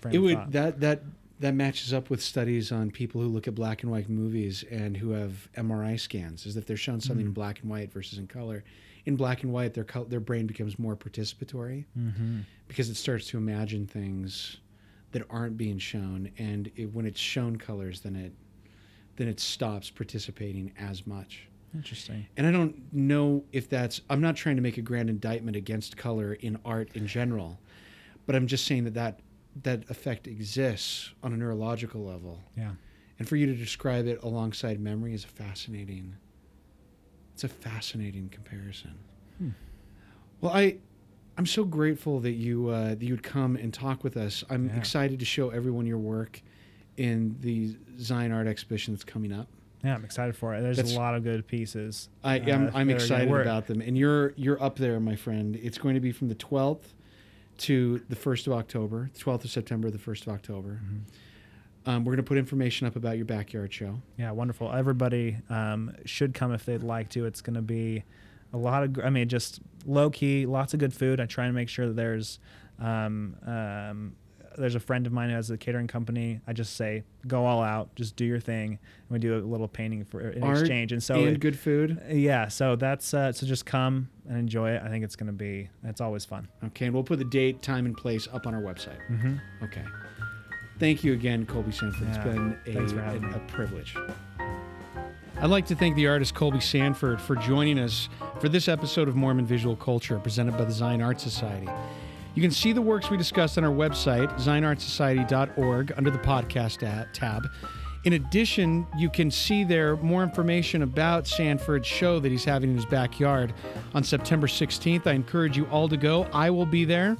frame 0.00 0.14
it 0.14 0.16
of 0.16 0.22
would 0.24 0.36
thought. 0.36 0.52
that 0.52 0.80
that 0.80 1.02
that 1.42 1.54
matches 1.54 1.92
up 1.92 2.08
with 2.08 2.22
studies 2.22 2.70
on 2.70 2.90
people 2.90 3.20
who 3.20 3.26
look 3.26 3.48
at 3.48 3.54
black 3.54 3.82
and 3.82 3.90
white 3.90 4.08
movies 4.08 4.64
and 4.70 4.96
who 4.96 5.10
have 5.10 5.48
MRI 5.56 5.98
scans. 5.98 6.46
Is 6.46 6.54
that 6.54 6.68
they're 6.68 6.76
shown 6.76 7.00
something 7.00 7.26
in 7.26 7.32
black 7.32 7.60
and 7.60 7.68
white 7.68 7.92
versus 7.92 8.20
in 8.20 8.28
color. 8.28 8.62
In 9.06 9.16
black 9.16 9.42
and 9.42 9.52
white, 9.52 9.74
their 9.74 9.82
col- 9.82 10.04
their 10.04 10.20
brain 10.20 10.46
becomes 10.46 10.78
more 10.78 10.94
participatory 10.94 11.84
mm-hmm. 11.98 12.40
because 12.68 12.88
it 12.88 12.94
starts 12.94 13.26
to 13.28 13.38
imagine 13.38 13.88
things 13.88 14.58
that 15.10 15.26
aren't 15.28 15.56
being 15.56 15.78
shown, 15.78 16.30
and 16.38 16.70
it, 16.76 16.94
when 16.94 17.04
it's 17.06 17.20
shown 17.20 17.56
colors, 17.56 18.00
then 18.00 18.14
it 18.14 18.32
then 19.16 19.26
it 19.26 19.40
stops 19.40 19.90
participating 19.90 20.72
as 20.78 21.06
much. 21.08 21.48
Interesting 21.74 22.26
And 22.36 22.46
I 22.46 22.50
don't 22.52 22.92
know 22.92 23.44
if 23.52 23.68
that's, 23.68 24.00
I'm 24.10 24.20
not 24.20 24.36
trying 24.36 24.56
to 24.56 24.62
make 24.62 24.78
a 24.78 24.82
grand 24.82 25.08
indictment 25.10 25.56
against 25.56 25.96
color 25.96 26.34
in 26.34 26.58
art 26.64 26.90
in 26.94 27.06
general, 27.06 27.58
but 28.26 28.36
I'm 28.36 28.46
just 28.46 28.66
saying 28.66 28.84
that 28.84 28.94
that, 28.94 29.20
that 29.62 29.88
effect 29.90 30.26
exists 30.26 31.10
on 31.22 31.32
a 31.32 31.36
neurological 31.36 32.04
level. 32.04 32.40
yeah 32.56 32.72
And 33.18 33.28
for 33.28 33.36
you 33.36 33.46
to 33.46 33.54
describe 33.54 34.06
it 34.06 34.22
alongside 34.22 34.80
memory 34.80 35.14
is 35.14 35.24
a 35.24 35.28
fascinating, 35.28 36.14
it's 37.34 37.44
a 37.44 37.48
fascinating 37.48 38.28
comparison. 38.28 38.94
Hmm. 39.38 39.50
Well, 40.40 40.52
I, 40.52 40.76
I'm 41.38 41.46
so 41.46 41.64
grateful 41.64 42.20
that 42.20 42.32
you, 42.32 42.68
uh, 42.68 42.90
that 42.90 43.02
you 43.02 43.14
would 43.14 43.22
come 43.22 43.56
and 43.56 43.72
talk 43.72 44.04
with 44.04 44.16
us. 44.16 44.44
I'm 44.50 44.68
Yeah. 44.68 44.76
excited 44.76 45.18
to 45.20 45.24
show 45.24 45.50
everyone 45.50 45.86
your 45.86 45.98
work 45.98 46.42
in 46.98 47.36
the 47.40 47.76
Zion 47.98 48.32
Art 48.32 48.46
exhibition 48.46 48.92
that's 48.92 49.04
coming 49.04 49.32
up. 49.32 49.48
Yeah 49.84 49.94
i'm 49.94 50.04
excited 50.04 50.36
for 50.36 50.54
it 50.54 50.60
there's 50.62 50.76
That's- 50.76 50.94
a 50.94 50.98
lot 50.98 51.14
of 51.14 51.24
good 51.24 51.46
pieces 51.46 52.08
I 52.24 52.38
uh, 52.38 52.42
am 52.48 52.64
that 52.66 52.76
I'm 52.76 52.90
excited 52.90 53.30
about 53.32 53.66
them, 53.66 53.80
and 53.80 53.96
you're 53.98 54.32
you're 54.36 54.62
up 54.62 54.76
there, 54.76 55.00
my 55.00 55.16
friend. 55.16 55.58
It's 55.60 55.78
going 55.78 55.94
to 55.94 56.00
be 56.00 56.12
from 56.12 56.28
the 56.28 56.34
12th 56.34 56.94
to 57.58 58.00
the 58.08 58.16
1st 58.16 58.46
of 58.46 58.52
October, 58.54 59.10
12th 59.18 59.44
of 59.44 59.50
September, 59.50 59.90
the 59.90 59.98
1st 59.98 60.22
of 60.26 60.28
October. 60.34 60.80
Mm-hmm. 60.84 61.90
Um, 61.90 62.04
we're 62.04 62.12
going 62.12 62.24
to 62.24 62.28
put 62.28 62.38
information 62.38 62.86
up 62.86 62.96
about 62.96 63.16
your 63.16 63.24
backyard 63.26 63.72
show. 63.72 64.00
Yeah, 64.16 64.30
wonderful. 64.30 64.72
Everybody 64.72 65.38
um, 65.50 65.94
should 66.04 66.32
come 66.32 66.52
if 66.52 66.64
they'd 66.64 66.82
like 66.82 67.08
to. 67.10 67.26
It's 67.26 67.40
going 67.40 67.54
to 67.54 67.62
be 67.62 68.04
a 68.52 68.56
lot 68.56 68.84
of, 68.84 69.00
I 69.04 69.10
mean, 69.10 69.28
just 69.28 69.60
low 69.84 70.10
key, 70.10 70.46
lots 70.46 70.74
of 70.74 70.80
good 70.80 70.94
food. 70.94 71.20
I 71.20 71.26
try 71.26 71.46
and 71.46 71.54
make 71.54 71.68
sure 71.68 71.88
that 71.88 71.96
there's, 71.96 72.38
um, 72.78 73.36
um, 73.46 74.14
there's 74.58 74.74
a 74.74 74.80
friend 74.80 75.06
of 75.06 75.12
mine 75.12 75.30
who 75.30 75.36
has 75.36 75.50
a 75.50 75.56
catering 75.56 75.86
company. 75.86 76.40
I 76.46 76.52
just 76.52 76.76
say, 76.76 77.04
go 77.26 77.44
all 77.46 77.62
out, 77.62 77.94
just 77.94 78.16
do 78.16 78.24
your 78.24 78.40
thing. 78.40 78.70
And 78.70 79.10
we 79.10 79.18
do 79.18 79.36
a 79.36 79.40
little 79.40 79.68
painting 79.68 80.04
for 80.04 80.20
in 80.20 80.42
Art 80.42 80.58
exchange. 80.58 80.92
And 80.92 81.02
so, 81.02 81.14
and 81.14 81.28
it- 81.28 81.40
good 81.40 81.58
food. 81.58 82.00
yeah, 82.10 82.48
so 82.48 82.76
that's, 82.76 83.12
uh, 83.14 83.32
so 83.32 83.46
just 83.46 83.66
come 83.66 84.08
and 84.28 84.38
enjoy 84.38 84.70
it. 84.70 84.82
I 84.84 84.88
think 84.88 85.04
it's 85.04 85.16
going 85.16 85.26
to 85.28 85.32
be, 85.32 85.68
it's 85.84 86.00
always 86.00 86.24
fun. 86.24 86.48
Okay, 86.64 86.86
and 86.86 86.94
we'll 86.94 87.04
put 87.04 87.18
the 87.18 87.24
date, 87.24 87.62
time, 87.62 87.86
and 87.86 87.96
place 87.96 88.28
up 88.32 88.46
on 88.46 88.54
our 88.54 88.62
website. 88.62 88.98
Mm-hmm. 89.10 89.36
Okay. 89.64 89.84
Thank 90.78 91.04
you 91.04 91.12
again, 91.12 91.46
Colby 91.46 91.70
Sanford. 91.72 92.08
Yeah, 92.08 92.14
it's 92.16 92.24
been 92.24 92.58
a, 92.66 92.72
thanks 92.74 92.92
for 92.92 93.02
having 93.02 93.24
a, 93.24 93.28
me. 93.28 93.34
a 93.34 93.38
privilege. 93.52 93.94
I'd 95.40 95.50
like 95.50 95.66
to 95.66 95.74
thank 95.74 95.96
the 95.96 96.06
artist 96.06 96.34
Colby 96.34 96.60
Sanford 96.60 97.20
for 97.20 97.34
joining 97.36 97.78
us 97.78 98.08
for 98.40 98.48
this 98.48 98.68
episode 98.68 99.08
of 99.08 99.16
Mormon 99.16 99.44
Visual 99.46 99.74
Culture 99.76 100.18
presented 100.18 100.56
by 100.56 100.64
the 100.64 100.72
Zion 100.72 101.00
Art 101.02 101.20
Society. 101.20 101.68
You 102.34 102.40
can 102.40 102.50
see 102.50 102.72
the 102.72 102.80
works 102.80 103.10
we 103.10 103.18
discussed 103.18 103.58
on 103.58 103.64
our 103.64 103.70
website, 103.70 104.30
zionartsociety.org, 104.40 105.92
under 105.98 106.10
the 106.10 106.18
podcast 106.18 106.78
tab. 107.12 107.46
In 108.04 108.14
addition, 108.14 108.86
you 108.96 109.10
can 109.10 109.30
see 109.30 109.64
there 109.64 109.96
more 109.98 110.22
information 110.22 110.82
about 110.82 111.26
Sanford's 111.26 111.86
show 111.86 112.18
that 112.20 112.30
he's 112.30 112.44
having 112.44 112.70
in 112.70 112.76
his 112.76 112.86
backyard 112.86 113.52
on 113.94 114.02
September 114.02 114.46
16th. 114.46 115.06
I 115.06 115.12
encourage 115.12 115.58
you 115.58 115.66
all 115.66 115.88
to 115.88 115.96
go. 115.98 116.24
I 116.32 116.48
will 116.48 116.66
be 116.66 116.86
there. 116.86 117.18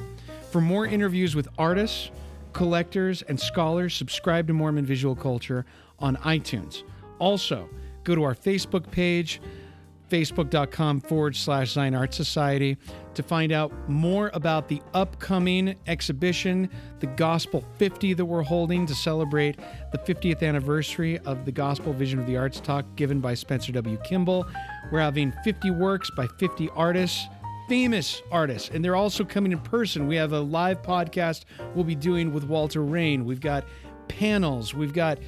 For 0.50 0.62
more 0.62 0.86
interviews 0.86 1.36
with 1.36 1.46
artists, 1.58 2.10
collectors, 2.54 3.22
and 3.22 3.38
scholars, 3.38 3.94
subscribe 3.94 4.46
to 4.48 4.54
Mormon 4.54 4.86
Visual 4.86 5.14
Culture 5.14 5.66
on 5.98 6.16
iTunes. 6.16 6.84
Also, 7.18 7.68
go 8.02 8.14
to 8.14 8.22
our 8.22 8.34
Facebook 8.34 8.90
page, 8.90 9.40
facebook.com 10.12 11.00
forward 11.00 11.34
slash 11.34 11.72
Zion 11.72 11.94
Art 11.94 12.12
Society, 12.12 12.76
to 13.14 13.22
find 13.22 13.50
out 13.50 13.72
more 13.88 14.30
about 14.34 14.68
the 14.68 14.82
upcoming 14.92 15.74
exhibition, 15.86 16.68
the 17.00 17.06
Gospel 17.06 17.64
50 17.78 18.12
that 18.12 18.24
we're 18.24 18.42
holding 18.42 18.84
to 18.84 18.94
celebrate 18.94 19.56
the 19.90 19.96
50th 19.96 20.42
anniversary 20.42 21.18
of 21.20 21.46
the 21.46 21.52
Gospel 21.52 21.94
Vision 21.94 22.18
of 22.18 22.26
the 22.26 22.36
Arts 22.36 22.60
talk 22.60 22.84
given 22.94 23.20
by 23.20 23.32
Spencer 23.32 23.72
W. 23.72 23.96
Kimball. 24.04 24.46
We're 24.90 25.00
having 25.00 25.32
50 25.44 25.70
works 25.70 26.10
by 26.14 26.26
50 26.38 26.68
artists 26.76 27.26
famous 27.68 28.20
artists, 28.30 28.68
and 28.74 28.84
they're 28.84 28.96
also 28.96 29.24
coming 29.24 29.52
in 29.52 29.58
person. 29.60 30.06
We 30.06 30.16
have 30.16 30.32
a 30.32 30.40
live 30.40 30.82
podcast 30.82 31.44
we'll 31.74 31.84
be 31.84 31.94
doing 31.94 32.34
with 32.34 32.44
Walter 32.44 32.82
Rane. 32.82 33.24
We've 33.24 33.40
got 33.40 33.64
panels, 34.08 34.74
we've 34.74 34.92
got 34.92 35.18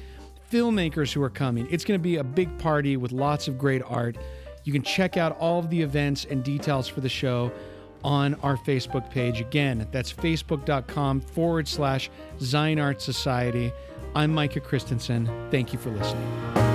filmmakers 0.51 1.11
who 1.11 1.23
are 1.23 1.29
coming. 1.29 1.67
It's 1.71 1.83
going 1.83 1.99
to 1.99 2.03
be 2.03 2.17
a 2.17 2.23
big 2.23 2.55
party 2.59 2.97
with 2.97 3.11
lots 3.11 3.47
of 3.47 3.57
great 3.57 3.81
art. 3.83 4.17
You 4.65 4.73
can 4.73 4.81
check 4.81 5.15
out 5.15 5.37
all 5.39 5.59
of 5.59 5.69
the 5.69 5.81
events 5.81 6.25
and 6.29 6.43
details 6.43 6.87
for 6.87 6.99
the 6.99 7.09
show 7.09 7.51
on 8.03 8.33
our 8.35 8.57
Facebook 8.57 9.09
page. 9.09 9.39
Again, 9.39 9.87
that's 9.91 10.11
facebook.com 10.11 11.21
forward 11.21 11.67
slash 11.67 12.09
Zion 12.39 12.79
Art 12.79 13.01
Society. 13.01 13.71
I'm 14.15 14.33
Micah 14.33 14.59
Christensen. 14.59 15.29
Thank 15.51 15.71
you 15.71 15.79
for 15.79 15.91
listening. 15.91 16.74